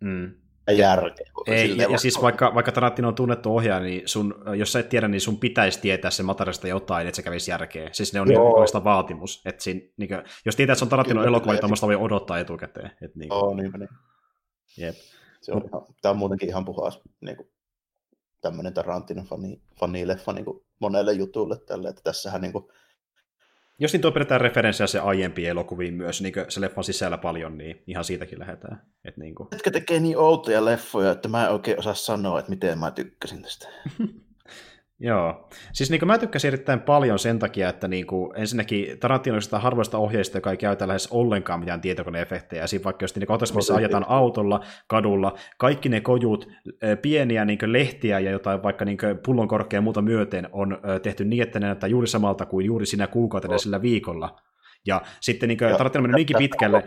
[0.00, 0.34] mm
[0.72, 1.26] järkeä.
[1.46, 4.88] Ei, ja, ja siis vaikka, vaikka Tarantino on tunnettu ohjaaja, niin sun, jos sä et
[4.88, 7.88] tiedä, niin sun pitäisi tietää sen materiaalista jotain, että se kävisi järkeä.
[7.92, 9.42] Siis ne on niin oikeastaan vaatimus.
[9.44, 12.38] Että siinä, niin kuin, jos tietää, että se on Tarantino elokuva, niin tuommoista voi odottaa
[12.38, 12.90] etukäteen.
[13.02, 13.44] Että, niin kuin.
[13.44, 13.88] Oh, niin, niin.
[14.78, 14.94] Jep.
[15.40, 17.48] Se on ihan, tämä on muutenkin ihan puhas niin kuin,
[18.40, 22.64] tämmöinen Tarantino fani, fanileffa niin kuin monelle jutulle tälle, että tässähän niin kuin,
[23.78, 28.04] jos tuo pidetään referenssiä se aiempiin elokuviin myös, niin se leffan sisällä paljon, niin ihan
[28.04, 28.82] siitäkin lähdetään.
[29.04, 29.48] Että niin kuin...
[29.52, 33.42] Etkä tekee niin outoja leffoja, että mä en oikein osaa sanoa, että miten mä tykkäsin
[33.42, 33.68] tästä.
[34.98, 35.48] Joo.
[35.72, 39.98] Siis niin mä tykkäsin erittäin paljon sen takia, että niin kuin, ensinnäkin Tarantino on harvoista
[39.98, 42.66] ohjeista, joka ei käytä lähes ollenkaan mitään tietokoneefektejä.
[42.66, 46.48] Siinä vaikka jos niin kohtaisi, missä ajetaan autolla, kadulla, kaikki ne kojut,
[47.02, 51.60] pieniä niin lehtiä ja jotain vaikka niin pullon korkea muuta myöten on tehty niin, että
[51.60, 53.60] ne näyttää juuri samalta kuin juuri sinä kuukautena oh.
[53.60, 54.36] sillä viikolla.
[54.86, 56.84] Ja sitten niin Tarantino on niinkin pitkälle,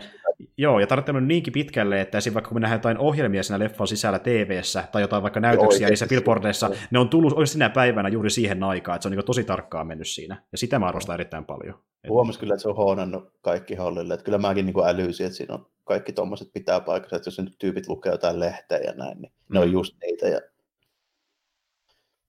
[0.56, 2.34] Joo, ja Tarantino on niinkin pitkälle, että esim.
[2.34, 4.60] vaikka kun me nähdään jotain ohjelmia siinä leffan sisällä tv
[4.92, 8.96] tai jotain vaikka näytöksiä niissä billboardeissa, ne on tullut olisi sinä päivänä juuri siihen aikaan,
[8.96, 10.42] että se on niin tosi tarkkaan mennyt siinä.
[10.52, 11.78] Ja sitä mä arvostan erittäin paljon.
[12.08, 14.14] Huomas kyllä, että se on hoonannut kaikki hollille.
[14.14, 17.58] Että kyllä mäkin niin älysin, että siinä on kaikki tuommoiset pitää paikassa, että jos nyt
[17.58, 19.54] tyypit lukee jotain lehteä ja näin, niin mm.
[19.54, 19.72] ne on mm.
[19.72, 20.28] just niitä.
[20.28, 20.40] Ja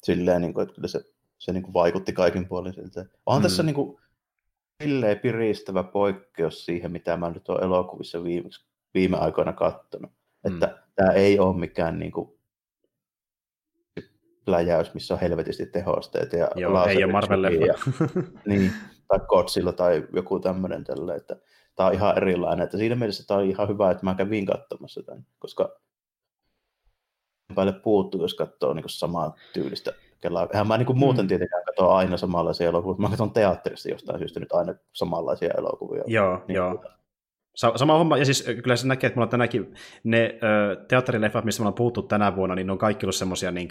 [0.04, 1.02] silleen, niin kuin, että kyllä se,
[1.38, 3.06] se niin kuin vaikutti kaikin puolin siltä.
[3.26, 3.44] Onhan mm.
[3.44, 4.02] tässä niin kuin,
[4.82, 8.50] silleen piristävä poikkeus siihen, mitä mä nyt olen elokuvissa viime,
[8.94, 10.12] viime aikoina katsonut.
[10.12, 10.54] Mm.
[10.54, 12.42] Että tämä ei ole mikään niin kuin,
[14.48, 17.74] läjäys, missä on helvetisti tehosteet ja Joo, ei ole marvel ja,
[18.48, 18.72] niin,
[19.08, 21.36] tai Godzilla tai joku tämmöinen tälle, että
[21.76, 22.64] tämä on ihan erilainen.
[22.64, 25.80] Että siinä mielessä tämä on ihan hyvä, että mä kävin katsomassa tämän, koska
[27.56, 30.48] päälle puuttuu, jos katsoo niin samaa tyylistä kelaa.
[30.54, 31.28] Eihän mä niin muuten mm.
[31.28, 36.04] tietenkään katso aina samanlaisia elokuvia, mä katson teatterista jostain syystä nyt aina samanlaisia elokuvia.
[36.08, 36.84] Joo, niin joo.
[37.56, 41.62] Sama homma, ja siis kyllä se näkee, että mulla on tänäkin ne ö, teatterileffat, missä
[41.62, 43.70] me ollaan puhuttu tänä vuonna, niin ne on kaikki ollut semmoisia niin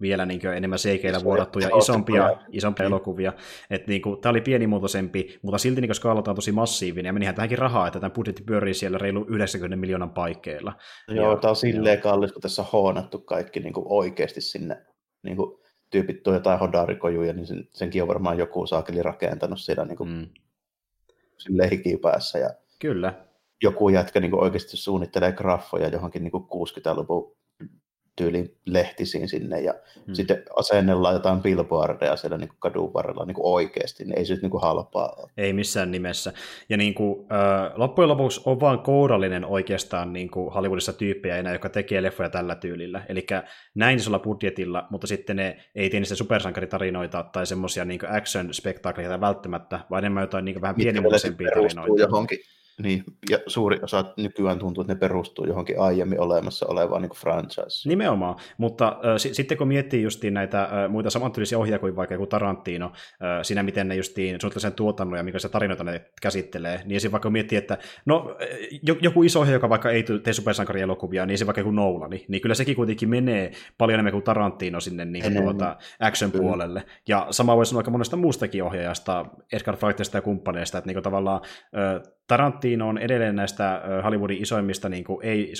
[0.00, 2.92] vielä niin enemmän seikeillä vuodattuja, isompia, isompia mm.
[2.92, 3.32] elokuvia.
[3.70, 7.34] Että niin kuin, tämä oli pienimuotoisempi, mutta silti niin skaalata on tosi massiivinen, ja menihän
[7.34, 10.72] tähänkin rahaa, että tämä budjetti pyörii siellä reilu 90 miljoonan paikkeilla.
[11.08, 14.82] Joo, tämä on silleen kallis, kun tässä on hoonattu kaikki niin kuin oikeasti sinne
[15.22, 15.61] niin kuin
[15.92, 20.10] tyypit tuo jotain hodarikojuja, niin sen, senkin on varmaan joku saakeli rakentanut siellä niin kuin,
[20.10, 20.28] mm.
[22.02, 22.38] päässä.
[22.38, 23.14] Ja Kyllä.
[23.62, 27.36] Joku jätkä niin kuin oikeasti suunnittelee graffoja johonkin niin kuin 60-luvun
[28.16, 29.74] tyyliin lehtisiin sinne ja
[30.06, 30.14] hmm.
[30.14, 34.32] sitten asennellaan jotain billboardeja siellä niin kuin kadun varrella niin kuin oikeasti, niin ei se
[34.32, 35.30] nyt niin kuin halpaa ole.
[35.36, 36.32] Ei missään nimessä.
[36.68, 41.52] Ja niin kuin, äh, loppujen lopuksi on vaan kourallinen oikeastaan niin kuin Hollywoodissa tyyppejä enää,
[41.52, 43.02] joka tekee leffoja tällä tyylillä.
[43.08, 43.26] Eli
[43.74, 49.80] näin isolla budjetilla, mutta sitten ne ei tee niistä supersankaritarinoita tai semmoisia niin action-spektaakleita välttämättä,
[49.90, 52.02] vaan enemmän jotain niin vähän pienimuotoisempia tarinoita.
[52.02, 52.38] Johonkin
[52.82, 57.88] niin, ja suuri osa nykyään tuntuu, että ne perustuu johonkin aiemmin olemassa olevaan niin franchise.
[57.88, 62.14] Nimenomaan, mutta äh, s- sitten kun miettii justiin näitä äh, muita samantyylisiä ohjaajia kuin vaikka
[62.14, 62.92] joku Tarantino, äh,
[63.42, 67.12] siinä miten ne justiin suunnittelee tuotannon ja minkälaisia tarinoita ne käsittelee, niin esim.
[67.12, 68.36] vaikka miettii, että no
[69.00, 72.54] joku iso ohjaaja, joka vaikka ei tee supersankarielokuvia, niin se vaikka joku Nolani, niin kyllä
[72.54, 76.84] sekin kuitenkin menee paljon enemmän kuin Tarantino sinne niin kuin tuota, action-puolelle.
[77.08, 81.02] Ja sama voi sanoa aika monesta muustakin ohjaajasta, Edgar Wrightista ja kumppaneista, että niin kuin
[81.02, 81.40] tavallaan
[81.76, 85.52] äh, Tarantino on edelleen näistä Hollywoodin isoimmista niin kuin, ei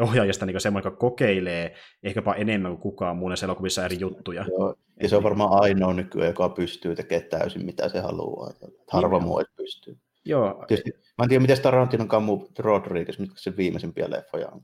[0.00, 4.44] ohjaajista niin semmoinen, joka kokeilee ehkäpä enemmän kuin kukaan muun näissä elokuvissa eri juttuja.
[4.48, 8.52] Joo, ja se on varmaan ainoa nykyään, joka pystyy tekemään täysin mitä se haluaa.
[8.90, 9.96] Harva muu ei pysty.
[10.24, 10.64] Joo.
[10.68, 14.62] Tietysti, mä en tiedä, miten Tarantinon Camus Rodriguez, mitkä se viimeisimpiä leffoja on.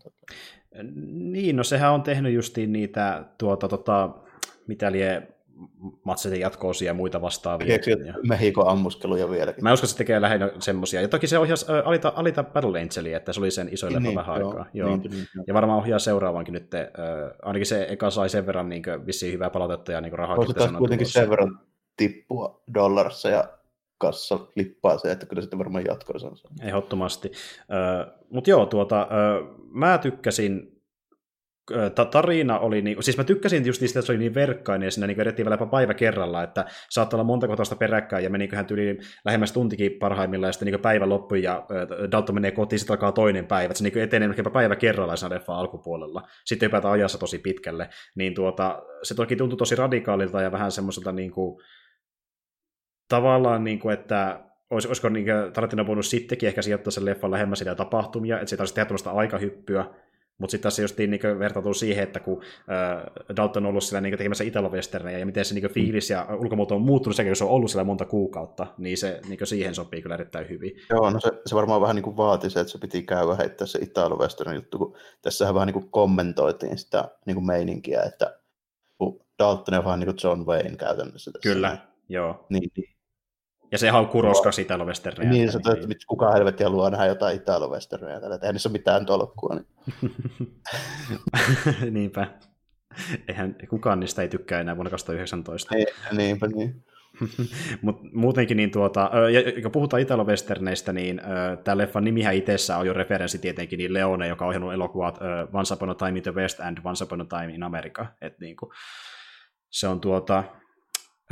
[1.32, 4.10] Niin, no sehän on tehnyt justiin niitä, tuota, tota,
[4.66, 5.28] mitä lie,
[6.04, 7.74] Matsetin jatkoosia ja muita vastaavia.
[8.06, 8.14] Ja...
[8.28, 9.64] Mehikon ammuskeluja vieläkin?
[9.64, 11.00] Mä uskon, että se tekee lähinnä semmoisia.
[11.00, 14.14] Ja toki se ohjasi äh, Alita, Alita Battle Angelia, että se oli sen isoille niin,
[14.14, 14.66] vähän joo, aikaa.
[14.74, 14.96] Joo.
[14.96, 16.74] Niin, niin, ja varmaan ohjaa seuraavankin nyt.
[16.74, 16.90] Äh,
[17.42, 20.36] ainakin se eka sai sen verran niin kuin, vissiin hyvää palautetta ja niin rahaa.
[20.46, 21.60] Se kuitenkin sen verran
[21.96, 23.44] tippua dollarissa ja
[23.98, 27.32] kassa lippaa se, että kyllä sitten varmaan jatkoissa on Ehdottomasti.
[28.30, 29.08] Mutta joo, tuota,
[29.72, 30.71] mä tykkäsin
[32.10, 35.06] tarina oli, niin, siis mä tykkäsin just niistä, että se oli niin verkkainen ja siinä
[35.06, 39.52] niin edettiin vielä päivä kerralla, että saattoi olla monta kotosta peräkkäin ja meniköhän tyyli lähemmäs
[39.52, 41.66] tuntikin parhaimmillaan ja sitten niin päivä loppui ja
[42.12, 45.34] Dalton menee kotiin, sitten alkaa toinen päivä, että se niin etenee ehkä päivä kerrallaan siinä
[45.34, 46.22] leffan alkupuolella.
[46.44, 51.12] Sitten hypätään ajassa tosi pitkälle, niin tuota, se toki tuntui tosi radikaalilta ja vähän semmoiselta
[51.12, 51.62] niin kuin,
[53.08, 57.58] tavallaan, niin kuin, että olis, olisiko niin Tarantino voinut sittenkin ehkä sijoittaa sen leffan lähemmäs
[57.58, 59.84] sitä tapahtumia, että se tarvitsisi tehdä tämmöistä aikahyppyä,
[60.38, 64.18] mutta sitten tässä justiin niin vertautuu siihen, että kun äh, Dalton on ollut siellä niin
[64.18, 67.50] tekemässä italowesterneja ja miten se niin fiilis ja ulkomuoto on muuttunut sekä, jos se on
[67.50, 70.72] ollut siellä monta kuukautta, niin se niin siihen sopii kyllä erittäin hyvin.
[70.90, 73.66] Joo, no se, se varmaan vähän niin kuin vaati se, että se piti käydä heittää
[73.66, 78.38] se italowesternen juttu, kun tässähän vähän niin kuin kommentoitiin sitä niin kuin meininkiä, että
[78.98, 81.54] kun Dalton on vähän niin kuin John Wayne käytännössä tässä.
[81.54, 81.78] Kyllä,
[82.08, 82.46] joo.
[82.48, 82.92] Niin, niin
[83.72, 85.30] ja se haukkuu roskaksi italo-westerneja.
[85.30, 85.98] Niin, se että niin.
[86.06, 89.54] kuka helvetti haluaa nähdä jotain italo-westerneja eihän niissä ole mitään tolkkua.
[89.54, 89.66] Niin.
[91.90, 92.26] Niinpä.
[93.28, 95.74] Eihän kukaan niistä ei tykkää enää vuonna 2019.
[95.74, 96.84] Ei, niinpä niin.
[97.82, 99.10] Mutta muutenkin, niin tuota,
[99.56, 101.20] ja kun puhutaan italo-westerneistä, niin
[101.64, 105.18] tämä leffan nimihän itsessä on jo referenssi tietenkin niin Leone, joka on ohjannut elokuvat
[105.52, 108.06] Once Upon a Time in the West and Once Upon a Time in America.
[108.20, 108.70] Et niin kuin,
[109.70, 110.44] se on tuota,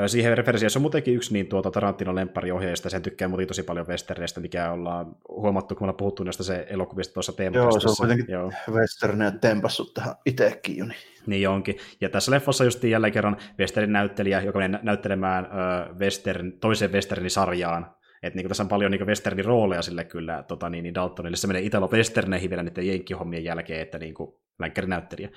[0.06, 3.86] Siihen referenssiin, se on muutenkin yksi niin tuota Tarantinon lemppariohjeista, sen tykkää muuten tosi paljon
[3.86, 7.62] westerneistä, mikä ollaan huomattu, kun me ollaan puhuttu näistä se elokuvista tuossa teemassa.
[7.62, 8.52] Joo, se on kuitenkin Joo.
[8.70, 10.84] westerneja tempassut tähän itsekin jo.
[10.84, 10.96] Niin.
[11.26, 11.76] niin onkin.
[12.00, 17.30] Ja tässä leffassa just jälleen kerran westerin näyttelijä, joka menee näyttelemään ö, western, toiseen westernin
[17.30, 17.86] sarjaan,
[18.22, 21.36] että niin tässä on paljon niin westernin rooleja sille kyllä tota, niin, niin Daltonille.
[21.36, 25.30] Se menee Italo westerneihin vielä niiden jenkkihommien jälkeen, että niin kuin, länkkärinäyttelijä.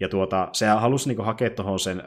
[0.00, 2.02] Ja tuota, se halusi niin hakea tuohon sen,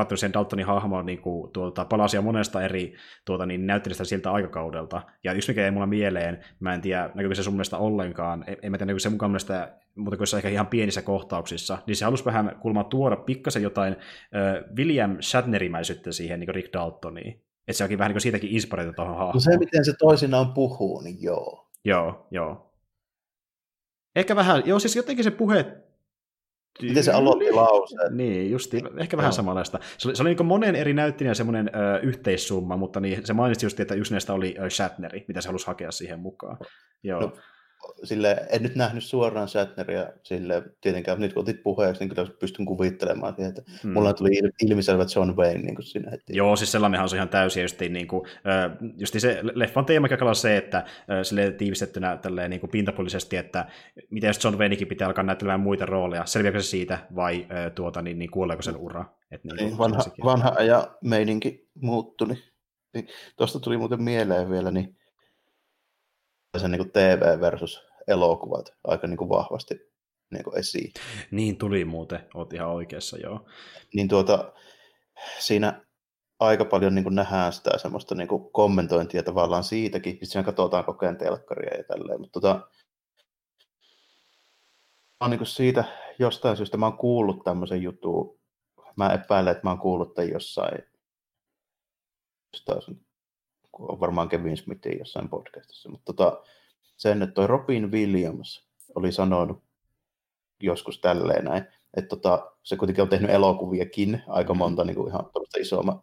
[0.00, 2.94] äh, sen Daltonin hahmon niin kuin, tuota, palasia monesta eri
[3.24, 5.02] tuota, niin, näyttelijästä siltä aikakaudelta.
[5.24, 8.56] Ja yksi mikä ei mulla mieleen, mä en tiedä näkyykö se sun mielestä ollenkaan, en,
[8.62, 11.96] en mä tiedä näkyykö se mukaan mielestä, mutta kun se ehkä ihan pienissä kohtauksissa, niin
[11.96, 17.44] se halusi vähän kulmaa tuoda pikkasen jotain äh, William Shatnerimäisyyttä siihen niin Rick Daltoniin.
[17.68, 19.34] Että se onkin vähän niin siitäkin inspiroitu tuohon hahmoon.
[19.34, 21.70] No se, miten se toisinaan puhuu, niin joo.
[21.84, 22.72] Joo, joo.
[24.16, 25.66] Ehkä vähän, joo siis jotenkin se puhe
[26.82, 28.16] Miten se aloitti lauseen?
[28.16, 29.78] Niin, justi, ehkä vähän samanlaista.
[29.98, 33.66] Se oli, se oli niin monen eri näyttelijän semmoinen ö, yhteissumma, mutta niin, se mainitsi
[33.66, 36.56] just, että just näistä oli ö, Shatneri, mitä se halusi hakea siihen mukaan.
[37.02, 37.20] Joo.
[37.20, 37.32] No,
[38.04, 42.66] sille, en nyt nähnyt suoraan Shatneria sille, tietenkään nyt kun otit puheeksi, niin kyllä pystyn
[42.66, 43.92] kuvittelemaan siihen, että hmm.
[43.92, 44.30] mulla tuli
[44.62, 46.36] ilmiselvät John Wayne niin siinä heti.
[46.36, 48.28] Joo, siis sellainenhan on ihan täysin justiin, niin kuin,
[48.98, 50.84] just se leffan teema on se, että
[51.22, 53.66] sille tiivistettynä tälleen niin kuin pintapuolisesti, että
[54.10, 58.18] miten jos John Waynekin pitää alkaa näyttelemään muita rooleja, selviääkö se siitä vai tuota, niin,
[58.18, 59.04] niin kuoleeko sen ura?
[59.30, 62.28] Et niin, niin, vanha, vanha ja meininki muuttui,
[62.94, 64.96] niin, tuosta tuli muuten mieleen vielä, niin
[66.58, 69.90] sen niin TV versus elokuvat aika niin kuin vahvasti
[70.30, 70.92] niin kuin esiin.
[71.30, 73.48] Niin tuli muuten, oot ihan oikeassa, joo.
[73.94, 74.52] Niin tuota,
[75.38, 75.84] siinä
[76.40, 80.84] aika paljon niin kuin nähdään sitä semmoista niin kuin kommentointia tavallaan siitäkin, sitten siinä katsotaan
[80.84, 82.54] koko ajan telkkaria ja tälleen, mutta tota,
[85.20, 85.84] mä oon niin kuin siitä
[86.18, 88.40] jostain syystä, mä oon kuullut tämmöisen jutun,
[88.96, 90.78] mä epäilen, että mä oon kuullut tämän jossain,
[92.52, 93.06] jostain
[93.78, 96.42] on varmaan Kevin Smithin jossain podcastissa, mutta tota,
[96.96, 99.62] sen, että toi Robin Williams oli sanonut
[100.60, 101.64] joskus tälleen näin,
[101.96, 104.58] että tota, se kuitenkin on tehnyt elokuviakin, aika mm-hmm.
[104.58, 106.02] monta niin kuin ihan isomma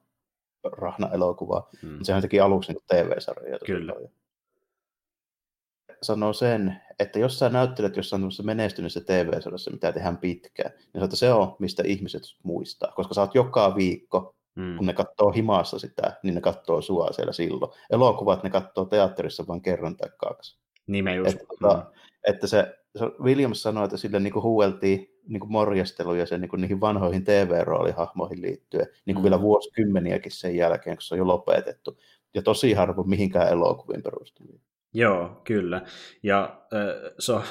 [0.63, 1.99] rahna-elokuvaa, mm.
[2.01, 3.59] sehän teki aluksi niin TV-sarjoja.
[3.65, 3.93] Kyllä.
[6.01, 11.34] Sanoo sen, että jos sä näyttelet jossain menestyneessä TV-sarjassa, mitä tehdään pitkään, niin että se
[11.34, 14.78] on, mistä ihmiset muistaa, koska sä oot joka viikko Mm.
[14.78, 17.72] Kun ne katsoo himassa sitä, niin ne katsoo sua siellä silloin.
[17.89, 20.60] Elokuvat ne katsoo teatterissa vain kerran tai kaksi.
[20.88, 21.32] Niin just.
[21.32, 21.99] Että, tota, mm.
[22.28, 27.24] että se, se, Williams sanoi, että sille niin huueltiin niin morjesteluja sen, niin niihin vanhoihin
[27.24, 29.24] TV-roolihahmoihin liittyen, niin kuin mm.
[29.24, 31.97] vielä vuosikymmeniäkin sen jälkeen, kun se on jo lopetettu.
[32.34, 34.62] Ja tosi harvoin mihinkään elokuviin perustuu.
[34.94, 35.82] Joo, kyllä.
[36.24, 37.44] Ja äh, se on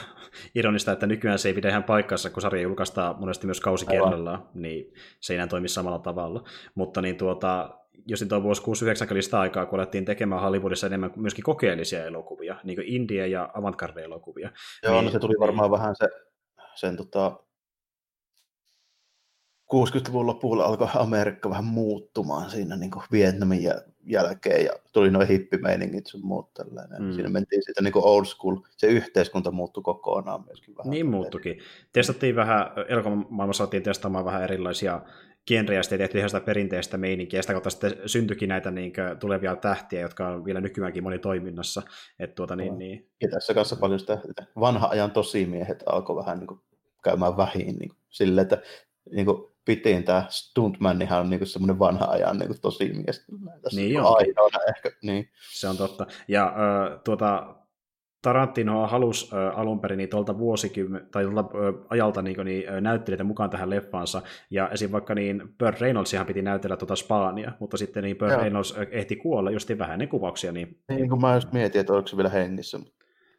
[0.54, 4.48] ironista, että nykyään se ei pidä ihan paikkansa, kun sarja julkaistaan monesti myös kausi kerrallaan,
[4.54, 6.44] niin se ei enää toimi samalla tavalla.
[6.74, 11.12] Mutta niin tuota, jos nyt on vuosi 69 sitä aikaa, kun alettiin tekemään Hollywoodissa enemmän
[11.16, 14.50] myöskin kokeellisia elokuvia, niin kuin India ja avantgarde-elokuvia.
[14.82, 16.08] Joo, niin, no se tuli varmaan niin, vähän se,
[16.74, 17.45] sen tota,
[19.74, 23.60] 60-luvun lopulla alkoi Amerikka vähän muuttumaan siinä niin Vietnamin
[24.04, 27.02] jälkeen ja tuli noin hippimeiningit sun muut tällainen.
[27.02, 27.12] Mm.
[27.12, 30.90] Siinä mentiin siitä niin old school, se yhteiskunta muuttui kokonaan myöskin vähän.
[30.90, 31.58] Niin muuttukin.
[31.92, 35.02] Testattiin vähän, elokuvamaailmassa saatiin testaamaan vähän erilaisia
[35.46, 39.18] genrejä, sitten tehtiin ihan sitä perinteistä meininkiä, ja sitä kautta sitten syntyikin näitä niin kuin,
[39.18, 41.82] tulevia tähtiä, jotka on vielä nykyäänkin moni toiminnassa.
[42.18, 43.10] Et, tuota, niin, niin...
[43.20, 44.18] Ja tässä kanssa paljon sitä
[44.60, 46.60] vanha ajan tosimiehet alkoi vähän niin kuin,
[47.04, 48.62] käymään vähin niin kuin, sille, että
[49.10, 53.26] niin kuin, pitiin tämä Stuntmanihan on niinku semmoinen vanha ajan niinku tosi mies.
[53.62, 54.16] Tässä niin on.
[54.16, 55.30] Ainoana ehkä, niin.
[55.52, 56.06] Se on totta.
[56.28, 57.56] Ja äh, tuota,
[58.26, 62.80] Tarantino halusi äh, alun perin niin tuolta vuosikymmen, tai tuolta äh, ajalta niin, niin, äh,
[62.80, 64.92] näyttelijöitä mukaan tähän leffaansa, ja esim.
[64.92, 68.40] vaikka niin Burt Reynoldsihan piti näytellä tuota Spania, mutta sitten niin Burt Joo.
[68.40, 70.52] Reynolds ehti kuolla just vähän ennen kuvauksia.
[70.52, 72.78] Niin, niin kuin mä just mietin, että oliko se vielä hengissä,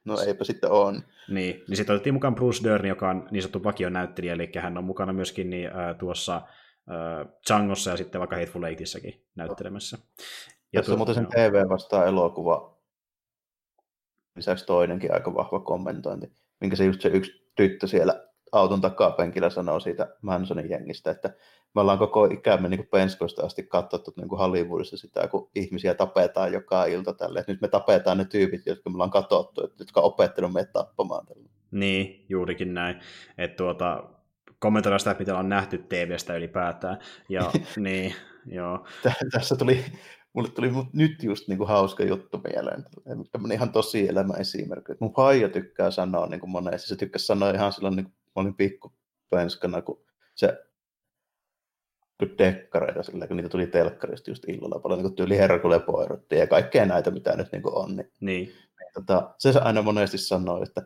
[0.07, 1.03] No eipä sitten on.
[1.29, 4.84] Niin, niin sitten otettiin mukaan Bruce Dern, joka on niin sanottu vakionäyttelijä, eli hän on
[4.84, 9.97] mukana myöskin niin, äh, tuossa äh, Changossa ja sitten vaikka Hateful Eightssäkin näyttelemässä.
[10.73, 12.77] Ja Tässä on muuten sen TV vastaan elokuva,
[14.35, 16.31] lisäksi toinenkin aika vahva kommentointi,
[16.61, 21.33] minkä se just se yksi tyttö siellä auton takapenkillä sanoo siitä Mansonin jengistä, että
[21.75, 26.53] me ollaan koko ikämme niin penskoista asti katsottu niin kuin Hollywoodissa sitä, kun ihmisiä tapetaan
[26.53, 27.43] joka ilta tälle.
[27.47, 31.25] Nyt me tapetaan ne tyypit, jotka me ollaan katsottu, jotka on opettanut meitä tappamaan.
[31.25, 31.49] Tälle.
[31.71, 32.99] Niin, juurikin näin.
[33.37, 34.03] Että tuota,
[34.59, 36.97] kommentoida sitä, mitä on nähty TV-stä ylipäätään.
[37.29, 38.15] Ja, niin,
[38.45, 38.85] joo.
[39.31, 39.85] Tässä tuli,
[40.33, 42.85] mulle tuli nyt just niin kuin hauska juttu mieleen.
[43.31, 44.93] Tämmöinen ihan tosi elämä esimerkki.
[44.99, 46.87] Mun haija tykkää sanoa niin kuin monesti.
[46.87, 48.93] Se tykkää sanoa ihan silloin, niin kuin mä olin pikku
[49.30, 50.05] penskana, kun
[50.35, 50.64] se
[52.38, 56.85] dekkareita sillä, kun niitä tuli telkkarista just illalla paljon, niin tyyli Herkule Poirottia ja kaikkea
[56.85, 57.95] näitä, mitä nyt niin on.
[57.95, 58.47] Niin, niin.
[58.47, 60.81] niin tota, se aina monesti sanoo, että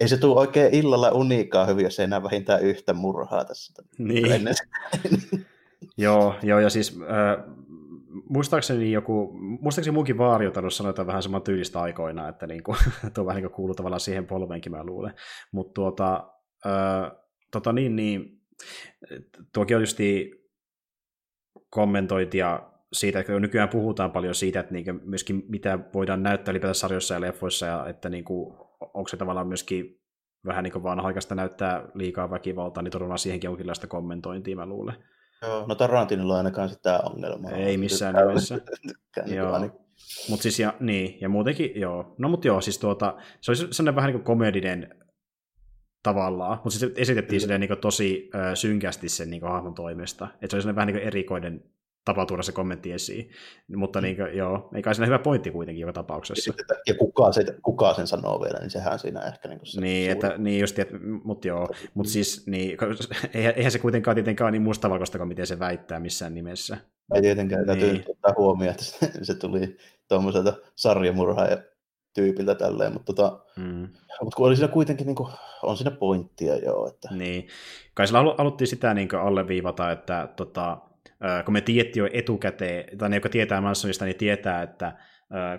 [0.00, 3.82] ei se tule oikein illalla uniikaa hyvin, jos ei enää vähintään yhtä murhaa tässä.
[3.98, 4.32] Niin.
[4.32, 4.54] Ennen.
[5.96, 7.44] joo, joo, ja siis äh,
[8.28, 12.78] muistaakseni joku, muistaakseni muukin vaari on sanoa vähän saman tyylistä aikoina, että niin kuin,
[13.14, 15.14] tuo vähän niin kuuluu tavallaan siihen polveenkin, mä luulen.
[15.52, 16.31] Mutta tuota,
[17.50, 18.40] tota niin, niin,
[19.54, 20.30] tuokin on justi
[21.70, 22.62] kommentointia
[22.92, 27.20] siitä, että nykyään puhutaan paljon siitä, että niin myöskin mitä voidaan näyttää ylipäätään sarjoissa ja
[27.20, 30.00] leffoissa, ja että niin kuin, onko se tavallaan myöskin
[30.46, 34.94] vähän niin kuin vanha-aikaista näyttää liikaa väkivaltaa, niin todella siihenkin jonkinlaista kommentointia, mä luulen.
[35.42, 37.50] Joo, no Tarantinolla ainakaan sitä ongelmaa.
[37.50, 38.60] Ei missään nimessä.
[39.26, 39.58] joo.
[39.58, 39.72] Niin.
[40.28, 42.14] Mutta siis, ja, niin, ja muutenkin, joo.
[42.18, 45.01] No mutta joo, siis tuota, se olisi sellainen vähän niin kuin komedinen
[46.02, 47.60] tavallaan, mutta siis esitettiin mm.
[47.60, 50.28] niin tosi ö, synkästi sen niin hahmon toimesta.
[50.42, 51.64] Että se oli vähän niin erikoinen
[52.04, 53.30] tapa tuoda se kommentti esiin.
[53.76, 54.02] Mutta mm.
[54.02, 56.52] niin kuin, joo, ei kai siinä hyvä pointti kuitenkin joka tapauksessa.
[56.68, 60.10] Ja, ja kuka, se, kuka sen sanoo vielä, niin sehän siinä ehkä niin se Niin,
[60.10, 62.78] että, niin just, että, mutta joo, mutta siis niin,
[63.56, 66.76] eihän se kuitenkaan tietenkään niin mustavalkoista kuin miten se väittää missään nimessä.
[67.14, 67.78] Ei tietenkään, niin.
[67.78, 69.76] täytyy ottaa huomioon, että se, se tuli
[70.08, 71.58] tuommoiselta sarjamurhaaja
[72.14, 73.88] tyypiltä tälleen, mutta, tota, mm.
[74.22, 75.32] mutta kun oli siinä kuitenkin, niin kuin,
[75.62, 76.88] on siinä pointtia joo.
[76.88, 77.08] Että...
[77.14, 77.48] Niin,
[77.94, 80.78] kai sillä haluttiin sitä niin alleviivata, että tota,
[81.44, 84.96] kun me tiedettiin jo etukäteen, tai ne, jotka tietää Mansonista, niin tietää, että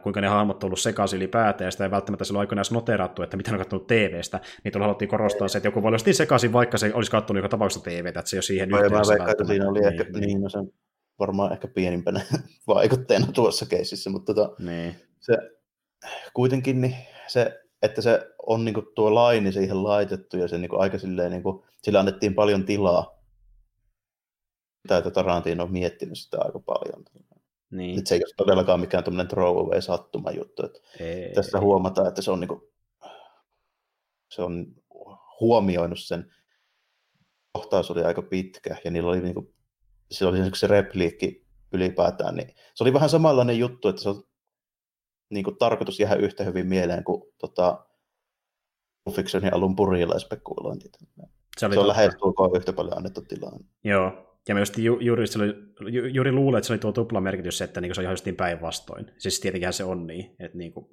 [0.03, 3.38] kuinka ne hahmot on ollut sekaisin ylipäätään, ja sitä ei välttämättä silloin aikoinaan noterattu, että
[3.38, 6.53] mitä ne on katsonut TV-stä, niin tuolla haluttiin korostaa se, että joku voi olla sekaisin,
[6.53, 9.13] vaikka se olisi katsonut joka tapauksessa TVtä, että se ei ole siihen yhteydessä.
[9.13, 10.59] Mä veikkaan, että siinä oli niin, ehkä, niin, no se
[11.19, 12.21] varmaan ehkä pienimpänä
[12.67, 14.95] vaikutteena tuossa keisissä, mutta tota, niin.
[15.19, 15.38] se,
[16.34, 16.95] kuitenkin niin
[17.27, 20.99] se, että se on niin kuin tuo laini siihen laitettu ja se niin kuin aika
[20.99, 23.19] silleen, niin kuin, sillä annettiin paljon tilaa.
[24.88, 27.05] Tai että Tarantino on miettinyt sitä aika paljon.
[27.71, 27.97] Niin.
[27.97, 30.65] Että se ei ole todellakaan mikään tämmöinen throwaway sattuma juttu.
[30.65, 31.61] Että ei, tässä ei.
[31.61, 32.61] huomataan, että se on, niin kuin,
[34.30, 34.65] se on
[35.39, 36.34] huomioinut sen
[37.51, 39.53] kohtaus oli aika pitkä ja niillä oli niin kuin,
[40.11, 44.23] se oli se repliikki ylipäätään, niin se oli vähän samanlainen juttu, että se on
[45.34, 47.85] niin kuin, tarkoitus jäädä yhtä hyvin mieleen kuin tota,
[49.11, 50.89] Fictionin alun purilaisspekulointi.
[51.57, 53.60] Se, oli se on lähestulkoon yhtä paljon annettu tilaa.
[53.84, 55.53] Joo, ja myös ju, juuri, se oli,
[55.91, 58.35] ju, juuri luulen, että se oli tuo tuplamerkitys, että niin se on ihan just niin
[58.35, 59.11] päinvastoin.
[59.18, 60.85] Siis tietenkin se on niin, että niin kuin,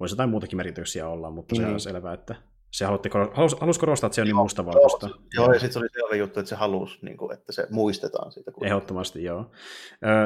[0.00, 1.60] voisi jotain muutakin merkityksiä olla, mutta mm.
[1.60, 2.34] se on selvää, että
[2.72, 5.06] se halutti, halus, halus korostaa, että se on niin mustavalkoista.
[5.06, 7.66] Joo, joo, ja sitten se oli selvä juttu, että se halusi, niin kuin, että se
[7.70, 8.50] muistetaan siitä.
[8.52, 8.72] Kuitenkin.
[8.72, 9.50] Ehdottomasti, joo.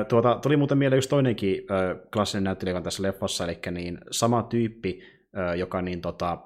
[0.08, 1.62] tuota, tuli muuten mieleen just toinenkin
[2.12, 5.02] klassinen näyttelijä tässä leffassa, eli niin sama tyyppi,
[5.56, 6.38] joka niin tota,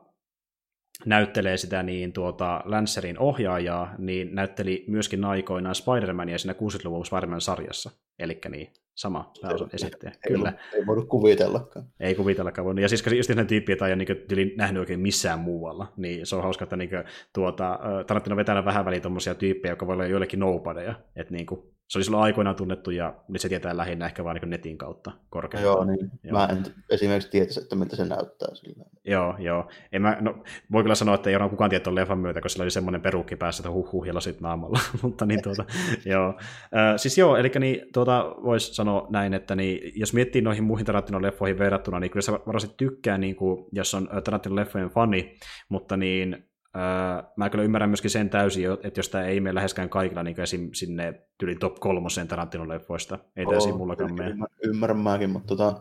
[1.06, 7.90] näyttelee sitä niin tuota Lancerin ohjaajaa, niin näytteli myöskin aikoinaan Spider-Mania siinä 60-luvun Spider-Man-sarjassa.
[8.18, 10.12] Eli niin, sama pääosa esittäjä.
[10.24, 10.52] Ei, Kyllä.
[10.74, 11.86] Ei voinut kuvitellakaan.
[12.00, 12.82] Ei kuvitellakaan voinut.
[12.82, 16.36] Ja siis just ne tyyppi, jota ei ole niin nähnyt oikein missään muualla, niin se
[16.36, 20.06] on hauska, että niin kuin, tuota, Tarantino vetää vähän väliin tuommoisia tyyppejä, jotka voi olla
[20.06, 20.94] joillekin nobodyja.
[21.16, 21.60] Että niin kuin,
[21.90, 25.12] se oli silloin aikoinaan tunnettu ja nyt se tietää lähinnä ehkä vain niin netin kautta
[25.30, 25.66] korkeasti.
[25.66, 26.10] Joo, niin.
[26.24, 26.38] Joo.
[26.38, 28.84] Mä en esimerkiksi tietäisi, että miltä se näyttää sillä.
[29.04, 29.68] Joo, joo.
[29.92, 32.62] En mä, no, voi kyllä sanoa, että ei ole kukaan tiedä leffan myötä, koska sillä
[32.62, 34.80] oli semmoinen perukki päässä, että huh huh ja lasit naamalla.
[35.02, 35.64] Mutta niin tuota,
[36.04, 36.28] joo.
[36.28, 40.86] Äh, siis joo, eli niin, tuota, voisi sanoa näin, että niin, jos miettii noihin muihin
[40.86, 45.34] Tarantino-leffoihin verrattuna, niin kyllä se varmasti tykkää, niin kuin, jos on Tarantino-leffojen fani,
[45.68, 49.88] mutta niin Öö, mä kyllä ymmärrän myöskin sen täysin, että jos tämä ei mene läheskään
[49.88, 50.70] kaikilla niin esim.
[50.72, 54.34] sinne tyli top kolmoseen Tarantino-leffoista, ei tämä siinä mullakaan mene.
[54.64, 55.80] Ymmärrän mäkin, mutta tota,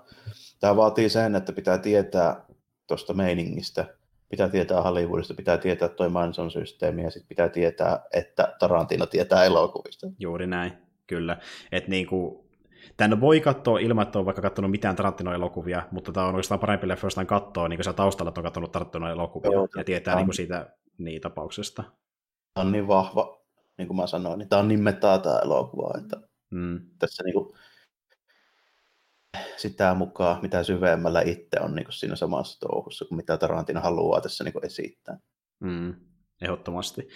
[0.60, 2.46] tämä vaatii sen, että pitää tietää
[2.88, 3.86] tuosta meiningistä,
[4.30, 10.08] pitää tietää Hollywoodista, pitää tietää toi Manson-systeemi ja sitten pitää tietää, että Tarantino tietää elokuvista.
[10.20, 10.72] Juuri näin,
[11.08, 11.38] kyllä.
[11.72, 12.49] Että niin kuin,
[12.98, 16.88] Tän voi katsoa ilman, että on vaikka katsonut mitään Tarantino-elokuvia, mutta tämä on oikeastaan parempi
[16.88, 20.26] leffa jostain katsoa, niin kuin se taustalla, että on katsonut Tarantino-elokuvia Joo, ja tietää niin
[20.26, 21.84] kuin siitä niin tapauksesta.
[22.54, 23.42] Tämä on niin vahva,
[23.78, 26.18] niin kuin mä sanoin, niin tämä on niin metaa tämä elokuva, että
[26.52, 26.80] mm.
[27.00, 27.54] tässä niin kuin,
[29.58, 34.22] sitä mukaan, mitä syvemmällä itse on niin kuin siinä samassa touhussa, kuin mitä Tarantino haluaa
[34.22, 35.18] tässä niin kuin esittää.
[35.60, 35.96] Mm,
[36.42, 37.08] ehdottomasti.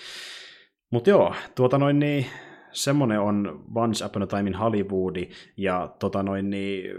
[0.91, 2.26] Mutta joo, tuota noin niin,
[2.73, 5.15] semmoinen on Once Upon a Time in Hollywood,
[5.57, 6.91] ja tota noin niin,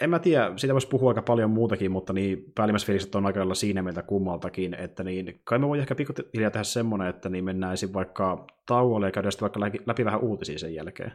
[0.00, 3.38] en mä tiedä, siitä voisi puhua aika paljon muutakin, mutta niin päällimmäiset fiilikset on aika
[3.38, 7.44] lailla siinä mieltä kummaltakin, että niin, kai me voi ehkä pikkuhiljaa tehdä semmoinen, että niin
[7.44, 7.90] mennään esim.
[7.94, 11.12] vaikka tauolle ja käydään sitten vaikka läpi, läpi vähän uutisia sen jälkeen.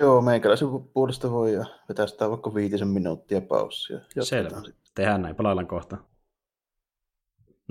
[0.00, 4.00] Joo, meikäläisen puolesta voi ja vetää sitä vaikka viitisen minuuttia paussia.
[4.20, 4.62] Selvä,
[4.94, 5.96] tehdään näin, palaillaan kohta.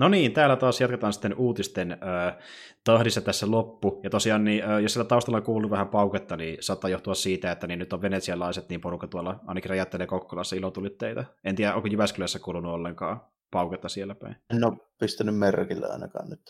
[0.00, 2.36] No niin, täällä taas jatketaan sitten uutisten äh,
[2.84, 4.00] tahdissa tässä loppu.
[4.02, 7.66] Ja tosiaan, niin, äh, jos siellä taustalla kuuluu vähän pauketta, niin saattaa johtua siitä, että
[7.66, 11.24] niin nyt on venetsialaiset niin porukka tuolla ainakin räjättelee Kokkolassa ilotulitteita.
[11.44, 13.20] En tiedä, onko Jyväskylässä kuulunut ollenkaan
[13.50, 14.36] pauketta siellä päin.
[14.54, 16.40] En ole pistänyt merkillä ainakaan nyt.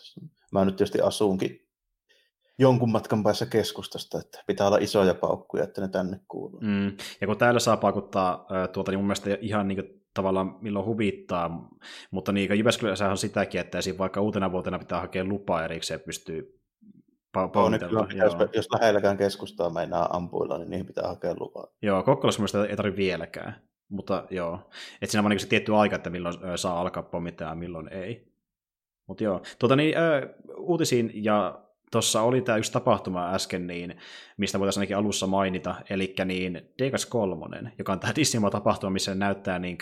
[0.51, 1.67] Mä nyt tietysti asunkin
[2.59, 6.59] jonkun matkan päässä keskustasta, että pitää olla isoja paukkuja, että ne tänne kuuluu.
[6.59, 6.97] Mm.
[7.21, 10.85] Ja kun täällä saa paukuttaa äh, tuota, niin mun mielestä ihan niin kuin tavallaan milloin
[10.85, 11.69] huvittaa,
[12.11, 13.97] mutta niin Jyväskylässä on sitäkin, että esim.
[13.97, 16.61] vaikka uutena vuotena pitää hakea lupaa erikseen pystyy
[17.37, 21.67] pa- jos, jos lähelläkään keskustaa meinaa ampuilla, niin niihin pitää hakea lupaa.
[21.81, 23.55] Joo, Kokkolassa mielestäni ei tarvitse vieläkään,
[23.89, 24.59] mutta joo.
[25.01, 28.31] Että siinä on niin se tietty aika, että milloin saa alkaa pommittaa ja milloin ei.
[29.07, 33.97] Mutta joo, tuota niin, äh, uutisiin ja tuossa oli tämä yksi tapahtuma äsken, niin,
[34.37, 39.59] mistä voitaisiin ainakin alussa mainita, eli niin Degas 3, joka on tämä Disney-tapahtuma, missä näyttää
[39.59, 39.77] niin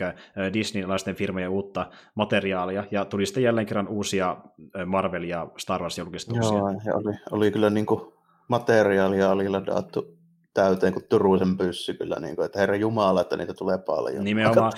[0.54, 4.38] Disney-laisten firmojen uutta materiaalia, ja tuli sitten jälleen kerran uusia
[4.86, 6.58] Marvel- ja Star Wars-julkistuksia.
[6.58, 8.02] Joo, ja oli, oli kyllä niin kuin
[8.48, 10.18] materiaalia oli ladattu
[10.54, 14.24] täyteen kuin Turuisen pyssy kyllä, niin kuin, että herra Jumala, että niitä tulee paljon.
[14.24, 14.72] Nimenomaan.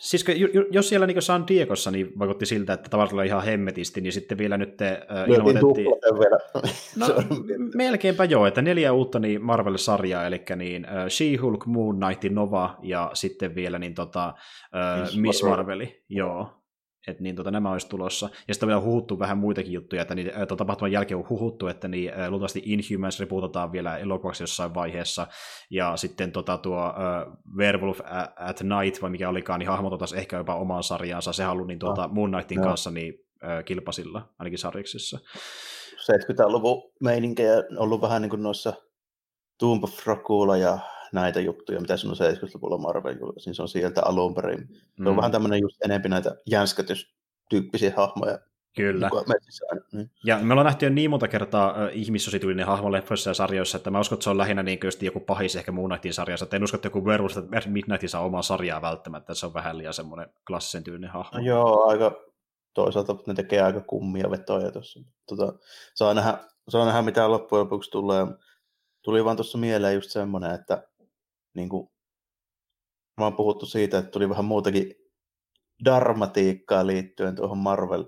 [0.00, 0.24] Siis
[0.70, 4.56] jos siellä niin San Diegossa niin vaikutti siltä, että tavallaan ihan hemmetisti, niin sitten vielä
[4.56, 5.86] nyt te, uh, ilmoitettiin...
[6.18, 6.38] Vielä.
[6.96, 7.06] No,
[7.74, 13.10] melkeinpä joo, että neljä uutta niin Marvel-sarjaa, eli niin uh, She-Hulk, Moon Knight, Nova ja
[13.14, 14.34] sitten vielä niin tota,
[15.00, 16.04] Miss, Miss Marveli.
[16.08, 16.59] Joo
[17.06, 18.28] että niin, tota, nämä olisi tulossa.
[18.48, 21.66] Ja sitten on vielä huhuttu vähän muitakin juttuja, että niin, tuon tapahtuman jälkeen on huhuttu,
[21.66, 25.26] että niin, luultavasti Inhumans repuutataan vielä elokuvaksi jossain vaiheessa,
[25.70, 28.00] ja sitten tota, tuo uh, Werewolf
[28.36, 32.04] at Night, vai mikä olikaan, niin hahmotetaan ehkä jopa omaan sarjaansa, se haluaa niin tuota,
[32.04, 32.64] ah, Moon Knightin no.
[32.64, 35.18] kanssa niin, uh, kilpasilla, ainakin sarjiksissa.
[36.00, 38.72] 70-luvun meininkejä ollut vähän niin kuin noissa
[39.58, 40.78] Tomb of Dracula ja
[41.12, 43.16] näitä juttuja, mitä on 70-luvulla Marvel
[43.46, 44.68] niin se on sieltä alun perin.
[44.68, 45.16] Se on mm.
[45.16, 48.38] vähän tämmöinen just enempi näitä jänskätystyyppisiä hahmoja.
[48.76, 49.10] Kyllä.
[49.92, 50.10] Niin.
[50.24, 54.00] Ja me ollaan nähty jo niin monta kertaa äh, ihmissosituinen hahmoleffoissa ja sarjoissa, että mä
[54.00, 56.44] uskon, että se on lähinnä niin kuin joku pahis ehkä Moon Knightin sarjassa.
[56.44, 59.54] Että en usko, että joku Werewolf että Midnightin saa omaa sarjaa välttämättä, että se on
[59.54, 61.38] vähän liian semmoinen klassisen tyylinen hahmo.
[61.38, 62.12] No joo, aika
[62.74, 65.00] toisaalta ne tekee aika kummia vetoja tuossa.
[65.28, 65.52] Tota,
[65.94, 66.38] saa, nähdä,
[66.68, 68.26] saa nähdä, mitä loppujen lopuksi tulee.
[69.02, 70.82] Tuli vaan tuossa mieleen just semmoinen, että
[71.56, 71.88] niin kuin,
[73.20, 74.94] mä oon puhuttu siitä, että tuli vähän muutakin
[75.84, 78.04] dramatiikkaa liittyen tuohon Marvel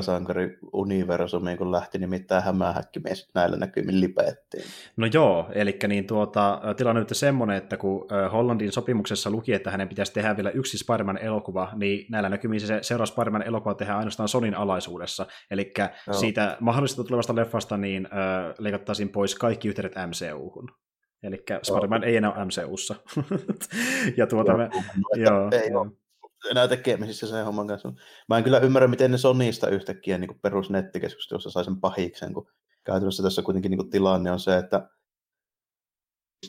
[0.00, 4.64] sankari-universumiin, kun lähti nimittäin hämähäkkimies näillä näkymin lipettiin.
[4.96, 9.88] No joo, eli niin tuota, tilanne nyt semmoinen, että kun Hollandin sopimuksessa luki, että hänen
[9.88, 15.26] pitäisi tehdä vielä yksi Spider-Man-elokuva, niin näillä näkymin se seuraava Spider-Man-elokuva tehdään ainoastaan Sonin alaisuudessa.
[15.50, 15.72] Eli
[16.20, 18.08] siitä mahdollisesta tulevasta leffasta niin
[18.58, 20.68] leikattaisiin pois kaikki yhteydet MCU-hun.
[21.24, 22.94] Eli Spider-Man ei enää ole MCUssa.
[24.18, 24.70] ja tuota joo, me,
[25.16, 25.80] joo, ei joo.
[25.80, 25.90] ole
[26.50, 27.92] enää tekemisissä sen homman kanssa.
[28.28, 32.50] Mä en kyllä ymmärrä, miten ne Sonista yhtäkkiä niin perus nettikeskustelussa sai sen pahiksen, kun
[32.84, 34.88] käytännössä tässä kuitenkin niin tilanne on se, että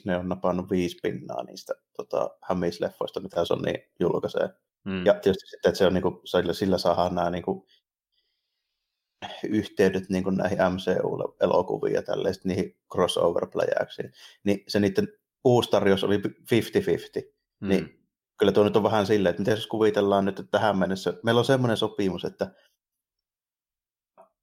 [0.06, 4.49] ne on napannut viisi pinnaa niistä tota, hämisleffoista, mitä Sony julkaisee.
[4.84, 5.06] Mm.
[5.06, 7.65] Ja tietysti sitten, että se on niin kuin, sillä, sillä saadaan nämä niin kuin,
[9.49, 14.11] yhteydet niin kuin näihin MCU-elokuviin ja tälleen, niihin crossover-pläjäyksiin.
[14.43, 15.07] Niin se niiden
[15.43, 16.22] uusi tarjous oli 50-50.
[17.60, 17.68] Mm.
[17.68, 18.06] Niin
[18.38, 21.39] kyllä tuo nyt on vähän silleen, että miten jos kuvitellaan nyt, että tähän mennessä, meillä
[21.39, 22.56] on semmoinen sopimus, että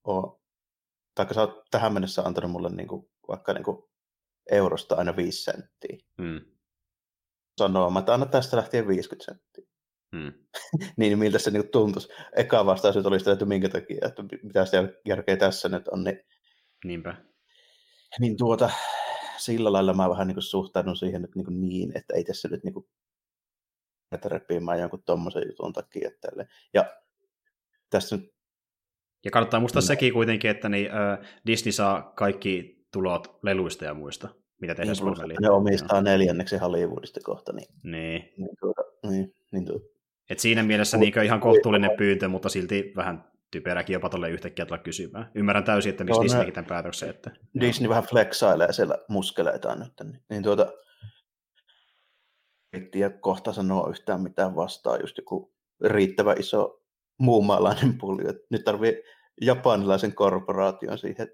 [0.08, 0.40] o,
[1.14, 3.82] taikka sä oot tähän mennessä antanut mulle niin kuin, vaikka niin kuin
[4.50, 5.98] eurosta aina 5 senttiä.
[6.18, 6.40] Mm.
[7.58, 9.71] Sanoo, että anna tästä lähtien 50 senttiä.
[10.12, 10.32] Mm.
[10.96, 12.08] niin miltä se niin tuntuisi.
[12.36, 16.20] Eka vastaus nyt olisi, että minkä takia, että mitä sitä järkeä tässä nyt on, niin,
[16.84, 17.16] Niinpä.
[18.20, 18.70] niin tuota,
[19.36, 22.74] sillä lailla mä vähän niin suhtaudun siihen nyt niin, niin että ei tässä nyt niin
[22.74, 22.86] kuin
[24.24, 26.08] repimään jonkun tommosen jutun takia.
[26.08, 26.48] Että tälleen.
[26.74, 26.96] ja
[27.90, 28.32] tässä nyt
[29.24, 29.86] Ja kannattaa muistaa No.
[29.86, 34.28] sekin kuitenkin, että niin, äh, Disney saa kaikki tulot leluista ja muista,
[34.60, 38.32] mitä tehdään niin, että ne omistaa neljänneksi Hollywoodista kohta, niin, Niin.
[38.36, 39.84] niin, tuota, niin, niin tuota,
[40.32, 44.66] Et siinä mielessä Mut- niin ihan kohtuullinen pyyntö, mutta silti vähän typeräkin jopa tuolle yhtäkkiä
[44.66, 45.30] tulla kysymään.
[45.34, 47.10] Ymmärrän täysin, että miksi Joo, Disney teki tämän päätöksen.
[47.10, 47.30] Että,
[47.60, 49.92] Disney vähän flexailee siellä muskeleitaan nyt.
[50.02, 50.72] Niin, niin tuota,
[52.72, 55.54] ei tiedä kohta sanoa yhtään mitään vastaan, just joku
[55.84, 56.82] riittävä iso
[57.18, 58.32] muumaalainen pulju.
[58.50, 59.02] Nyt tarvii
[59.40, 61.28] japanilaisen korporaation siihen,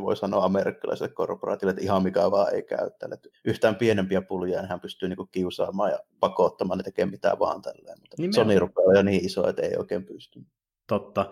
[0.00, 3.14] voi sanoa amerikkalaiselle korporaatiolle, että ihan mikä vaan ei käy tällä.
[3.14, 7.62] Että Yhtään pienempiä puljuja, niin hän pystyy niinku kiusaamaan ja pakottamaan ne tekemään mitään vaan
[7.62, 7.98] tälleen.
[8.00, 8.46] Mutta Nimenomaan.
[8.46, 10.40] Sony rupeaa jo niin iso, että ei oikein pysty.
[10.86, 11.30] Totta.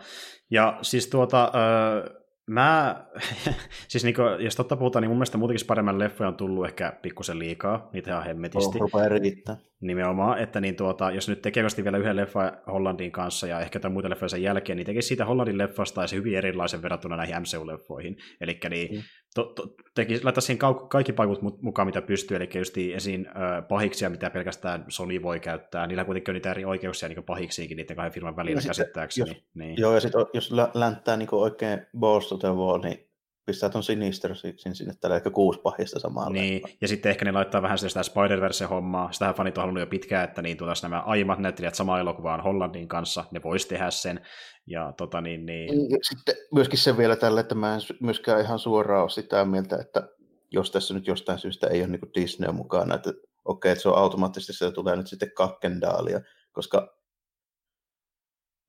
[0.51, 3.05] Ja siis tuota, öö, mä,
[3.89, 6.93] siis niin kuin, jos totta puhutaan, niin mun mielestä muutenkin paremman leffoja on tullut ehkä
[7.03, 8.79] pikkusen liikaa, niitä ihan hemmetisti.
[8.79, 9.57] Oh, rupeaa riittää.
[9.81, 13.93] Nimenomaan, että niin tuota, jos nyt tekee vielä yhden leffan Hollandin kanssa ja ehkä jotain
[13.93, 17.37] muita leffoja sen jälkeen, niin tekisi siitä Hollandin leffasta ja se hyvin erilaisen verrattuna näihin
[17.37, 18.17] MCU-leffoihin.
[18.41, 19.03] Eli niin, Mm.
[19.37, 20.59] To, to, teki, laittaa siihen
[20.89, 25.41] kaikki paikut mu- mukaan, mitä pystyy, eli just esiin ö, pahiksia, mitä pelkästään Sony voi
[25.41, 25.87] käyttää.
[25.87, 29.45] Niillä kuitenkin on niitä eri oikeuksia niin pahiksiinkin niiden kahden firman välillä Ja käsittääkseni.
[29.55, 29.81] niin.
[29.81, 33.07] Joo, ja sitten jos lä- länttää niin oikein balls to the wall, niin
[33.47, 36.31] pistää ton Sinistersin sinne tällä, eli kuusi pahista samalla.
[36.31, 39.13] Niin, ja sitten ehkä ne laittaa vähän sitä Spider-Verse-hommaa.
[39.13, 42.89] Sitähän fanit on halunnut jo pitkään, että niin tuotais nämä aiemmat näyttelijät samaan elokuvaan Hollandin
[42.89, 44.21] kanssa, ne vois tehdä sen.
[44.67, 45.71] Ja tota niin, niin...
[46.03, 50.09] Sitten myöskin se vielä tällä, että mä en myöskään ihan suoraan ole sitä mieltä, että
[50.51, 53.13] jos tässä nyt jostain syystä ei ole niin Disney mukana, että
[53.45, 56.21] okei, että se on automaattisesti, se tulee nyt sitten kakkendaalia,
[56.53, 56.97] koska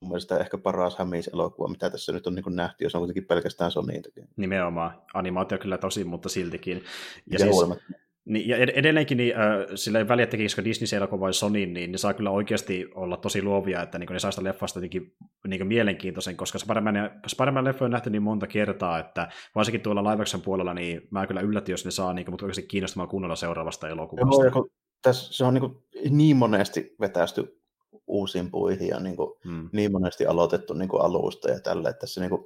[0.02, 3.72] mun mielestä ehkä paras hämiselokuva, mitä tässä nyt on niin nähty, jos on kuitenkin pelkästään
[3.72, 4.28] Sonyin tekemä.
[4.38, 5.02] Nimenomaan.
[5.14, 6.78] Animaatio kyllä tosi, mutta siltikin.
[6.78, 7.84] Ja, Ja, ja siis, huolimatta.
[8.28, 11.66] Niin, ja ed- edelleenkin niin, äh, sillä ei väliä tekisikö Disney se elokuva vai Sony,
[11.66, 15.16] niin ne saa kyllä oikeasti olla tosi luovia, että niin ne saa sitä leffasta jotenkin
[15.48, 20.22] niin mielenkiintoisen, koska Spider-Man, Spider-Man leffoja on nähty niin monta kertaa, että varsinkin tuolla live
[20.22, 23.90] action puolella, niin mä kyllä yllätyin, jos ne saa niin, mutta oikeasti kiinnostamaan kunnolla seuraavasta
[23.90, 24.44] elokuvasta.
[24.44, 24.70] Joo, kun
[25.02, 25.78] tässä se on niin, kuin
[26.10, 27.62] niin monesti vetästy
[28.08, 29.70] uusiin puihin ja niin, kuin Hmm.
[29.72, 32.46] niin monesti aloitettu niin kuin alusta ja tällä, että tässä niin kuin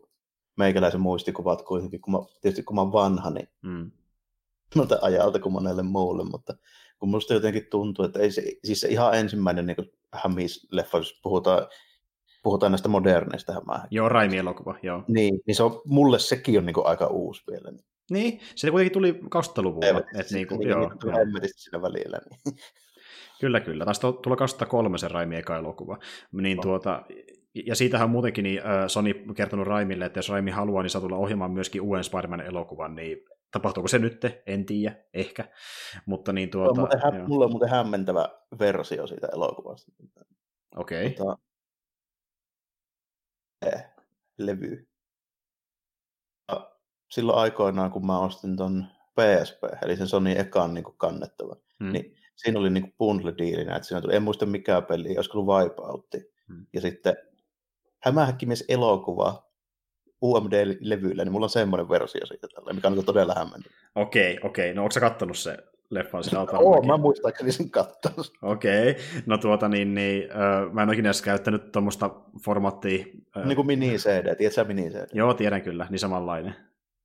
[0.58, 3.92] meikäläisen muistikuvat kuitenkin, kun mä, tietysti kun mä oon vanha, niin Hmm.
[4.76, 6.54] Monta ajalta kuin monelle muulle, mutta
[7.00, 11.68] kun musta jotenkin tuntuu, että ei se, siis se ihan ensimmäinen niin hämisleffa, jos puhutaan,
[12.44, 13.88] puhutaan näistä moderneista hämää.
[13.92, 15.04] Joo, Raimi-elokuva, joo.
[15.08, 17.72] Niin, niin se on, mulle sekin on niin kuin aika uusi vielä.
[17.72, 17.86] Niin.
[18.12, 20.02] Niin, se kuitenkin tuli 2000-luvulla.
[20.16, 21.18] Et niin kuin, joo, niin, joo.
[21.18, 22.20] hemmetisti siinä välillä.
[22.30, 22.56] Niin.
[23.42, 23.86] Kyllä, kyllä.
[23.86, 25.98] Taisi tulla tulla 2003 se Raimi eka elokuva.
[26.32, 26.64] Niin Oh.
[26.64, 27.04] tuota,
[27.66, 31.16] ja siitähän on muutenkin niin, Sony kertonut Raimille, että jos Raimi haluaa, niin saa tulla
[31.16, 33.18] ohjelmaan myöskin uuden Spider-Man-elokuvan, niin
[33.52, 34.22] tapahtuuko se nyt?
[34.46, 35.50] En tiedä, ehkä.
[36.06, 38.30] Mutta niin Tuota, tuota, muuten, hä- mulla on muuten hämmentävä
[38.60, 39.92] versio siitä elokuvasta.
[40.76, 41.10] okei.
[41.14, 41.38] Tota,
[43.66, 43.86] eh,
[44.38, 44.88] levy.
[47.12, 51.92] Silloin aikoinaan, kun mä ostin ton PSP, eli sen Sony ekan niin kannettavan, Hmm.
[51.92, 56.34] niin siinä oli niin bundle-diilinä, että siinä tuli, en muista mikä peli, olisiko ollut Wipeoutti.
[56.48, 56.66] Hmm.
[56.74, 57.16] Ja sitten
[58.04, 59.51] Hämähäkkimies elokuva
[60.24, 63.74] UMD-levyllä, niin mulla on semmoinen versio siitä, tällä, mikä on niin todella hämmentävä.
[63.96, 64.74] Okei, okei.
[64.74, 65.58] No onko sä kattonut se
[65.90, 66.88] leffan sitä Oo, autolla?
[66.88, 68.32] mä muistaakseni sen kattonut.
[68.42, 68.96] Okei,
[69.26, 72.10] no tuota niin, niin äh, mä en ole ikinä edes käyttänyt tuommoista
[72.46, 73.06] formaattia.
[73.38, 75.08] Äh, Niin kuin mini-CD, tiedätkö sä mini-CD?
[75.14, 76.56] Joo, tiedän kyllä, niin samanlainen.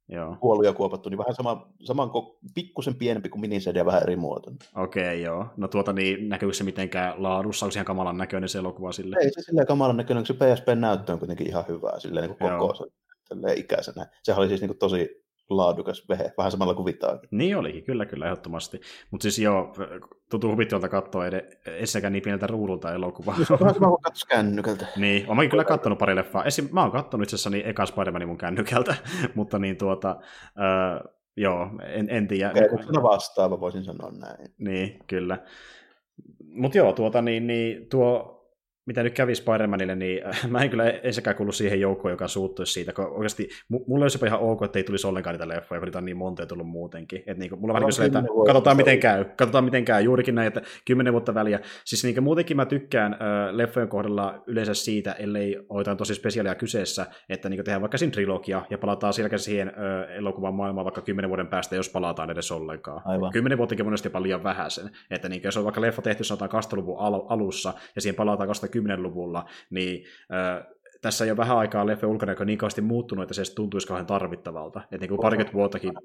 [0.08, 2.10] Joo, kuollut ja kuopattu, niin vähän sama, saman
[2.54, 4.58] pikkusen pienempi kuin mini ja vähän eri muotoinen.
[4.76, 5.46] okei, joo.
[5.56, 7.66] No tuota niin, näkyykö se mitenkään laadussa?
[7.66, 9.16] Onko ihan kamalan näköinen se elokuva sille?
[9.20, 12.58] Ei se silleen kamalan näköinen, kun se PSP-näyttö on kuitenkin ihan hyvää silleen niin kuin
[12.58, 12.86] koko
[13.28, 14.06] silleen ikäisenä.
[14.22, 17.28] Sehän oli siis niin kuin tosi laadukas vehe, vähän samalla kuin vitaakin.
[17.32, 18.80] Niin olikin, kyllä, kyllä, ehdottomasti.
[19.10, 19.74] Mutta siis joo,
[20.30, 23.36] tuntuu huvittivalta katsoa ed- ensinnäkään niin pieneltä ruudulta elokuvaa.
[23.60, 24.86] Vähän sama kuin katsoisi kännykältä.
[24.96, 26.44] niin, oon mäkin kyllä kattonut pari leffaa.
[26.44, 28.96] Esim, mä oon kattonut itse asiassa niin eka Spider-Manin mun kännykältä,
[29.34, 30.16] mutta niin tuota,
[30.46, 32.52] äh, Joo, en, en tiedä.
[32.52, 34.54] Kehityksellä vastaava, voisin sanoa näin.
[34.58, 35.38] Niin, kyllä.
[36.44, 38.35] Mutta joo, tuota, niin, niin, tuo
[38.86, 42.92] mitä nyt kävi Spider-Manille, niin mä en kyllä ensinnäkään kuulu siihen joukkoon, joka suuttuisi siitä,
[42.92, 45.98] kun oikeasti mulla olisi jopa ihan ok, että ei tulisi ollenkaan niitä leffoja, kun niitä
[45.98, 47.18] on niin monta tullut muutenkin.
[47.18, 50.34] Että niin kuin, mulla on vähän niin että katsotaan miten käy, katsotaan miten käy, juurikin
[50.34, 51.60] näin, että kymmenen vuotta väliä.
[51.84, 53.18] Siis niin muutenkin mä tykkään äh,
[53.54, 58.62] leffojen kohdalla yleensä siitä, ellei ole tosi spesiaalia kyseessä, että niin tehdään vaikka siinä trilogia
[58.70, 63.02] ja palataan sielläkin siihen äh, elokuvan maailmaan vaikka kymmenen vuoden päästä, jos palataan edes ollenkaan.
[63.04, 63.32] Aivan.
[63.32, 64.90] Kymmenen vuottakin monesti jopa liian vähäisen.
[65.10, 68.48] Että niin, jos on vaikka leffa tehty sanotaan 20 al- alussa ja siihen palataan
[68.82, 70.66] 2010-luvulla, niin äh,
[71.00, 74.06] tässä ei ole vähän aikaa leffa ulkonäkö niin kauheasti muuttunut, että se edes tuntuisi kauhean
[74.06, 74.80] tarvittavalta.
[74.82, 76.02] Että niin kuin parikymmentä vuottakin on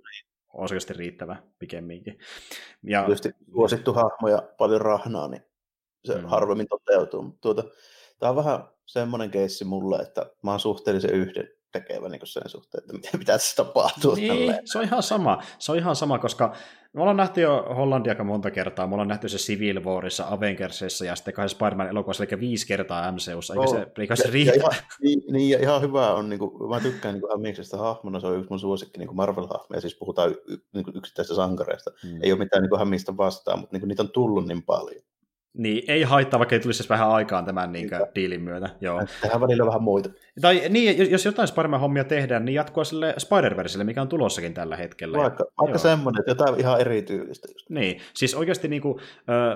[0.54, 2.20] oikeasti riittävä pikemminkin.
[2.84, 3.04] Ja...
[3.04, 5.42] Tietysti suosittu hahmo ja paljon rahnaa, niin
[6.06, 6.26] se mm.
[6.26, 7.38] harvemmin toteutuu.
[7.42, 7.64] Tuota,
[8.20, 12.82] tämä on vähän semmoinen keissi mulle, että mä oon suhteellisen yhden tekevä niin sen suhteen,
[12.82, 14.16] että mitä, mitä tässä tapahtuu.
[14.16, 15.44] Niin, se on ihan sama.
[15.60, 16.56] Se on ihan sama, koska
[16.94, 18.88] me ollaan nähty jo Hollandia aika monta kertaa.
[18.88, 23.12] Me ollaan nähty se Civil Warissa, Avengersissa ja sitten kai Spider-Man elokuvassa, eli viisi kertaa
[23.12, 23.54] MCUssa.
[23.54, 24.52] Eikä oh, se, eikä se riitä.
[24.52, 24.72] Ja ihan,
[25.02, 28.38] niin, niin, ja ihan hyvä on, niin kuin, mä tykkään niin Hämmiksestä hahmona, se on
[28.38, 31.92] yksi mun suosikki niin Marvel-hahmoja, siis puhutaan y, niin kuin yksittäisistä sankareista.
[32.04, 32.20] Hmm.
[32.24, 35.02] Ei ole mitään niin Hämmistä vastaan, mutta niin kuin, niitä on tullut niin paljon.
[35.58, 38.70] Niin, ei haittaa, vaikka ei tulisi vähän aikaan tämän niin kuin, diilin myötä.
[38.82, 39.02] Joo.
[39.22, 40.10] Tehdään välillä vähän muita.
[40.42, 45.18] Tai niin, jos jotain Spider-Man-hommia tehdään, niin jatkoa sille Spider-Versille, mikä on tulossakin tällä hetkellä.
[45.18, 47.48] Vaikka, vaikka semmoinen, että jotain ihan erityylistä.
[47.52, 47.70] Just.
[47.70, 49.00] Niin, siis oikeasti niin kuin,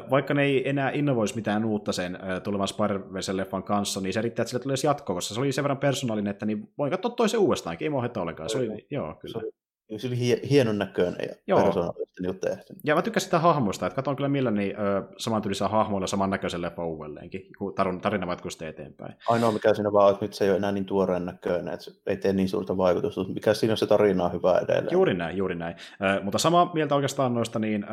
[0.09, 4.49] vaikka ne ei enää innovoisi mitään uutta sen tulevan Spider-Verse-leffan kanssa, niin se riittää, että
[4.49, 7.85] sille tulee jatko, koska se oli sen verran persoonallinen, että niin voin katsoa toisen uudestaankin,
[7.85, 8.49] ei mua ollenkaan.
[8.49, 9.41] Se oli, joo, kyllä.
[9.41, 9.64] Se
[9.98, 11.64] se oli hie- hienon näköinen ja Joo.
[11.64, 12.74] persoonallisesti niin tehty.
[12.84, 17.41] Ja mä tykkäsin sitä hahmoista, että katson kyllä mielelläni ö, samantyylisellä hahmoilla samannäköisen leffa uudelleenkin,
[17.57, 19.16] kun tarina matkustaa eteenpäin.
[19.30, 21.91] Ainoa mikä siinä vaan että nyt se ei ole enää niin tuoreen näköinen, että se
[22.07, 24.91] ei tee niin suurta vaikutusta, mutta mikä siinä on se tarina on hyvä edelleen.
[24.91, 25.76] Juuri näin, juuri näin.
[26.18, 27.88] Ö, mutta sama mieltä oikeastaan noista niin, ö,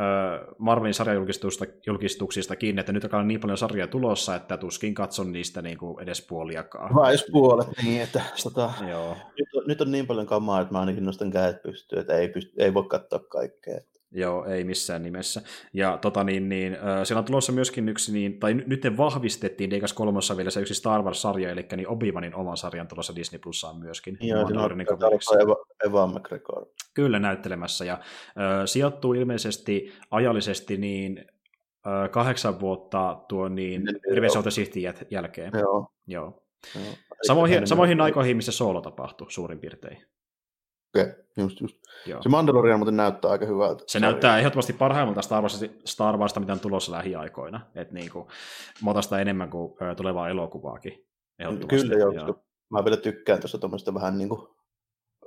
[0.59, 6.02] Marvelin sarjajulkistuksistakin, että nyt on niin paljon sarjaa tulossa, että tuskin katson niistä niin kuin
[6.02, 6.94] edes puoliakaan.
[6.94, 9.16] Vai edes puolet, niin että tota, Joo.
[9.39, 12.16] Nyt, on, nyt on niin paljon kamaa, että mä ainakin nostan kädet pystyyn pystyy, että
[12.16, 13.80] ei, pysty, ei voi katsoa kaikkea.
[14.14, 15.42] Joo, ei missään nimessä.
[15.72, 19.70] Ja tota niin, niin äh, siellä on tulossa myöskin yksi, niin, tai nyt ne vahvistettiin
[19.70, 23.78] Degas kolmossa vielä se yksi Star Wars-sarja, eli niin Obi-Wanin oman sarjan tulossa Disney Plussaan
[23.78, 24.18] myöskin.
[24.20, 25.56] Joo, on Eva,
[25.86, 26.66] Eva McGregor.
[26.94, 28.00] Kyllä näyttelemässä, ja äh,
[28.64, 31.24] sijoittuu ilmeisesti ajallisesti niin
[31.86, 33.82] äh, kahdeksan vuotta tuo niin
[34.14, 35.52] Revenge of the jälkeen.
[35.54, 35.88] Joo.
[36.06, 36.42] Joo.
[36.74, 36.94] Joo.
[37.26, 40.06] Samoihin, samoihin aikoihin, missä Solo tapahtui suurin piirtein.
[40.94, 41.77] Okei, just, just.
[42.06, 42.23] Joo.
[42.23, 43.85] Se Mandalorian muuten näyttää aika hyvältä.
[43.86, 47.60] Se näyttää ehdottomasti parhaimmalta Star, Wars, Star Warsta, mitä on tulossa lähiaikoina.
[47.74, 48.28] Et niinku,
[48.85, 51.06] mä otan sitä enemmän kuin tulevaa elokuvaakin.
[51.69, 52.43] Kyllä, joo, joo.
[52.70, 54.48] Mä vielä tykkään tuossa tuommoista vähän niin kuin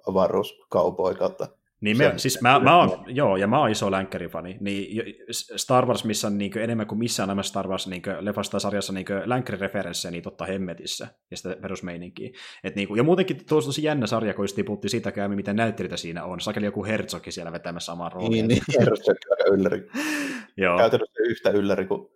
[0.07, 1.47] avaruuskaupoi kautta
[1.81, 6.03] niin me, siis mä, mä oon, joo, ja mä oon iso länkkärifani, niin Star Wars,
[6.03, 10.23] missä on niin enemmän kuin missään nämä Star Wars niin leffasta sarjassa niin länkkärireferenssejä, niin
[10.23, 12.29] totta hemmetissä, ja sitä perusmeininkiä.
[12.63, 15.55] Et niin kuin, ja muutenkin tuossa tosi jännä sarja, kun just tiputti siitä käymme, miten
[15.55, 16.41] näyttelijöitä siinä on.
[16.41, 18.31] Sakeli joku Herzogki siellä vetämässä saman roolin.
[18.31, 19.87] Niin, niin Herzog aika ylläri.
[20.57, 20.77] joo.
[20.77, 22.07] Käytännössä yhtä ylläri kuin,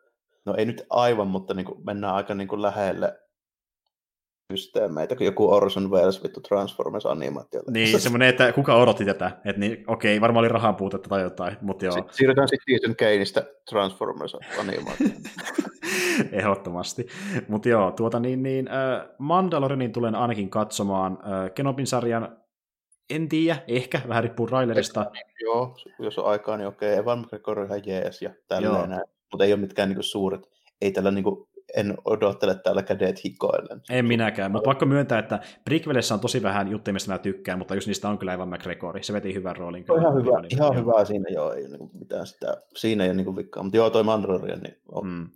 [0.45, 3.19] no ei nyt aivan, mutta niin kuin mennään aika niin kuin lähelle
[4.53, 7.61] systeemeitä, kun joku Orson Welles vittu Transformers animaatio.
[7.71, 11.57] Niin, semmoinen, että kuka odotti tätä, että niin, okei, varmaan oli rahan puutetta tai jotain,
[11.61, 11.91] mutta joo.
[11.91, 15.07] Sitten siirrytään sitten Kaneista Transformers animaatio.
[16.31, 17.07] Ehdottomasti.
[17.47, 22.37] Mutta joo, tuota niin, niin äh, Mandalorianin tulen ainakin katsomaan äh, Kenobin sarjan
[23.09, 25.05] en tiedä, ehkä, vähän riippuu Railerista.
[25.41, 29.53] Joo, jos on aikaa, niin okei, Evan McGregor ihan jees ja tälleen näin, mutta ei
[29.53, 30.49] ole mitkään niinku suuret,
[30.81, 33.81] ei tällä niinku en odottele täällä kädet hikoillen.
[33.89, 37.75] En minäkään, mutta vaikka myöntää, että Brickvelessä on tosi vähän juttuja, mistä mä tykkään, mutta
[37.75, 39.03] just niistä on kyllä Evan McGregor.
[39.03, 39.83] Se veti hyvän roolin.
[39.83, 40.01] Kyllä.
[40.01, 43.35] Ihan, hyvä, niin, ihan hyvä siinä, joo, ei niin mitään sitä, siinä ei ole niin
[43.35, 43.63] vikkaa.
[43.63, 45.29] Mutta joo, toi Mandalorian, niin on mm.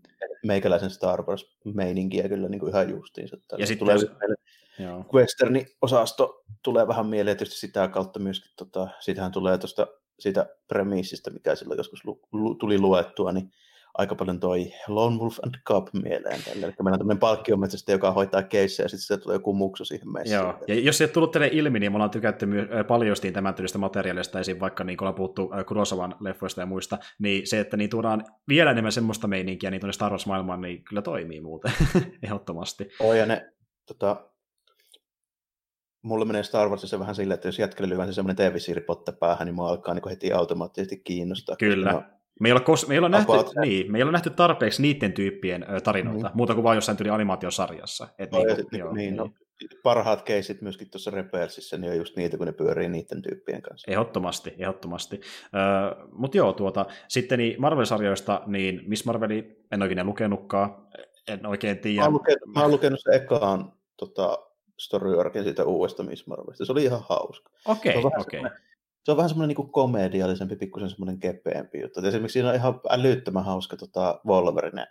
[0.46, 3.38] meikäläisen Star Wars-meininkiä kyllä niin kuin ihan justiinsa.
[3.58, 5.06] Ja sitten tulee jos...
[5.14, 9.88] westerni-osasto tulee vähän mieleen tietysti sitä kautta myöskin, tota, siitähän tulee tuosta
[10.20, 13.52] siitä premissistä, mikä silloin joskus lu, lu, tuli luettua, niin
[13.94, 16.44] aika paljon toi Lone Wolf and Cub mieleen.
[16.44, 16.66] Tälle.
[16.66, 20.12] Eli meillä on tämmöinen palkkiometsästä, joka hoitaa keissejä, ja sitten se tulee joku muksu siihen
[20.12, 20.36] messiin.
[20.36, 23.56] Joo, ja jos se ei tullut teille ilmi, niin me ollaan tykätty my- paljostiin tämän
[23.56, 24.60] tyylistä materiaalista, esim.
[24.60, 28.72] vaikka niin kuin ollaan puhuttu Kurosavan leffoista ja muista, niin se, että niin tuodaan vielä
[28.72, 31.72] enemmän semmoista meininkiä niin tuonne Star Wars-maailmaan, niin kyllä toimii muuten,
[32.24, 32.90] ehdottomasti.
[33.00, 33.54] Oh, ja ne,
[33.88, 34.30] tota,
[36.02, 39.56] mulla menee Star Warsissa vähän silleen, että jos jätkelle lyvään se semmoinen TV-siiripotte päähän, niin
[39.56, 41.56] mua alkaa niin heti automaattisesti kiinnostaa.
[41.56, 41.92] Kyllä.
[41.92, 42.04] No,
[42.40, 43.32] me ei olla, kos- me ei olla, nähty,
[43.62, 46.32] niin, me ei olla nähty tarpeeksi niiden tyyppien tarinoita, mm.
[46.38, 48.08] muuta kuin vain jossain tyyli animaatiosarjassa.
[48.20, 49.16] Et no, niin, joo, niin, niin.
[49.16, 49.30] No,
[49.84, 53.92] parhaat keisit myöskin tuossa Rebelsissä, niin on just niitä, kun ne pyörii niiden tyyppien kanssa.
[53.92, 55.22] Ehdottomasti, ehdottomasti.
[55.56, 60.88] Öö, Mutta joo, tuota, sitten niin Marvel-sarjoista, niin Miss Marveli en oikein lukenutkaan,
[61.28, 62.00] en oikein tiedä.
[62.02, 64.38] Mä oon lukenut, mä oon lukenut se ekaan tota,
[64.80, 66.66] story arcin siitä uudesta Miss Marvelista.
[66.66, 67.50] Se oli ihan hauska.
[67.66, 68.40] Okei, vähän okei.
[68.40, 68.73] semmoinen-
[69.04, 72.00] Se on vähän semmoinen niin komediallisempi, pikkusen semmoinen kepeämpi juttu.
[72.00, 74.88] Et esimerkiksi siinä on ihan älyttömän hauska tota, Wolverine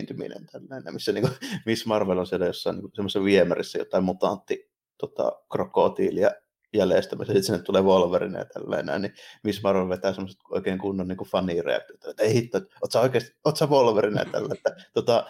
[0.00, 1.34] esiintyminen tällainen, missä niin kuin,
[1.66, 6.30] Miss Marvel on siellä jossain niin semmoisessa viemärissä jotain mutantti tota, krokotiilia
[6.74, 9.14] jäljestämässä, sitten sinne tulee Wolverine ja tällainen, niin
[9.44, 13.56] Miss Marvel vetää semmoiset oikein kunnon niin fanireaktiot, että ei hitto, oot sä oikeasti, oot
[13.56, 15.26] sä Wolverine ja tällä, että tota,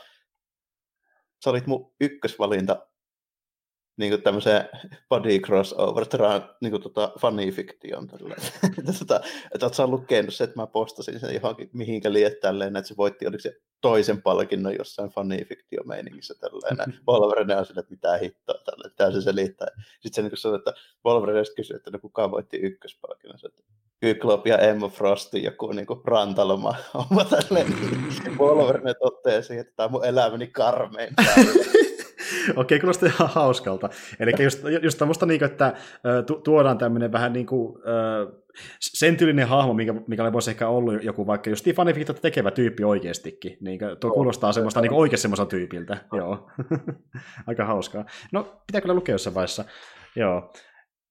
[1.44, 2.86] sä olit mun ykkösvalinta
[3.96, 4.68] niin kuin tämmöiseen
[5.08, 6.06] body crossover
[6.60, 8.36] niin kuin tota, fanifiktion tällä.
[8.98, 9.20] tota,
[9.54, 12.96] että oot sä lukenut se, että mä postasin sen johonkin mihinkä liet tälleen, että se
[12.96, 17.00] voitti, oliko se toisen palkinnon jossain fanifiktio-meiningissä tällainen.
[17.08, 19.68] Wolverine on sille, että mitä hittoa tällä, mitä se selittää.
[20.00, 20.74] Sitten se niin sanoi, että
[21.06, 23.38] Wolverine kysyi, että no kuka voitti ykköspalkinnon.
[23.38, 23.62] Se, että
[24.00, 27.66] Kyklop ja Emma Frostin joku niin kuin rantaloma homma tälleen.
[28.38, 31.50] Wolverine toteaa siihen, että tämä on mun elämäni karmein päivä.
[32.56, 33.90] Okei, kuulostaa ihan hauskalta.
[34.20, 35.72] Eli just, just tämmöistä, niin että
[36.44, 37.78] tuodaan tämmöinen vähän niin kuin,
[38.80, 43.56] sen tyylinen hahmo, mikä, mikä voisi ehkä ollut joku vaikka just fanifiktiota tekevä tyyppi oikeastikin.
[43.60, 44.14] Niin tuo Joo.
[44.14, 45.96] kuulostaa semmoista niin oikein semmoista tyypiltä.
[46.12, 46.50] Joo.
[47.46, 48.04] Aika hauskaa.
[48.32, 49.64] No, pitää kyllä lukea jossain vaiheessa.
[50.16, 50.52] Joo.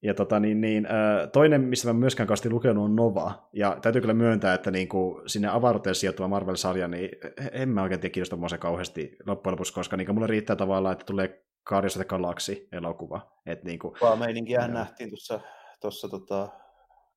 [0.04, 0.88] Ja tota, niin, niin,
[1.34, 3.50] toinen, missä mä myöskään kasti lukenut, on Nova.
[3.54, 7.10] Ja täytyy kyllä myöntää, että niin kuin sinne avaruuteen sijoittuva Marvel-sarja, niin
[7.52, 10.94] en mä oikein tiedä kiinnosta mua se kauheasti loppujen lopuksi, koska niin mulle riittää tavallaan,
[10.94, 13.22] että tulee Guardians of the Galaxy-elokuva.
[13.46, 14.68] Et niin kuin, Vaan meininkiä Joo.
[14.68, 15.40] nähtiin tuossa,
[15.82, 16.50] tuossa tota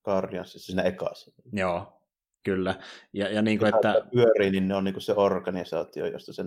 [0.05, 1.33] Guardiansissa, siinä ekassa.
[1.53, 1.96] joo,
[2.47, 2.75] kyllä.
[3.13, 6.45] Ja, ja niin kuin, Että että, pyörii, niin ne on niinku se organisaatio, josta se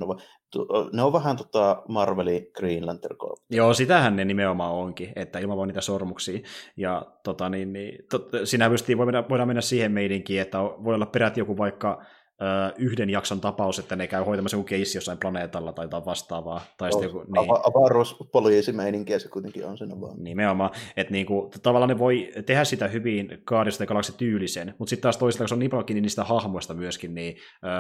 [0.70, 3.44] on, ne on vähän tota Marvelin Green Lantern Corps.
[3.50, 6.40] joo, sitähän ne nimenomaan onkin, että ilman vaan niitä sormuksia.
[6.78, 11.06] Ja tota, niin, niin, tot, sinä pystyy, voidaan, voidaan mennä siihen meidinkin, että voi olla
[11.06, 12.04] peräti joku vaikka
[12.41, 16.61] ö, yhden jakson tapaus, että ne käy hoitamassa joku keissi jossain planeetalla tai jotain vastaavaa.
[16.78, 17.49] Tai sitten joku, niin.
[17.49, 20.24] Ava- avaruuspoliisimeininkiä se kuitenkin on siinä vaan.
[20.24, 24.90] Nimenomaan, että niinku, tavallaan ne voi tehdä sitä hyvin Guardians of the Galaxy tyylisen, mutta
[24.90, 27.38] sitten taas toisaalta, kun se on niin paljon kiinni niistä hahmoista myöskin, niin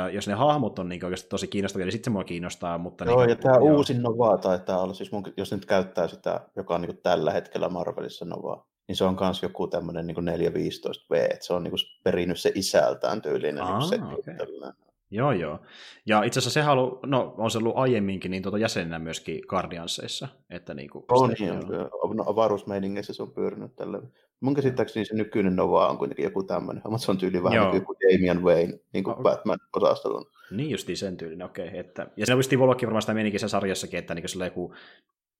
[0.07, 2.77] ö, jos ne hahmot on niinku oikeasti tosi kiinnostavia, niin sitten se mua kiinnostaa.
[2.77, 6.41] Mutta Joo, niinku, ja tämä uusi Nova taitaa olla, siis mun, jos nyt käyttää sitä,
[6.55, 11.15] joka on niin tällä hetkellä Marvelissa Nova, niin se on myös joku tämmöinen niin 415V,
[11.15, 14.35] että se on niin perinyt se isältään tyylinen Aa, niin se, okei.
[14.35, 14.83] tällainen.
[15.11, 15.59] Joo, joo.
[16.05, 19.41] Ja itse asiassa sehän on, ollut, no, on se ollut aiemminkin niin tuota jäsenenä myöskin
[19.47, 20.27] Guardiansseissa.
[20.49, 21.59] Että niinku, On, sitä- niin,
[22.03, 24.01] on, no, avaruusmeiningeissä se on pyörinyt tällä.
[24.39, 27.85] Mun käsittääkseni se nykyinen Nova on kuitenkin joku tämmöinen, mutta se on tyyli vähän niin
[27.85, 30.31] kuin Damian Wayne, niin kuin O- Batman-osastolla.
[30.51, 31.77] Niin justiin sen tyylinen, okei.
[31.77, 34.73] Että, ja siinä on varmaan sitä meininkiä sen sarjassakin, että niin sillä joku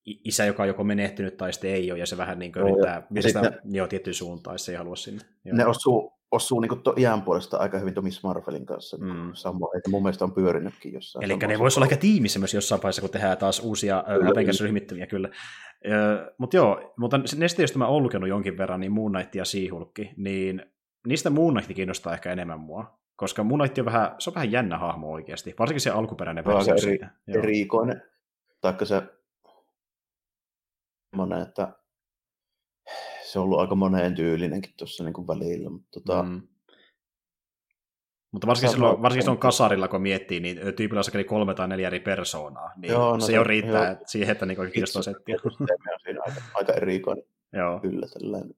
[0.05, 3.07] isä, joka on joko menehtynyt tai sitten ei ole, ja se vähän niin Joo, yrittää
[3.13, 5.23] viedä sitä sitten joo, tiettyyn suuntaan, se ei halua sinne.
[5.45, 5.57] Joo.
[5.57, 8.97] Ne osuu, osuu niin to, iän puolesta aika hyvin tuon Miss Marvelin kanssa.
[8.97, 9.11] Mm.
[9.11, 9.31] Mm.
[9.33, 11.25] Samoin, että mun mielestä on pyörinytkin jossain.
[11.25, 14.29] Eli ne voisi olla aika tiimissä myös jossain vaiheessa, kun tehdään taas uusia Kyllä.
[14.29, 15.29] Avengers-ryhmittymiä, kyllä.
[16.37, 20.13] Mutta joo, mutta ne joista mä oon lukenut jonkin verran, niin Moon Knight ja She-Hulk,
[20.17, 20.65] niin
[21.07, 22.99] niistä Moon Knight kiinnostaa ehkä enemmän mua.
[23.15, 26.73] Koska Moon Knight on vähän, se on vähän jännä hahmo oikeasti, varsinkin se alkuperäinen versio
[26.73, 27.09] eri- siitä.
[27.27, 27.43] Joo.
[27.43, 28.01] erikoinen.
[28.61, 29.03] Taikka se
[31.09, 31.73] semmoinen, että
[33.23, 35.69] se on ollut aika moneen tyylinenkin tuossa niin välillä.
[35.69, 36.41] Mutta tota, mm.
[38.31, 41.99] Mutta varsinkin, silloin, varsinkin silloin kasarilla, kun miettii, niin tyypillä on kolme tai neljä eri
[41.99, 43.97] persoonaa, niin Joo, no se se- jo riittää joo.
[44.05, 45.35] siihen, että niin kiinnostaa settiä.
[45.35, 47.23] systeemi on siinä aika, aika erikoinen
[47.53, 47.79] joo.
[47.79, 48.07] kyllä.
[48.07, 48.53] Tällainen.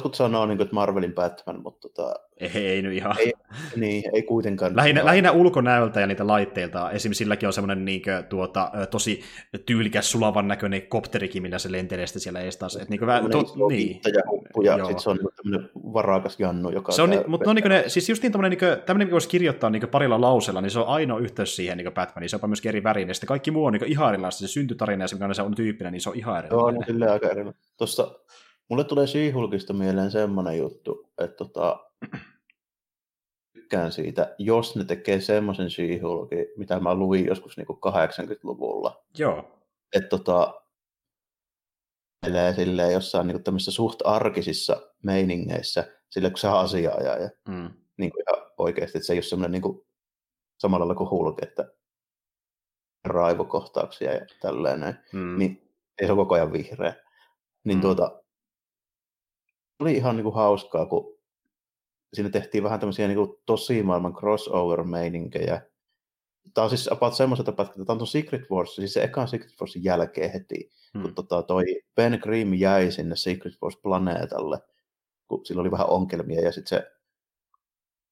[0.00, 3.16] Jotkut sanoo, niin kuin, että Marvelin Batman, mutta tota, Ei, ei nyt ihan.
[3.18, 3.32] Ei,
[3.76, 4.76] niin, ei kuitenkaan.
[4.76, 6.90] Lähinnä, lähinnä ulkonäöltä ja niitä laitteilta.
[6.90, 9.20] Esimerkiksi silläkin on semmoinen niinkö, tuota, ö, tosi
[9.66, 12.76] tyylikäs sulavan näköinen kopterikin, millä se lentelee sitten siellä ees taas.
[12.76, 14.00] Et niinkö, vä, Tämmöinen to, niin.
[14.14, 14.86] ja huppu, ja Joo.
[14.86, 17.56] sitten se on niin tämmöinen varakas Jannu, joka Se on, käy ni- mutta ne on
[17.56, 20.70] niinku ne, siis just niin tämmöinen, niinku, tämmöinen, mikä voisi kirjoittaa niinku parilla lauseella, niin
[20.70, 22.30] se on ainoa yhteys siihen niinku Batmaniin.
[22.30, 23.14] Se on myös eri värinen.
[23.14, 24.38] Sitten kaikki muu on niinku ihan erilaista.
[24.40, 26.80] Se syntytarina ja se, mikä se on tyyppinen, niin se on ihan Joo, erilainen.
[26.80, 27.54] no silleen aika erilainen.
[27.78, 28.14] Tuossa,
[28.70, 31.80] mulle tulee She-Hulkista mieleen semmoinen juttu, että tota,
[33.54, 39.62] tykkään siitä, jos ne tekee semmoisen She-Hulkin, mitä mä luin joskus niinku 80-luvulla, Joo.
[39.94, 40.62] että tota,
[42.26, 47.70] elää silleen jossain niinku tämmöisissä suht arkisissa meiningeissä, sille kun se on asiaajaja, Mm.
[47.96, 49.86] niin kuin ihan oikeasti, että se ei ole semmoinen niin kuin,
[50.58, 51.72] samalla lailla kuin Hulk, että
[53.04, 55.38] raivokohtauksia ja tälleen näin, Mm.
[55.38, 56.94] niin ei se ole koko ajan vihreä.
[57.64, 57.82] Niin mm.
[57.82, 58.22] tuota,
[59.80, 61.18] oli ihan niin kuin hauskaa, kun
[62.14, 65.70] siinä tehtiin vähän tämmöisiä niin kuin tosi maailman crossover-meininkejä,
[66.54, 69.60] Tämä on siis about semmoiselta pätkältä, tämä on tuon Secret Wars, siis se ekan Secret
[69.60, 71.02] Warsin jälkeen heti, hmm.
[71.02, 71.64] kun tota, toi
[71.96, 74.58] Ben Grimm jäi sinne Secret Wars-planeetalle,
[75.28, 76.90] kun sillä oli vähän ongelmia, ja sitten se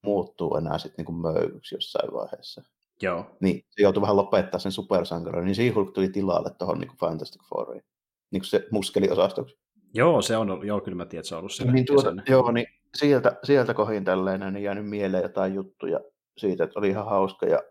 [0.04, 2.62] muuttuu enää sitten niin möykyksi jossain vaiheessa.
[3.02, 3.36] Joo.
[3.40, 7.84] Niin se joutui vähän lopettaa sen supersankarin, niin She-Hulk tuli tilalle tuohon niin Fantastic Fouriin,
[8.30, 9.58] niin kuin se muskeliosastoksi.
[9.94, 11.72] Joo, se on, joo, kyllä mä tiedän, että se on ollut siellä.
[11.72, 16.00] Niin tuota, joo, niin sieltä, sieltä kohin tälleen, niin jäänyt mieleen jotain juttuja
[16.36, 17.62] siitä, että oli ihan hauska, ja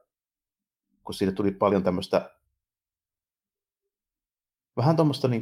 [1.04, 2.30] kun siitä tuli paljon tämmöistä
[4.78, 5.42] vähän tuommoista niin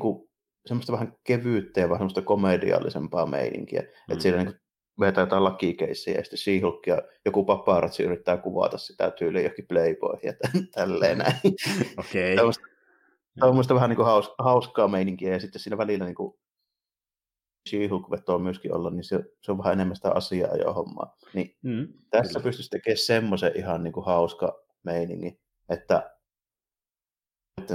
[0.66, 3.82] semmoista vähän kevyyttä ja vähän semmoista komediallisempaa meininkiä.
[3.82, 3.88] Mm.
[4.14, 4.60] Että siinä niin
[5.00, 6.52] vetää jotain lakikeissiä ja sitten she
[6.88, 10.34] ja joku paparazzi yrittää kuvata sitä tyyliä johonkin Playboyhin ja
[10.76, 11.36] tälleen näin.
[11.98, 12.40] Okei.
[12.40, 12.52] Okay.
[13.40, 16.34] Tämmöistä vähän niin kuin haus, hauskaa meininkiä ja sitten siinä välillä niin kuin
[17.70, 21.16] She-Hulk vetoo myöskin olla, niin se, se on vähän enemmän sitä asiaa jo hommaa.
[21.34, 22.44] Niin mm, tässä kyllä.
[22.44, 25.40] pystyisi tekemään semmoisen ihan niin kuin hauska meiningi,
[25.70, 26.12] että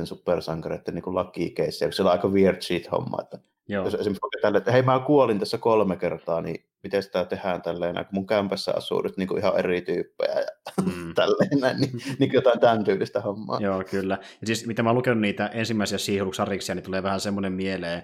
[0.05, 3.39] supersankareiden niin lakikeissejä, se on aika weird shit homma, että
[3.71, 3.85] Joo.
[3.85, 7.95] Jos esimerkiksi tälle, että hei mä kuolin tässä kolme kertaa, niin miten sitä tehdään tälleen,
[7.95, 10.47] kun mun kämpässä asuu nyt niin kuin ihan eri tyyppejä ja
[10.85, 11.15] mm.
[11.21, 13.59] tälleen näin, niin, niin jotain tämän tyylistä hommaa.
[13.61, 14.19] Joo, kyllä.
[14.41, 18.03] Ja siis mitä mä oon lukenut niitä ensimmäisiä She-Hulk-sarjiksia, niin tulee vähän semmoinen mieleen,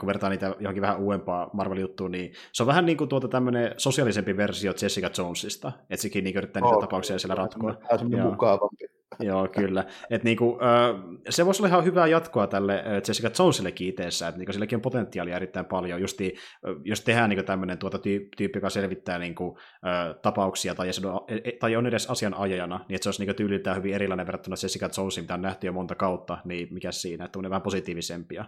[0.00, 3.74] kun vertaa niitä johonkin vähän uudempaa Marvel-juttuun, niin se on vähän niin kuin tuota tämmöinen
[3.76, 7.74] sosiaalisempi versio Jessica Jonesista, että sekin niin yrittää niitä oh, tapauksia siellä ratkoa.
[7.74, 8.97] Tämä on mukavampi.
[9.20, 9.84] Joo, kyllä.
[10.10, 10.58] Et niinku,
[11.28, 15.36] se voisi olla ihan hyvää jatkoa tälle Jessica Jonesillekin itseessä, että niinku, silläkin on potentiaalia
[15.36, 16.00] erittäin paljon.
[16.00, 16.34] Justi,
[16.84, 19.58] jos tehdään niinku tämmöinen tuota tyyppi, joka selvittää niinku,
[20.22, 20.88] tapauksia tai,
[21.28, 24.90] e, tai on edes asianajajana, niin että se olisi niinku, tyyliltään hyvin erilainen verrattuna Jessica
[24.98, 28.44] Jonesin, mitä on nähty jo monta kautta, niin mikä siinä, että vähän positiivisempia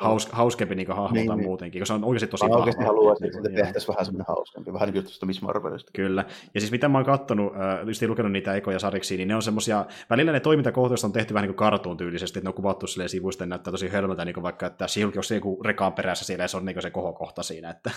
[0.00, 3.26] haus, hauskempi niin hahmota niin, niin, muutenkin, koska se on oikeasti tosi mä oikeasti haluaisin,
[3.26, 5.90] että niin, tehtäisiin vähän semmoinen hauskempi, vähän niin kuin tuosta Miss Marvelista.
[5.94, 6.24] Kyllä,
[6.54, 9.42] ja siis mitä mä oon kattonut, äh, just lukenut niitä ekoja sariksi, niin ne on
[9.42, 12.86] semmoisia, välillä ne toimintakohtaukset on tehty vähän niin kuin kartuun tyylisesti, että ne on kuvattu
[12.86, 16.44] silleen sivuista, näyttää tosi hölmöltä, niin kuin vaikka, että Silki on joku rekaan perässä siellä,
[16.44, 17.90] ja se on niin kuin se kohokohta siinä, että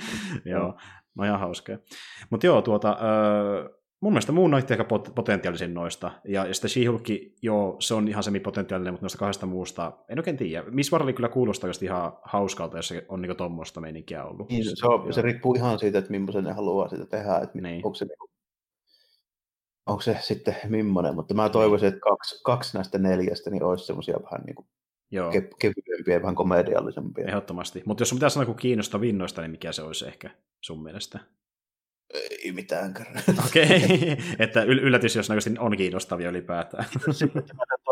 [0.44, 0.74] joo,
[1.14, 1.76] no ihan hauskaa.
[2.30, 6.12] Mutta joo, tuota, äh, mun mielestä muun on ehkä potentiaalisin noista.
[6.24, 6.80] Ja, ja sitten she
[7.42, 10.70] joo, se on ihan semipotentiaalinen, mutta noista kahdesta muusta, en oikein tiedä.
[10.70, 14.48] Miss Marvel kyllä kuulostaa just ihan hauskalta, jos se on niin tuommoista meininkiä ollut.
[14.48, 17.84] Niin, se, on, se riippuu ihan siitä, että millaisen ne haluaa sitä tehdä, että niin.
[17.84, 18.30] onko, se, niinku-
[19.86, 24.18] onko se sitten millainen, mutta mä toivoisin, että kaksi, kaksi näistä neljästä niin olisi semmoisia
[24.22, 24.66] vähän niin kuin
[25.10, 25.30] Joo.
[25.30, 27.26] Ke- kevyempiä vähän komediallisempia.
[27.28, 27.82] Ehdottomasti.
[27.86, 31.18] Mutta jos on pitää sanoa kuin kiinnostavin noista, niin mikä se olisi ehkä sun mielestä?
[32.14, 32.94] Ei mitään.
[33.46, 34.16] Okei, okay.
[34.38, 36.84] että yllätys, jos näköisesti on kiinnostavia ylipäätään.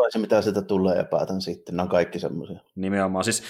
[0.09, 1.75] se, mitä sitä tulee ja päätän sitten.
[1.75, 2.59] Nämä on kaikki semmoisia.
[2.75, 3.23] Nimenomaan.
[3.23, 3.43] Siis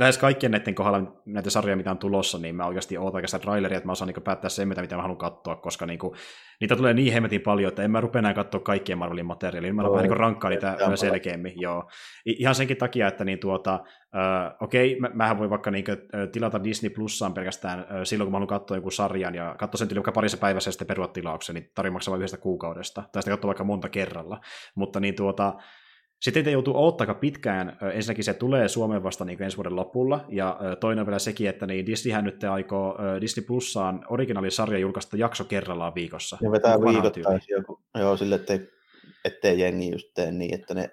[0.00, 3.76] lähes kaikkien näiden kohdalla, näitä sarjoja, mitä on tulossa, niin mä oikeasti ootan oikeastaan traileria,
[3.76, 6.14] että mä osaan niin päättää sen, mitä, mitä mä haluan katsoa, koska niin kuin,
[6.60, 9.74] niitä tulee niin hemmetin paljon, että en mä rupea enää katsoa kaikkien Marvelin materiaalia.
[9.74, 11.52] Mä no, vähän niin rankkaa niitä selkeämmin.
[11.56, 11.90] Joo.
[12.26, 13.80] Ihan senkin takia, että niin tuota,
[14.14, 15.92] Uh, okei, okay, mä, mähän voin vaikka niinku,
[16.32, 19.88] tilata Disney Plussaan pelkästään uh, silloin, kun mä haluan katsoa jonkun sarjan ja katsoa sen
[19.94, 23.32] vaikka parissa päivässä ja sitten perua tilauksen, niin tarvitse maksaa vain yhdestä kuukaudesta, tai sitten
[23.32, 24.40] katsoa vaikka monta kerralla.
[24.74, 25.54] Mutta niin tuota,
[26.20, 27.76] sitten te joutuu odottaa pitkään.
[27.92, 31.66] Ensinnäkin se tulee Suomeen vasta niin ensi vuoden lopulla, ja toinen on vielä sekin, että
[31.66, 36.38] niin Disneyhän nyt aikoo Disney Plussaan originaalisarja julkaista jakso kerrallaan viikossa.
[36.40, 38.60] Ja vetää viikoittain joku, joo, sille, ettei,
[39.24, 40.90] ettei jengi just tee niin, että ne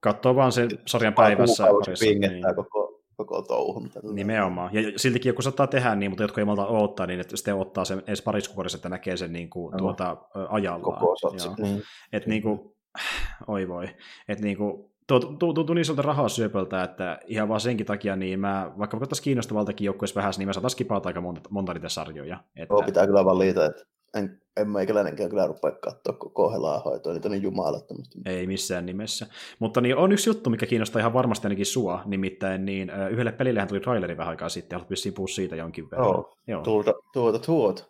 [0.00, 1.64] Katsoo vaan sen sarjan päivässä.
[2.00, 2.42] Niin.
[2.56, 3.90] koko, koko touhun.
[4.12, 4.74] Nimenomaan.
[4.74, 7.84] Ja siltikin joku saattaa tehdä niin, mutta jotkut ei malta odottaa, niin että sitten ottaa
[7.84, 9.78] sen edes parissa kuukaudessa, että näkee sen niin kuin, no.
[9.78, 10.16] tuota,
[10.48, 11.00] ajallaan.
[11.00, 11.48] Koko satsi.
[11.62, 11.82] Niin.
[12.12, 12.60] Et niin kuin,
[13.48, 13.88] oi voi.
[14.28, 14.90] Et niin kuin,
[15.38, 19.84] tuntuu niin sieltä rahaa syöpöltä, että ihan vaan senkin takia, niin mä, vaikka katsotaan kiinnostavaltakin
[19.84, 22.40] joukkueessa vähän, niin mä saataisiin kipata aika monta, monta niitä sarjoja.
[22.56, 22.74] Että...
[22.74, 23.84] Joo, pitää kyllä valita, että
[24.14, 28.18] en, en meikäläinenkään kyllä rupea katsoa koko helaa hoitoa, niitä on niin jumalattomasti.
[28.26, 29.26] Ei missään nimessä.
[29.58, 33.68] Mutta niin on yksi juttu, mikä kiinnostaa ihan varmasti ainakin sua, nimittäin niin yhdelle pelillehän
[33.68, 36.06] tuli traileri vähän aikaa sitten, haluat vissiin puhua siitä jonkin verran.
[36.08, 36.62] Joo, Joo.
[36.62, 37.84] tuota, tuota, tuota.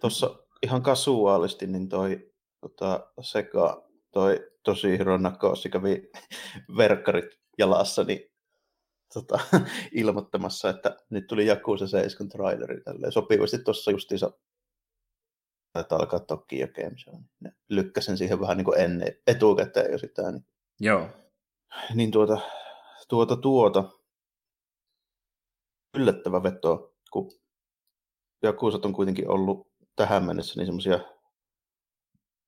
[0.00, 6.10] Tuossa ihan kasuaalisti, niin toi tota, Sega, toi tosi Hironakossi kävi
[6.76, 8.20] verkkarit jalassa, niin
[9.14, 9.38] tota,
[9.92, 14.30] ilmoittamassa, että nyt tuli Jakusa 7 traileri tälleen sopivasti tuossa justiinsa
[15.80, 17.14] että alkaa Tokyo Game Show.
[17.40, 20.32] Ne lykkäsen siihen vähän niin kuin ennen, etukäteen jo sitä.
[20.32, 20.46] Niin,
[20.80, 21.08] Joo.
[21.94, 22.40] Niin tuota,
[23.08, 23.84] tuota, tuota,
[25.96, 27.30] yllättävä veto, kun
[28.42, 31.00] Jakusat on kuitenkin ollut tähän mennessä niin semmoisia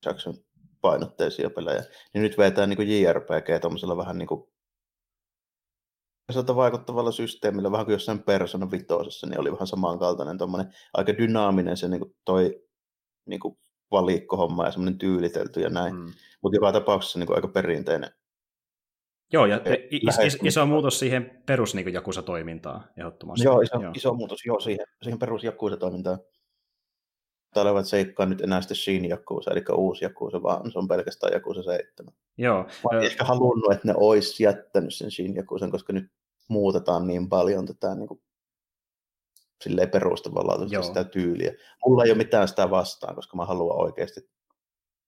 [0.06, 0.34] Jackson
[0.80, 1.84] painotteisia pelejä,
[2.14, 4.48] niin nyt vetää niin JRPG tuommoisella vähän niin kuin
[6.56, 11.88] vaikuttavalla systeemillä, vähän kuin jossain Persona vitosessa, niin oli vähän samankaltainen tuommoinen aika dynaaminen se
[11.88, 12.67] niin kuin toi
[13.28, 13.58] niin kuin
[13.90, 15.96] valikkohomma ja semmoinen tyylitelty ja näin.
[15.96, 16.12] Mm.
[16.42, 18.10] Mutta joka tapauksessa niin kuin aika perinteinen.
[19.32, 19.60] Joo, ja
[19.90, 23.44] is, is, iso muutos siihen perus niin Jakusa-toimintaan ehdottomasti.
[23.44, 23.92] Joo, iso, joo.
[23.96, 26.18] iso muutos joo, siihen, siihen perus Jakusa-toimintaan.
[27.54, 31.32] Täällä olevat seikkaa nyt enää sitten Shin Jakusa, eli uusi Jakusa, vaan se on pelkästään
[31.32, 32.14] Jakusa 7.
[32.38, 32.62] Joo.
[32.62, 36.12] Mä olen ehkä halunnut, että ne olisi jättänyt sen Shin Jakusan, koska nyt
[36.48, 38.20] muutetaan niin paljon tätä niin kuin,
[39.64, 41.52] silleen perustavalla sitä tyyliä.
[41.86, 44.20] Mulla ei ole mitään sitä vastaan, koska mä haluan oikeasti,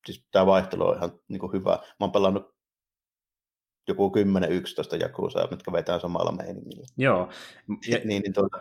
[0.07, 1.71] siis tämä vaihtelu on ihan niin kuin hyvä.
[1.71, 2.55] Mä oon pelannut
[3.89, 4.13] joku
[4.97, 6.87] 10-11 jakusaa, mitkä vetää samalla meiningillä.
[6.97, 7.29] Joo.
[7.89, 7.99] Ja...
[8.05, 8.59] niin, niin tuota,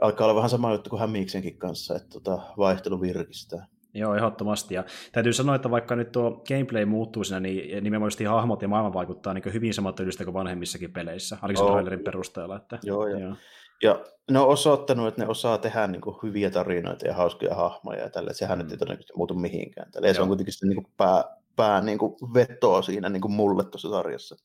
[0.00, 3.66] alkaa olla vähän sama juttu kuin Hämiiksenkin kanssa, että tuota, vaihtelu virkistää.
[3.94, 4.74] Joo, ehdottomasti.
[4.74, 8.92] Ja täytyy sanoa, että vaikka nyt tuo gameplay muuttuu siinä, niin nimenomaan hahmot ja maailma
[8.92, 12.56] vaikuttaa niin hyvin samantyylistä kuin vanhemmissakin peleissä, ainakin sen trailerin perusteella.
[12.56, 13.20] Että, joo, joo.
[13.20, 13.34] joo.
[13.82, 18.00] Ja ne on osoittanut, että ne osaa tehdä niin kuin hyviä tarinoita ja hauskoja hahmoja
[18.00, 18.34] ja tälle.
[18.34, 18.62] Sehän mm.
[18.62, 19.92] nyt ei todennäköisesti muutu mihinkään.
[19.92, 20.08] Tälle.
[20.08, 21.24] Ja se on kuitenkin se niin kuin pää,
[21.56, 24.36] pää niin kuin vetoa siinä niin kuin mulle tuossa sarjassa.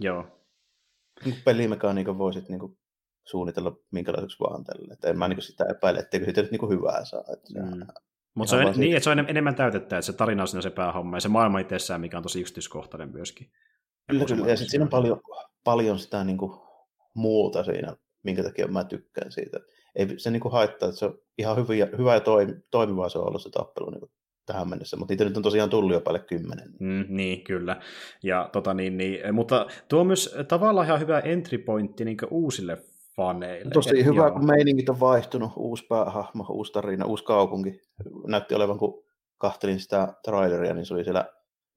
[0.00, 0.24] Joo.
[1.24, 2.78] Niin pelimekaniikan voisit niin kuin
[3.24, 4.92] suunnitella minkälaiseksi vaan tälle.
[4.92, 7.24] Että en mä niin sitä epäile, etteikö siitä nyt niin hyvää saa.
[7.32, 7.86] Että mm.
[8.34, 10.70] Mutta se on niin, että se on enemmän täytettä, että se tarina on siinä se
[10.70, 13.50] päähomma ja se maailma itsessään, mikä on tosi yksityiskohtainen myöskin.
[14.10, 14.48] Kyllä, kyllä.
[14.48, 15.20] Ja sitten siinä on paljon,
[15.64, 16.52] paljon sitä niin kuin,
[17.14, 19.60] muuta siinä, minkä takia mä tykkään siitä.
[19.94, 22.20] Ei se niin kuin haittaa, että se on ihan hyvä, hyvä ja
[22.70, 24.10] toimivaa se on ollut se tappelu niin kuin
[24.46, 26.72] tähän mennessä, mutta niitä nyt on tosiaan tullut jo paljon kymmenen.
[26.80, 27.80] Mm, niin, kyllä.
[28.22, 32.78] Ja, tota, niin, niin, mutta tuo on myös tavallaan ihan hyvä entry pointti niin uusille
[33.16, 33.70] faneille.
[33.70, 34.30] Tosi hyvä, joo.
[34.30, 37.80] kun meiningit on vaihtunut, uusi päähahmo, uusi tarina, uusi kaupunki.
[38.26, 39.04] Näytti olevan, kun
[39.38, 41.24] kahtelin sitä traileria, niin se oli siellä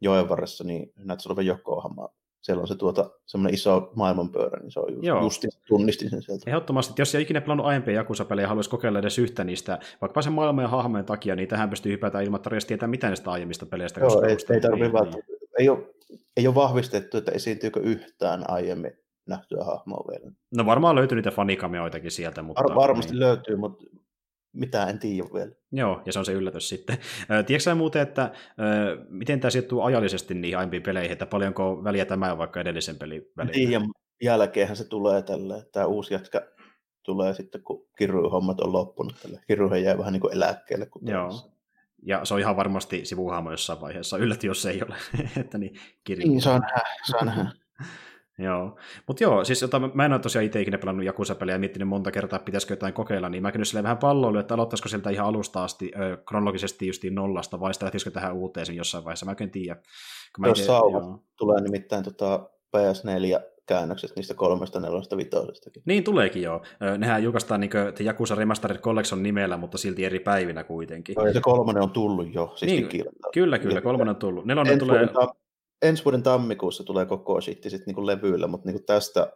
[0.02, 2.10] joen varressa, niin näytti olevan Yokohama.
[2.42, 5.22] Siellä on se tuota, semmoinen iso maailmanpyörä, niin se on just, Joo.
[5.22, 6.44] just tunnistin sen sieltä.
[6.50, 10.22] Ehdottomasti, että jos ei ikinä pelannut aiempia Jakusa-pelejä ja haluaisi kokeilla edes yhtä niistä, vaikka
[10.22, 13.66] sen maailman ja hahmojen takia, niin tähän pystyy hypätä ilman, että tietää mitään näistä aiemmista
[13.66, 14.00] peleistä.
[14.00, 15.24] Joo, ei, ei, tarvitse niin, niin.
[15.60, 15.80] ei, ole,
[16.38, 18.92] ei ole vahvistettu, että esiintyykö yhtään aiemmin
[19.28, 20.32] nähtyä hahmoa vielä.
[20.56, 22.42] No varmaan löytyy niitä fanikameoitakin sieltä.
[22.42, 23.20] Mutta Var, varmasti niin.
[23.20, 23.84] löytyy, mutta
[24.54, 25.52] mitä en tiedä vielä.
[25.72, 26.98] Joo, ja se on se yllätys sitten.
[27.46, 28.32] Tiedätkö muuten, että
[29.10, 33.32] miten tämä sijoittuu ajallisesti niihin aiempiin peleihin, että paljonko väliä tämä on vaikka edellisen pelin
[33.38, 33.54] väliin?
[33.54, 33.90] Tiedän,
[34.22, 36.48] jälkeenhän se tulee tälle, tämä uusi jätkä
[37.04, 39.16] tulee sitten, kun kirruhommat on loppunut.
[39.22, 39.40] Tälle.
[39.48, 40.86] Kirruhan jää vähän niin kuin eläkkeelle.
[40.86, 41.32] Kun Joo.
[42.04, 44.18] Ja se on ihan varmasti sivuhahmo jossain vaiheessa.
[44.18, 44.96] Yllätti, jos se ei ole.
[45.42, 46.28] että niin, kirju.
[46.28, 47.52] niin, saa nähdä, saa nähdä.
[48.44, 48.78] Joo,
[49.08, 52.12] mutta joo, siis jota, mä en ole tosiaan itse ikinä pelannut Jakusa-pelejä ja miettinyt monta
[52.12, 55.28] kertaa, että pitäisikö jotain kokeilla, niin mä kyllä silleen vähän palloilu, että aloittaisiko sieltä ihan
[55.28, 59.36] alusta asti ö, kronologisesti justiin nollasta, vai sitä lähtisikö tähän uuteen sen jossain vaiheessa, mä
[59.40, 59.76] en tiedä.
[60.36, 60.82] Kun Jos saa,
[61.38, 65.84] tulee nimittäin tota PS4 käännökset niistä kolmesta, nelosta, vitosestakin.
[65.86, 66.62] Niin tuleekin joo.
[66.98, 71.16] Nehän julkaistaan niin The Yakuza Remastered Collection nimellä, mutta silti eri päivinä kuitenkin.
[71.16, 72.54] No, ja se kolmonen on tullut jo.
[72.56, 72.88] Siis niin,
[73.34, 74.46] kyllä, kyllä, kolmonen on tullut.
[74.46, 75.08] Nelonen tulee
[75.82, 79.34] ensi vuoden tammikuussa tulee koko shitti sitten niin levyillä, mutta niin tästä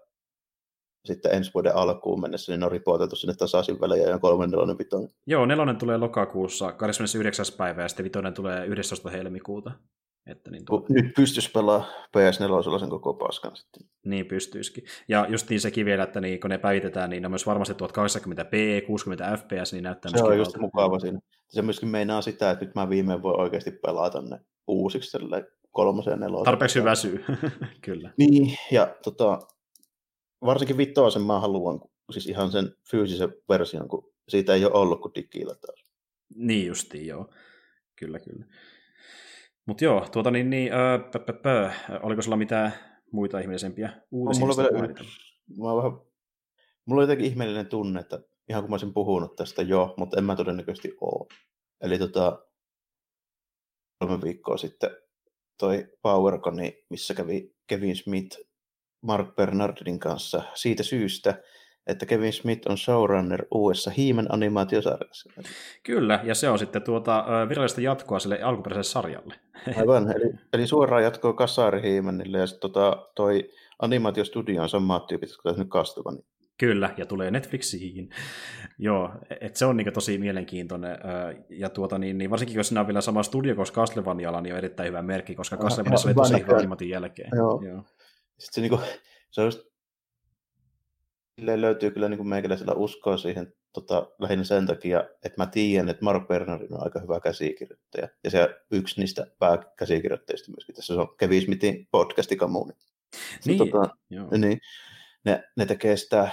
[1.06, 5.10] sitten ensi vuoden alkuun mennessä, niin on ripoteltu sinne tasaisin välejä ja kolmen nelonen vitonen.
[5.28, 7.46] Joo, nelonen tulee lokakuussa 29.
[7.58, 9.10] päivä ja sitten vitonen tulee 11.
[9.10, 9.72] helmikuuta.
[10.28, 10.86] Että niin tuo...
[10.90, 11.86] Nyt pystyisi pelaa
[12.18, 13.88] PS4 sen koko paskan sitten.
[14.06, 14.84] Niin pystyisikin.
[15.08, 17.74] Ja just niin sekin vielä, että niin, kun ne päivitetään, niin ne on myös varmasti
[17.74, 21.20] 1080p, 60 fps, niin näyttää Se on just mukava siinä.
[21.50, 25.18] Se myöskin meinaa sitä, että nyt mä viimein voi oikeasti pelata ne uusiksi
[25.76, 26.46] kolmosen ja nelosen.
[26.46, 27.26] Tarpeeksi hyvä syy,
[27.86, 28.14] kyllä.
[28.18, 29.40] Niin, ja tota,
[30.46, 31.82] varsinkin vitoisen mä haluan,
[32.12, 35.86] siis ihan sen fyysisen version, kun siitä ei ole ollut kuin digillä taas.
[36.36, 37.30] Niin justiin, joo.
[38.00, 38.46] Kyllä, kyllä.
[39.66, 41.72] Mutta joo, tuota niin, niin öö, pö, pö, pö.
[42.04, 42.74] oliko sulla mitään
[43.12, 44.46] muita ihmeellisempiä uutisia?
[44.46, 44.94] Mulla, vielä.
[45.58, 45.92] Mulla, vähän,
[46.86, 48.20] mulla on jotenkin ihmeellinen tunne, että
[48.50, 51.28] ihan kun mä olisin puhunut tästä jo, mutta en mä todennäköisesti ole.
[51.82, 52.46] Eli tota,
[54.00, 54.90] kolme viikkoa sitten
[55.58, 58.40] toi PowerConi, missä kävi Kevin Smith
[59.02, 61.44] Mark Bernardin kanssa siitä syystä,
[61.88, 65.30] että Kevin Smith on showrunner uudessa Hiimen animaatiosarjassa.
[65.84, 69.36] Kyllä, ja se on sitten tuota virallista jatkoa sille alkuperäiselle sarjalle.
[69.80, 73.50] Aivan, eli, eli suoraan jatkoa Kasari Hiimenille, ja sitten tota, toi
[73.80, 76.12] animaatiostudio on samat tyypit, jotka nyt kastuva.
[76.12, 76.26] Niin
[76.58, 78.10] Kyllä, ja tulee Netflixiin.
[78.78, 79.12] Joo,
[79.42, 80.98] että se on niin tosi mielenkiintoinen.
[81.50, 84.58] Ja tuota, niin, niin varsinkin jos siinä on vielä sama studio, koska Castlevanialla niin on
[84.58, 87.30] erittäin hyvä merkki, koska Castlevaniassa oli tosi hyvä animatin jälkeen.
[87.36, 87.62] Joo.
[87.62, 87.84] Joo.
[88.38, 88.82] Sitten se, niin kuin,
[89.32, 89.60] se on just,
[91.56, 96.28] löytyy kyllä niin meikäläisellä uskoa siihen tota, lähinnä sen takia, että mä tiedän, että Mark
[96.28, 98.08] Bernardin on aika hyvä käsikirjoittaja.
[98.24, 100.76] Ja se yksi niistä pääkäsikirjoittajista myöskin.
[100.76, 102.74] Tässä on Kevin Smithin podcastikamuuni.
[103.46, 103.90] Niin, tota,
[104.38, 104.60] niin
[105.26, 106.30] ne, ne tekee sitä,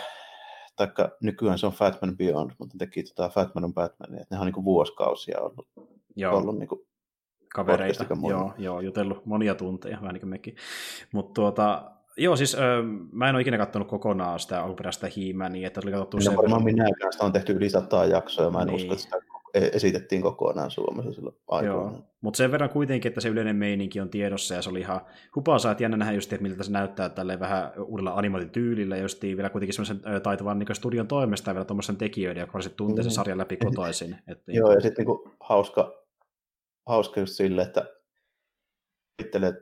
[0.77, 4.41] taikka nykyään se on Fatman Beyond, mutta ne teki tota Fatman on Batman, että ne
[4.41, 5.69] on niin vuosikausia ollut
[6.17, 6.37] Joo.
[6.37, 6.81] ollut niin kuin,
[7.55, 8.07] kavereita.
[8.29, 10.57] Joo, joo, jutellut monia tunteja, vähän niin kuin mekin.
[11.13, 12.59] Mutta tuota, joo, siis ö,
[13.13, 16.65] mä en ole ikinä katsonut kokonaan sitä alkuperäistä hiimää, niin että tuli katsottu sen varmaan
[16.65, 18.77] minäkään, sitä on tehty yli sataa jaksoa, ja mä en Niin.
[18.77, 22.05] usko, että sitä e- esitettiin kokonaan Suomessa silloin aikoinaan.
[22.21, 25.01] Mutta sen verran kuitenkin, että se yleinen meininki on tiedossa, ja se oli ihan
[25.37, 29.23] hupaasaa, että jännä nähdä just, että miltä se näyttää tälleen vähän uudella animaatityylillä, ja just
[29.23, 33.11] vielä kuitenkin semmoisen taitavan niin studion toimesta, ja vielä tuommoisen tekijöiden, joka varsin tuntee sen
[33.11, 33.15] Mm.
[33.15, 34.17] sarjan läpi kotoisin.
[34.29, 36.05] Että, Joo, ja sitten niinku hauska,
[36.87, 37.85] hauska just silleen, että
[39.19, 39.59] ajattelee, no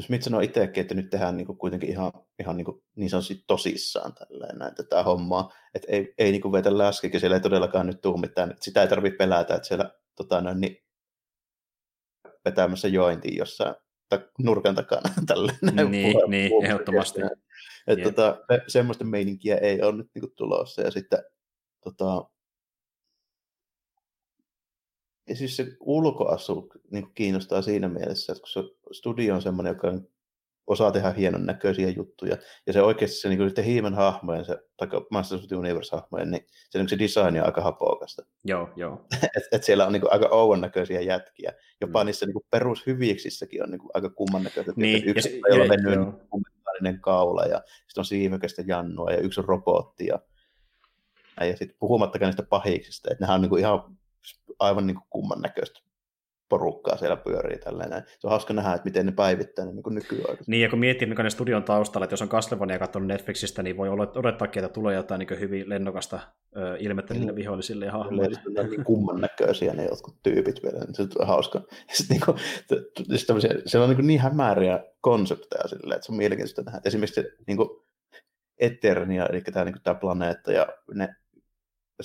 [0.00, 4.58] Smith sanoi itsekin, että nyt tehdään niinku kuitenkin ihan, ihan niinku, niin sanotusti tosissaan tälleen
[4.58, 8.50] näin tätä hommaa, että ei, ei niinku vetä läskikin, siellä ei todellakaan nyt tule mitään,
[8.50, 10.76] että sitä ei tarvitse pelätä, että siellä tota, noin, niin,
[12.44, 13.74] vetämässä jointiin jossain
[14.08, 15.10] tai nurkan takana
[15.62, 17.20] näin Niin, puhe- niin, puhe- ehdottomasti.
[17.86, 21.18] Että tota, se- semmoista meininkiä ei ole nyt niinku tulossa, ja sitten
[21.84, 22.30] tota,
[25.28, 29.92] ja siis se ulkoasu niin kiinnostaa siinä mielessä, että kun se studio on semmoinen, joka
[30.66, 32.36] osaa tehdä hienon näköisiä juttuja,
[32.66, 36.46] ja se oikeasti se niin sitten hiimen hahmojen, se, tai Masters of the Universe-hahmojen, niin
[36.70, 38.22] se, niin se design on aika hapokasta.
[38.44, 39.06] Joo, joo.
[39.36, 41.52] Et, et siellä on niin kuin, aika ouon näköisiä jätkiä.
[41.80, 42.06] Jopa Mm.
[42.06, 44.74] niissä niin kuin perushyviksissäkin on niin kuin, aika kumman näköisiä.
[44.76, 46.12] Niin, yksi se- ja- venyy joo.
[46.82, 50.18] niin kaula, ja sitten on siivekästä jannua, ja yksi on robotti, ja,
[51.40, 53.97] ja sitten puhumattakaan niistä pahiksista, että nehän on niin kuin ihan
[54.58, 55.80] aivan niin kuin kumman näköistä
[56.48, 58.02] porukkaa siellä pyörii tälleen näin.
[58.18, 60.50] Se on hauska nähdä, että miten ne päivittää ne niin kuin nykyaikaisesti.
[60.50, 63.76] Niin, ja kun miettii, mikä ne studion taustalla, että jos on Castlevania katsonut Netflixistä, niin
[63.76, 66.20] voi olla- odottaa, että tulee jotain niin hyvin lennokasta
[66.56, 67.36] ö, ilmettä niille Mm.
[67.36, 68.36] vihollisille ja hahmoille.
[68.54, 71.58] ne on niin kumman näköisiä ne jotkut tyypit vielä, niin se on hauska.
[71.70, 76.06] Ja sit niinku, t- t- siis tämmöisiä, siellä on niin, niin hämäriä konsepteja silleen, että
[76.06, 76.80] se on mielenkiintoista nähdä.
[76.84, 77.68] Esimerkiksi niin kuin
[78.58, 81.08] Eternia, eli tämä, niin tämä planeetta ja ne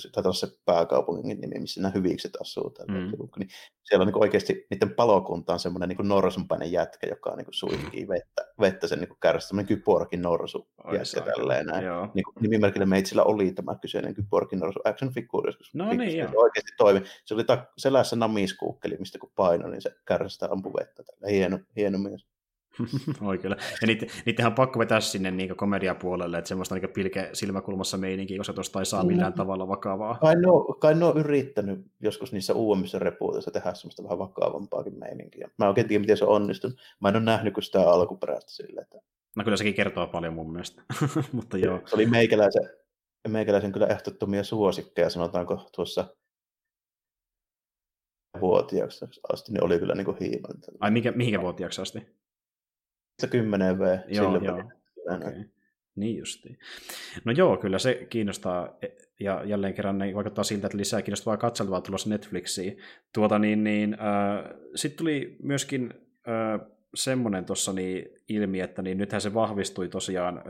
[0.02, 2.74] taitaa olla se pääkaupungin nimi, missä nämä hyvikset asuu.
[2.88, 2.94] Mm.
[3.38, 3.48] niin
[3.82, 8.52] siellä on niin oikeasti, niiden palokunta on semmoinen niin norsunpäinen jätkä, joka niin suihkii vettä,
[8.60, 12.08] vettä sen niin kärjestä, semmoinen kyporkin norsu jätkä tälleen näin Joo.
[12.14, 15.74] niin kuin nimimerkillä meitsillä oli tämä kyseinen Kyborgin Norsu action figure joskus.
[15.74, 16.28] No niin, joo.
[16.28, 17.00] se oikeasti toimi.
[17.24, 21.02] Se oli ta- selässä namiskuukkeli, mistä kun paino, niin se kärsästä ampui vettä.
[21.02, 21.28] Tällä.
[21.30, 22.26] Hieno, hieno mies.
[23.28, 23.56] Oi kyllä.
[23.80, 28.38] Ja niitä, niitähän on pakko vetää sinne niin komediapuolelle, että semmoista niin pilke silmäkulmassa meininkiä,
[28.38, 29.36] koska tuosta ei saa millään Mm.
[29.36, 30.18] tavalla vakavaa.
[30.20, 34.98] Kai ne, on, kai ne on yrittänyt joskus niissä uudemmissa repuuteissa tehdä semmoista vähän vakavampaakin
[34.98, 35.50] meininkiä.
[35.58, 36.76] Mä en oikein tiedä, miten se on onnistunut.
[37.00, 38.98] Mä en ole nähnyt kuin sitä alkuperäistä sille, että
[39.36, 40.82] No kyllä sekin kertoo paljon mun mielestä.
[41.32, 41.80] Mutta joo.
[41.86, 42.70] se oli meikäläisen,
[43.28, 46.16] meikäläisen kyllä ehdottomia suosikkeja, sanotaanko tuossa
[48.40, 50.16] vuotiaaksi asti, niin oli kyllä niin kuin.
[50.80, 52.23] Ai mikä, mihinkä vuotiaaksi asti?
[53.30, 53.98] 10 V.
[54.08, 54.70] Joo, joo.
[55.16, 55.44] Okay.
[55.96, 56.58] Niin justiin.
[57.24, 58.78] No joo, kyllä se kiinnostaa,
[59.20, 62.78] ja jälleen kerran ne vaikuttaa siltä, että lisää kiinnostavaa katseltavaa tulossa Netflixiin.
[63.14, 65.94] Tuota niin, niin äh, sitten tuli myöskin
[66.28, 70.42] äh, semmoinen tuossa niin ilmi, että niin nythän se vahvistui tosiaan,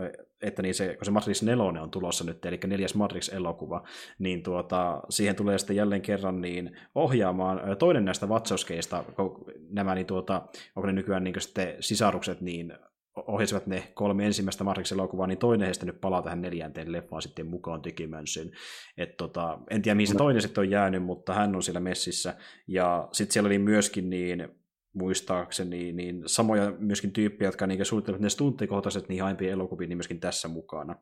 [0.42, 3.84] että niin se, kun se Matrix 4 on tulossa nyt, eli neljäs Matrix-elokuva,
[4.18, 10.06] niin tuota, siihen tulee sitten jälleen kerran niin ohjaamaan toinen näistä Wachowskeista, kun nämä, niin
[10.06, 10.42] tuota,
[10.76, 12.72] onko ne nykyään niin sitten sisarukset, niin
[13.16, 17.82] ohjasivat ne kolme ensimmäistä Matrix-elokuvaa, niin toinen heistä nyt palaa tähän neljänteen leffaan sitten mukaan
[17.82, 18.50] tekemään sen.
[18.98, 22.34] Et tota, en tiedä, mihin se toinen sitten on jäänyt, mutta hän on siellä messissä.
[22.66, 24.48] Ja sitten siellä oli myöskin niin,
[24.94, 30.20] muistaakseni, niin samoja myöskin tyyppejä, jotka niin suunnittelivat ne stunttikohtaiset niin aiempien elokuviin, niin myöskin
[30.20, 30.96] tässä mukana.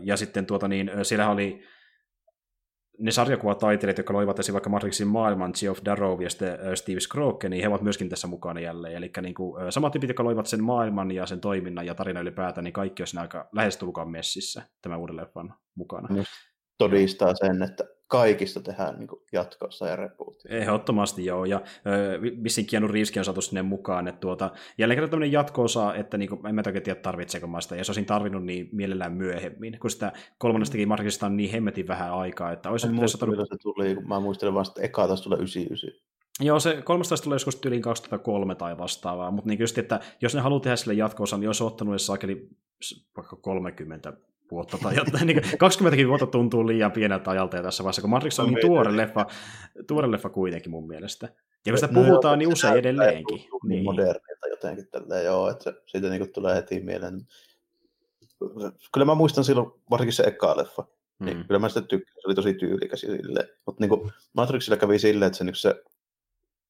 [0.00, 1.62] Ja sitten tuota niin, siellä oli
[2.98, 4.52] ne sarjakuvataiteilijat, jotka loivat esim.
[4.52, 6.30] vaikka Matrixin maailman, Geoff Darrow ja
[6.74, 8.96] Steve Scrooge, niin he ovat myöskin tässä mukana jälleen.
[8.96, 12.64] Eli niin kuin, samat tyypit, jotka loivat sen maailman ja sen toiminnan ja tarina ylipäätään,
[12.64, 16.08] niin kaikki on aika lähestulkoon messissä tämän uuden leffan mukana.
[16.78, 20.56] Todistaa sen, että kaikista tehdään niin jatkossa ja rebootia.
[20.56, 21.60] Ehdottomasti joo, ja
[22.42, 26.40] vissiin Keanu Reeveskin on saatu sinne mukaan, että tuota, jälleen kerran tämmöinen jatko-osa, että niinku,
[26.48, 29.90] en mä oikein tiedä tarvitseeko mä sitä, ja jos olisin tarvinnut, niin mielellään myöhemmin, kun
[29.90, 34.08] sitä kolmannestakin Matrixista on niin hemmetin vähän aikaa, että olisi satanut milloin se tuli, kun
[34.08, 36.06] mä muistelen vaan, että eka taisi tulla 99.
[36.40, 40.40] Joo, se 13 tulee joskus tyyliin 2003 tai vastaavaa, mutta niin just, että jos ne
[40.40, 42.48] haluaa tehdä sille jatko niin olisi ottanut edes sakeli
[43.16, 44.12] vaikka 30
[44.50, 45.26] vuotta tai jotain.
[45.26, 48.66] niin 20 vuotta tuntuu liian pieneltä ajalta ja tässä vaiheessa, kun Matrix on niin niin.
[48.66, 49.26] tuore leffa,
[49.86, 51.28] tuore leffa kuitenkin mun mielestä.
[51.66, 53.38] Ja kun sitä No joo, puhutaan, niin se usein edelleenkin.
[53.38, 53.84] tuntuu Niin.
[53.84, 57.20] modernilta jotenkin tälleen, joo, että siitä niin tulee heti mieleen.
[58.92, 60.84] Kyllä mä muistan silloin, varsinkin se eka leffa,
[61.18, 61.44] niin Mm.
[61.44, 63.48] kyllä mä sitä tykkäsin, se oli tosi tyylikäs ja silleen.
[63.66, 65.82] Mutta niin Matrixilla kävi silleen, että se, niin se,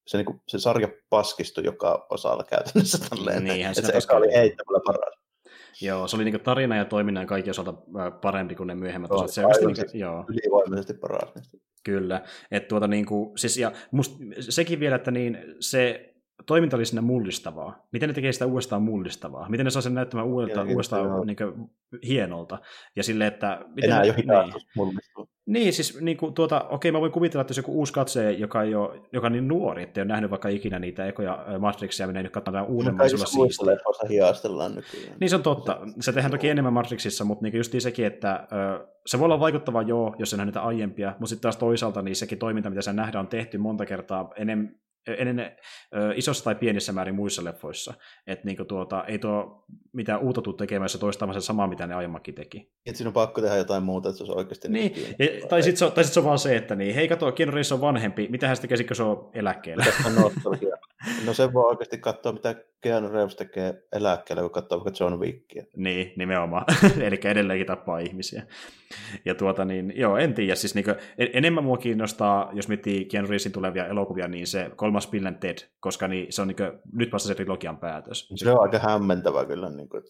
[0.06, 3.44] se, niin se sarja paskistui joka osalla käytännössä tälleen.
[3.44, 5.18] Niinhän se se eka oli heittämällä paras.
[5.82, 7.72] Joo, se oli niin tarina ja toiminnan kaikki osalta
[8.20, 9.30] parempi kuin ne myöhemmät osat.
[9.30, 10.24] Se oikeasti, aivan niin, joo.
[10.28, 11.32] Ylivoimaisesti paras.
[11.84, 16.14] Kyllä, että tuota niin kuin, siis ja must, sekin vielä, että niin se
[16.46, 17.86] toiminta oli sinne mullistavaa.
[17.92, 19.48] Miten ne tekee sitä uudestaan mullistavaa?
[19.48, 21.24] Miten ne saa sen näyttämään uudelta, Ja, uudestaan joo.
[21.24, 21.70] niin kuin,
[22.06, 22.58] hienolta?
[22.96, 23.60] Ja sille, että...
[23.74, 24.22] Miten Enää ne, jo niin.
[24.22, 25.28] hidastus mullistuu.
[25.46, 28.62] Niin, siis niin kuin, tuota, okei, mä voin kuvitella, että jos joku uusi katsoja, joka,
[28.62, 32.06] ei ole, joka on niin nuori, että ei ole nähnyt vaikka ikinä niitä ekoja Matrixia,
[32.06, 35.16] menee nyt katsomaan uudemman, niin Kaikissa muissa leffoissa hiastellaan nykyään.
[35.20, 35.80] Niin se on totta.
[36.00, 38.48] Se tehdään toki enemmän Matrixissa, mutta niin justiin sekin, että
[39.06, 42.16] se voi olla vaikuttava joo, jos se nähdään niitä aiempia, mutta sitten taas toisaalta niin
[42.16, 44.74] sekin toiminta, mitä se nähdään, on tehty monta kertaa enem,
[45.06, 47.94] ennen ö, isossa tai pienissä määrin muissa leffoissa.
[48.26, 52.34] Että niin tuota, ei tuo mitään uutta tule tekemään, jos se samaa, mitä ne aiemmakin
[52.34, 52.72] teki.
[52.86, 55.76] Et siinä on pakko tehdä jotain muuta, että se olisi oikeasti Niin, ja, tai sitten
[55.78, 57.80] se, on- tai sit se on vaan se, että niin, hei kato, Keanu Reeves on
[57.80, 59.84] vanhempi, mitä hän tekisi, kun se on eläkkeellä?
[59.84, 60.76] Tästä on nostalgia.
[61.26, 65.64] No se voi oikeasti katsoa, mitä Keanu Reeves tekee eläkkeellä, kun katsoo vaikka John Wickia.
[65.76, 66.64] Niin, nimenomaan.
[67.06, 68.42] Eli edelleenkin tappaa ihmisiä.
[69.24, 70.54] Ja tuota niin, joo, en tiedä.
[70.54, 70.84] Siis niin
[71.18, 75.58] enemmän mua kiinnostaa, jos miettii Keanu Reevesin tulevia elokuvia, niin se kolmas Bill and Ted,
[75.80, 78.28] koska niin, se on niin kuin, nyt vasta se trilogian päätös.
[78.34, 79.70] Se on aika hämmentävä kyllä.
[79.70, 80.02] Niin kuin,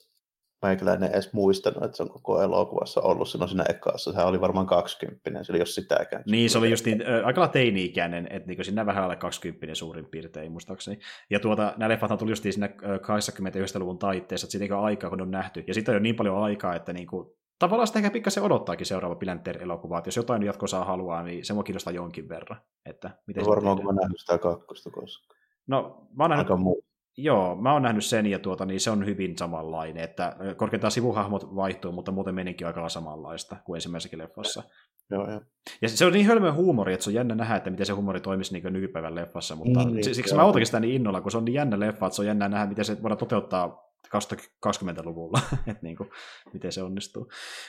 [0.62, 4.12] meikäläinen ei edes muistanut, että se on koko elokuvassa ollut silloin siinä ekassa.
[4.12, 6.22] Sehän oli varmaan 20, se oli jos sitäkään.
[6.26, 10.06] Niin, se oli just niin, äh, aika teini-ikäinen, että niin siinä vähän alle 20 suurin
[10.06, 10.98] piirtein, muistaakseni.
[11.30, 15.22] Ja tuota, nämä leffathan tuli just siinä äh, 81-luvun taitteessa, että siitä aikaa, kun ne
[15.22, 15.64] on nähty.
[15.66, 17.28] Ja siitä on jo niin paljon aikaa, että niin kuin,
[17.58, 21.62] tavallaan sitä ehkä pikkasen odottaakin seuraava Pilanter-elokuva, että jos jotain jatkosaa haluaa, niin se mua
[21.62, 22.60] kiinnostaa jonkin verran.
[22.86, 25.36] Että miten se varmaan, kun mä nähnyt sitä kakkosta koskaan.
[25.66, 26.85] No, mä oon nähnyt, Aika muu.
[27.16, 31.56] Joo, mä oon nähnyt sen, ja tuota, niin se on hyvin samanlainen, että korkeintaan sivuhahmot
[31.56, 34.62] vaihtuu, mutta muuten meininki on aika samanlaista kuin ensimmäisessäkin leffassa.
[35.10, 35.40] Joo, joo.
[35.82, 38.20] Ja se on niin hölmö huumori, että se on jännä nähdä, että miten se huumori
[38.20, 40.36] toimisi niin nykypäivän leffassa, mutta niin, siksi joo.
[40.36, 42.48] mä ootankin sitä niin innolla, kun se on niin jännä leffa, että se on jännä
[42.48, 46.10] nähdä, miten se voidaan toteuttaa 20-luvulla, että niin kuin,
[46.52, 47.28] miten se onnistuu.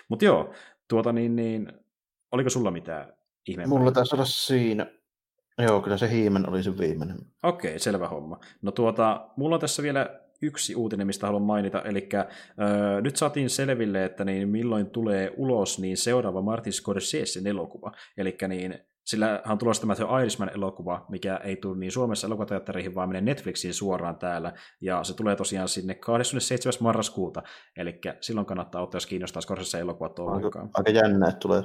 [0.09, 0.53] Mutta joo,
[0.87, 1.71] tuota niin, niin,
[2.31, 3.13] oliko sulla mitään
[3.47, 3.77] ihmeempää?
[3.77, 4.87] Mulla taisi olla siinä.
[5.57, 7.17] Joo, kyllä se hiimen oli se viimeinen.
[7.43, 8.39] Okei, selvä homma.
[8.61, 13.49] No tuota, mulla on tässä vielä yksi uutinen, mistä haluan mainita, eli öö, nyt saatiin
[13.49, 17.91] selville, että niin milloin tulee ulos niin seuraava Martin Scorsesein elokuva.
[18.17, 23.09] Eli niin, sillä on tulossa tämä The Irishman-elokuva, mikä ei tule niin Suomessa elokuvateattereihin, vaan
[23.09, 26.73] menee Netflixiin suoraan täällä, ja se tulee tosiaan sinne 27.
[26.79, 27.43] marraskuuta,
[27.77, 30.69] eli silloin kannattaa ottaa, jos kiinnostaa Scorseseen elokuvat Aika, ollenkaan.
[30.73, 31.63] aika jännä, että tulee.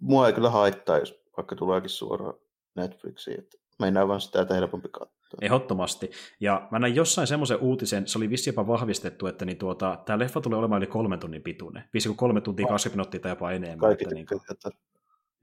[0.00, 2.34] Mua ei kyllä haittaa, jos vaikka tuleekin suoraan
[2.76, 3.38] Netflixiin.
[3.38, 5.38] Että meinaa vaan sitä, että helpompi katsoa.
[5.40, 6.10] Ehdottomasti.
[6.40, 10.18] Ja mä näin jossain semmoisen uutisen, se oli vissi jopa vahvistettu, että niin tuota, tämä
[10.18, 11.84] leffa tulee olemaan yli kolmen tunnin pituinen.
[11.94, 13.78] Vissi kuin kolme tuntia 20 minuuttia tai jopa enemmän.
[13.78, 14.70] Kaikki että niin tykkää, kuin, että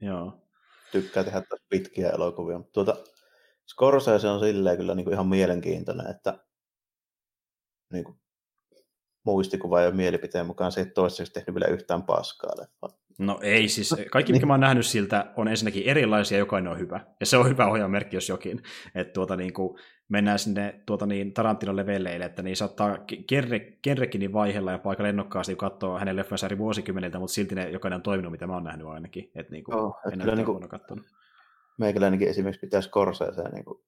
[0.00, 0.42] joo.
[0.92, 2.58] tykkää tehdä pitkiä elokuvia.
[2.58, 2.96] Mutta Tuota,
[3.66, 6.38] Scorsese on silleen kyllä niin kuin ihan mielenkiintoinen, että
[7.92, 8.18] niin kuin
[9.24, 12.90] muistikuva ja mielipiteen mukaan se ei toistaiseksi tehnyt vielä yhtään paskaa leffaa.
[13.18, 17.00] No ei siis, kaikki mikä mä oon nähnyt siltä on ensinnäkin erilaisia, jokainen on hyvä.
[17.20, 18.62] Ja se on hyvä ohjaamerkki, jos jokin.
[18.94, 19.78] Että tuota niin kuin,
[20.08, 25.56] mennään sinne tuota niin, Tarantinon leveleille, että niin saattaa Kenre- Kenrekinin vaiheella ja aika lennokkaasti
[25.56, 28.86] katsoa hänen leffansa eri vuosikymmeniltä, mutta silti ne jokainen on toiminut, mitä mä oon nähnyt
[28.86, 29.30] ainakin.
[29.34, 30.68] Että niin kuin, et en kyllä niin kuin,
[31.78, 33.78] meikäläinenkin esimerkiksi pitää Scorsesea niin kuin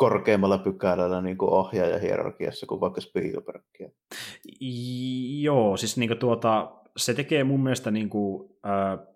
[0.00, 3.88] korkeammalla pykälällä niin kuin ohjaajahierarkiassa kuin vaikka Spielbergia.
[4.60, 9.06] I- Joo, siis niinku tuota, se tekee mun mielestä niinku, äh,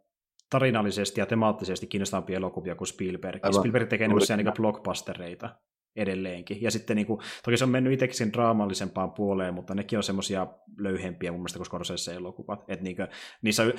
[0.50, 3.44] tarinallisesti ja temaattisesti kiinnostavampia elokuvia kuin Spielberg.
[3.44, 3.60] Aivan.
[3.60, 5.50] Spielberg tekee Juuri niinku, niinku blockbustereita
[5.96, 6.62] edelleenkin.
[6.62, 10.46] Ja sitten niinku, toki se on mennyt itsekin draamallisempaan puoleen, mutta nekin on semmoisia
[10.78, 12.64] löyhempiä mun mielestä kuin Scorsese elokuvat.
[12.68, 13.02] Et niinku,
[13.42, 13.72] niissä y-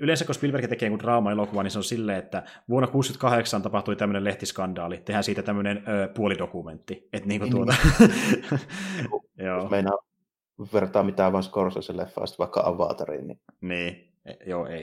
[0.00, 4.24] yleensä kun Spielberg tekee jonkun draama-elokuva, niin se on silleen, että vuonna 1968 tapahtui tämmöinen
[4.24, 7.08] lehtiskandaali, tehdään siitä tämmöinen ö, puolidokumentti.
[7.12, 7.74] Et niinku Niin, tuota...
[9.44, 9.62] Joo.
[9.62, 9.98] Jos meinaa
[10.72, 14.80] vertaa mitään vaan Scorsese-leffaa vaikka Avatariin, niin, Niin, E- joo, ei.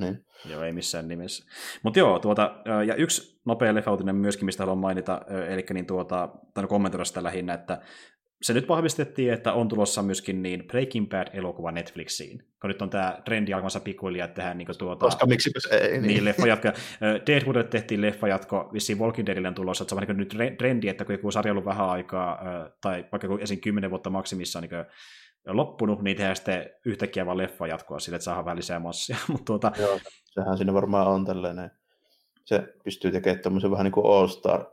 [0.00, 0.24] Niin.
[0.50, 1.44] Joo, ei missään nimessä.
[1.82, 2.54] Mutta joo, tuota,
[2.86, 7.22] ja yksi nopea leffautinen myöskin, mistä haluan mainita, eli niin tuota, tai no kommentoida sitä
[7.22, 7.80] lähinnä, että
[8.42, 13.18] se nyt vahvistettiin, että on tulossa myöskin niin Breaking Bad-elokuva Netflixiin, kun nyt on tämä
[13.24, 15.90] trendi alkamassa pikkuhiljaa, tehdään niin tuota, Koska miksipäs ei.
[15.90, 16.68] niin, niin leffajatko.
[16.68, 20.88] Ö, Deadwoodille tehtiin leffajatko, vissiin Walking Deadille on tulossa, että se on niin nyt trendi,
[20.88, 22.40] että kun joku sarja on ollut vähän aikaa,
[22.80, 23.60] tai vaikka kun esim.
[23.60, 24.86] 10 vuotta maksimissaan niin
[25.46, 29.16] loppunut, niin tehdään sitten yhtäkkiä vaan leffajatkoa sille, että saadaan vähän lisää massia.
[29.28, 31.70] Mutta tuota, Joo, sehän siinä varmaan on tällainen.
[32.44, 34.64] Se pystyy tekemään tämmöisen vähän niin kuin all-star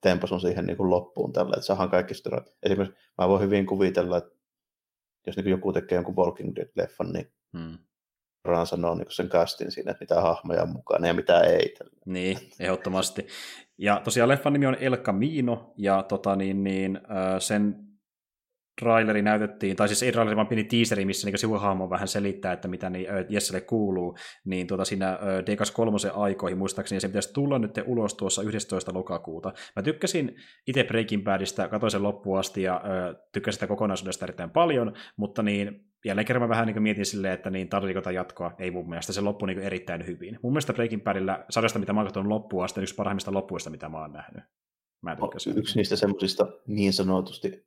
[0.00, 2.30] tempasun siihen niin kuin loppuun tällä, että saadaan kaikki sitä.
[2.62, 4.30] Esimerkiksi mä voin hyvin kuvitella, että
[5.26, 7.78] jos niin kuin joku tekee jonkun Walking Dead-leffan, niin hmm.
[8.44, 11.74] Raan sanoo niin sen castin siinä, että mitä hahmoja on mukana ja mitä ei.
[11.78, 11.92] Tällä.
[12.06, 13.26] Niin, ehdottomasti.
[13.78, 17.00] Ja tosiaan leffan nimi on El Camino, ja tota, niin, niin,
[17.38, 17.83] sen
[18.80, 22.68] traileri näytettiin, tai siis ei traileri, vaan pieni teaseri, missä niin sivuhahmo vähän selittää, että
[22.68, 27.80] mitä niin, Jesselle kuuluu, niin tuota, siinä Dekas 3 aikoihin muistaakseni se pitäisi tulla nyt
[27.86, 28.94] ulos tuossa 11.
[28.94, 29.52] lokakuuta.
[29.76, 30.36] Mä tykkäsin
[30.66, 35.42] itse Breaking Badista, katsoin sen loppuun asti ja ö, tykkäsin sitä kokonaisuudesta erittäin paljon, mutta
[35.42, 39.12] niin jälleen kerran mä vähän niin mietin silleen, että niin tarvitseeko jatkoa, ei mun mielestä,
[39.12, 40.38] se loppui niin erittäin hyvin.
[40.42, 43.88] Mun mielestä Breaking Badilla sarjasta, mitä mä oon katsonut loppuun asti, yksi parhaimmista loppuista, mitä
[43.88, 44.44] mä oon nähnyt.
[45.02, 45.58] Mä tykkäsin.
[45.58, 47.66] Yksi niistä semmoisista niin sanotusti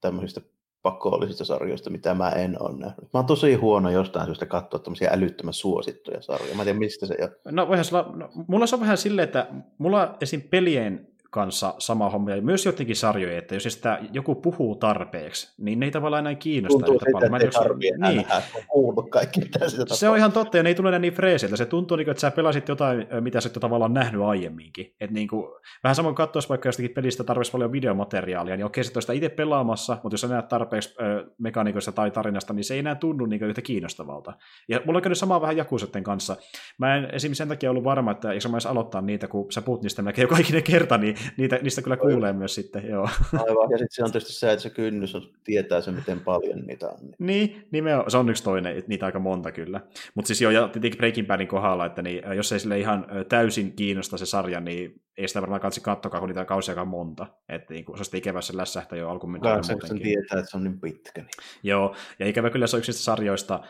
[0.00, 0.40] tämmöisistä
[0.82, 3.12] pakollisista sarjoista, mitä mä en ole nähnyt.
[3.12, 6.54] Mä oon tosi huono jostain syystä katsoa tämmöisiä älyttömän suosittuja sarjoja.
[6.54, 7.54] Mä en tiedä, mistä se on.
[7.54, 7.84] No, voihan
[8.14, 9.46] no, mulla se on vähän silleen, että
[9.78, 10.42] mulla esim.
[10.42, 15.80] pelien kanssa sama homma, ja myös jotenkin sarjoja, että jos sitä joku puhuu tarpeeksi, niin
[15.80, 16.78] ne ei tavallaan enää kiinnosta.
[16.78, 18.16] Tuntuu siitä, että ei tarvitse niin.
[18.16, 21.12] nähdä, kun kaikki, mitä sitä Se on ihan totta, ja ne ei tule enää niin
[21.12, 21.56] freesiltä.
[21.56, 24.94] Se tuntuu, niin että sä pelasit jotain, mitä sä et tavallaan nähnyt aiemminkin.
[25.00, 25.46] Et niin kuin,
[25.84, 29.98] vähän samoin katsoisi vaikka jostakin pelistä tarvitsisi paljon videomateriaalia, niin okei, sä sitä itse pelaamassa,
[30.02, 30.94] mutta jos sä näet tarpeeksi
[31.38, 34.32] mekaniikoista tai tarinasta, niin se ei enää tunnu niin yhtä kiinnostavalta.
[34.68, 36.36] Ja mulla on käynyt samaa vähän Jakusetten kanssa.
[36.78, 39.62] Mä en esimerkiksi sen takia ollut varma, että jos mä edes aloittaa niitä, kun sä
[39.62, 43.08] puhut niistä melkein joka ikinen kerta, niin niitä, niistä kyllä kuulee myös sitten, joo.
[43.32, 46.60] Aivan, ja sitten se on tietysti se, että se kynnys on, tietää se, miten paljon
[46.66, 46.98] niitä on.
[47.18, 49.80] Niin, niin se on yksi toinen, niitä aika monta kyllä.
[50.14, 53.72] Mutta siis joo, ja tietenkin Breaking Badin kohdalla, että niin, jos ei sille ihan täysin
[53.72, 57.26] kiinnosta se sarja, niin ei sitä varmaan kansi katsokaa, kun niitä on kausiakaan monta.
[57.48, 59.38] Että niin se on sitten ikävä se lässähtä jo alkuun.
[59.64, 61.20] sen tietää, että se on niin pitkä.
[61.20, 61.30] Niin.
[61.62, 63.60] Joo, ja ikävä kyllä se on yksi sarjoista,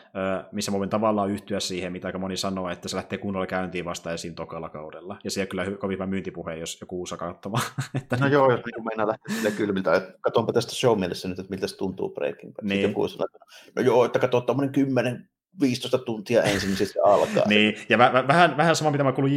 [0.51, 4.13] missä voin tavallaan yhtyä siihen, mitä aika moni sanoo, että se lähtee kunnolla käyntiin vasta
[4.13, 5.17] esiin tokalla kaudella.
[5.23, 7.63] Ja siellä kyllä kovin hyvä myyntipuhe, jos joku uusi katsomaan.
[8.01, 11.39] että no joo, jos niin meinaa lähteä sille kylmiltä, että katsonpa tästä show mielessä nyt,
[11.39, 12.65] että miltä se tuntuu Breaking Bad.
[12.65, 12.81] Niin.
[12.81, 13.27] Joku sanoo,
[13.75, 15.29] no joo, että katso tuommoinen 10
[15.61, 17.47] 15 tuntia ensin, niin sitten se alkaa.
[17.47, 19.31] niin, ja väh- vähän, vähän sama, mitä mä kuulun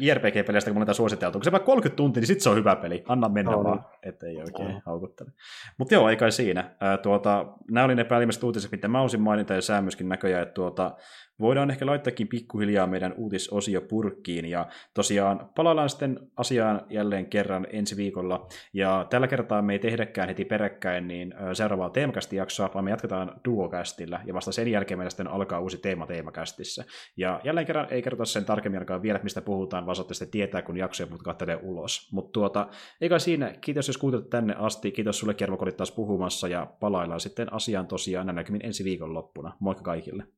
[0.00, 1.38] JRPG-peleistä, kun mä suositeltu.
[1.38, 3.04] Kun se vaikka 30 tuntia, niin sitten se on hyvä peli.
[3.08, 4.82] Anna mennä no, vaan, ettei oikein no.
[4.86, 5.30] haukuttele.
[5.78, 6.76] Mutta joo, ei kai siinä.
[6.80, 10.42] Ää, tuota, nämä oli ne päällimmäiset uutiset, mitä mä olisin mainita, ja sä myöskin näköjään,
[10.42, 10.96] että tuota,
[11.40, 17.96] voidaan ehkä laittaakin pikkuhiljaa meidän uutisosio purkkiin, ja tosiaan palaillaan sitten asiaan jälleen kerran ensi
[17.96, 23.40] viikolla, ja tällä kertaa me ei tehdäkään heti peräkkäin niin seuraavaa teemakästi-jaksoa, vaan me jatketaan
[23.44, 26.84] duokästillä, ja vasta sen jälkeen meillä sitten alkaa uusi teema teemakästissä.
[27.16, 30.62] Ja jälleen kerran ei kerrota sen tarkemmin alkaa vielä, mistä puhutaan, vaan saatte sitten tietää,
[30.62, 32.12] kun jaksoja mut kattelee ulos.
[32.12, 32.68] Mutta tuota,
[33.00, 37.52] eikä siinä, kiitos jos kuuntelit tänne asti, kiitos sulle Kermo, taas puhumassa, ja palaillaan sitten
[37.52, 39.56] asiaan tosiaan näkymin ensi viikon loppuna.
[39.60, 40.37] Moikka kaikille!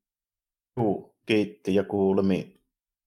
[0.81, 2.60] Juu, kiitti ja kuulemiin.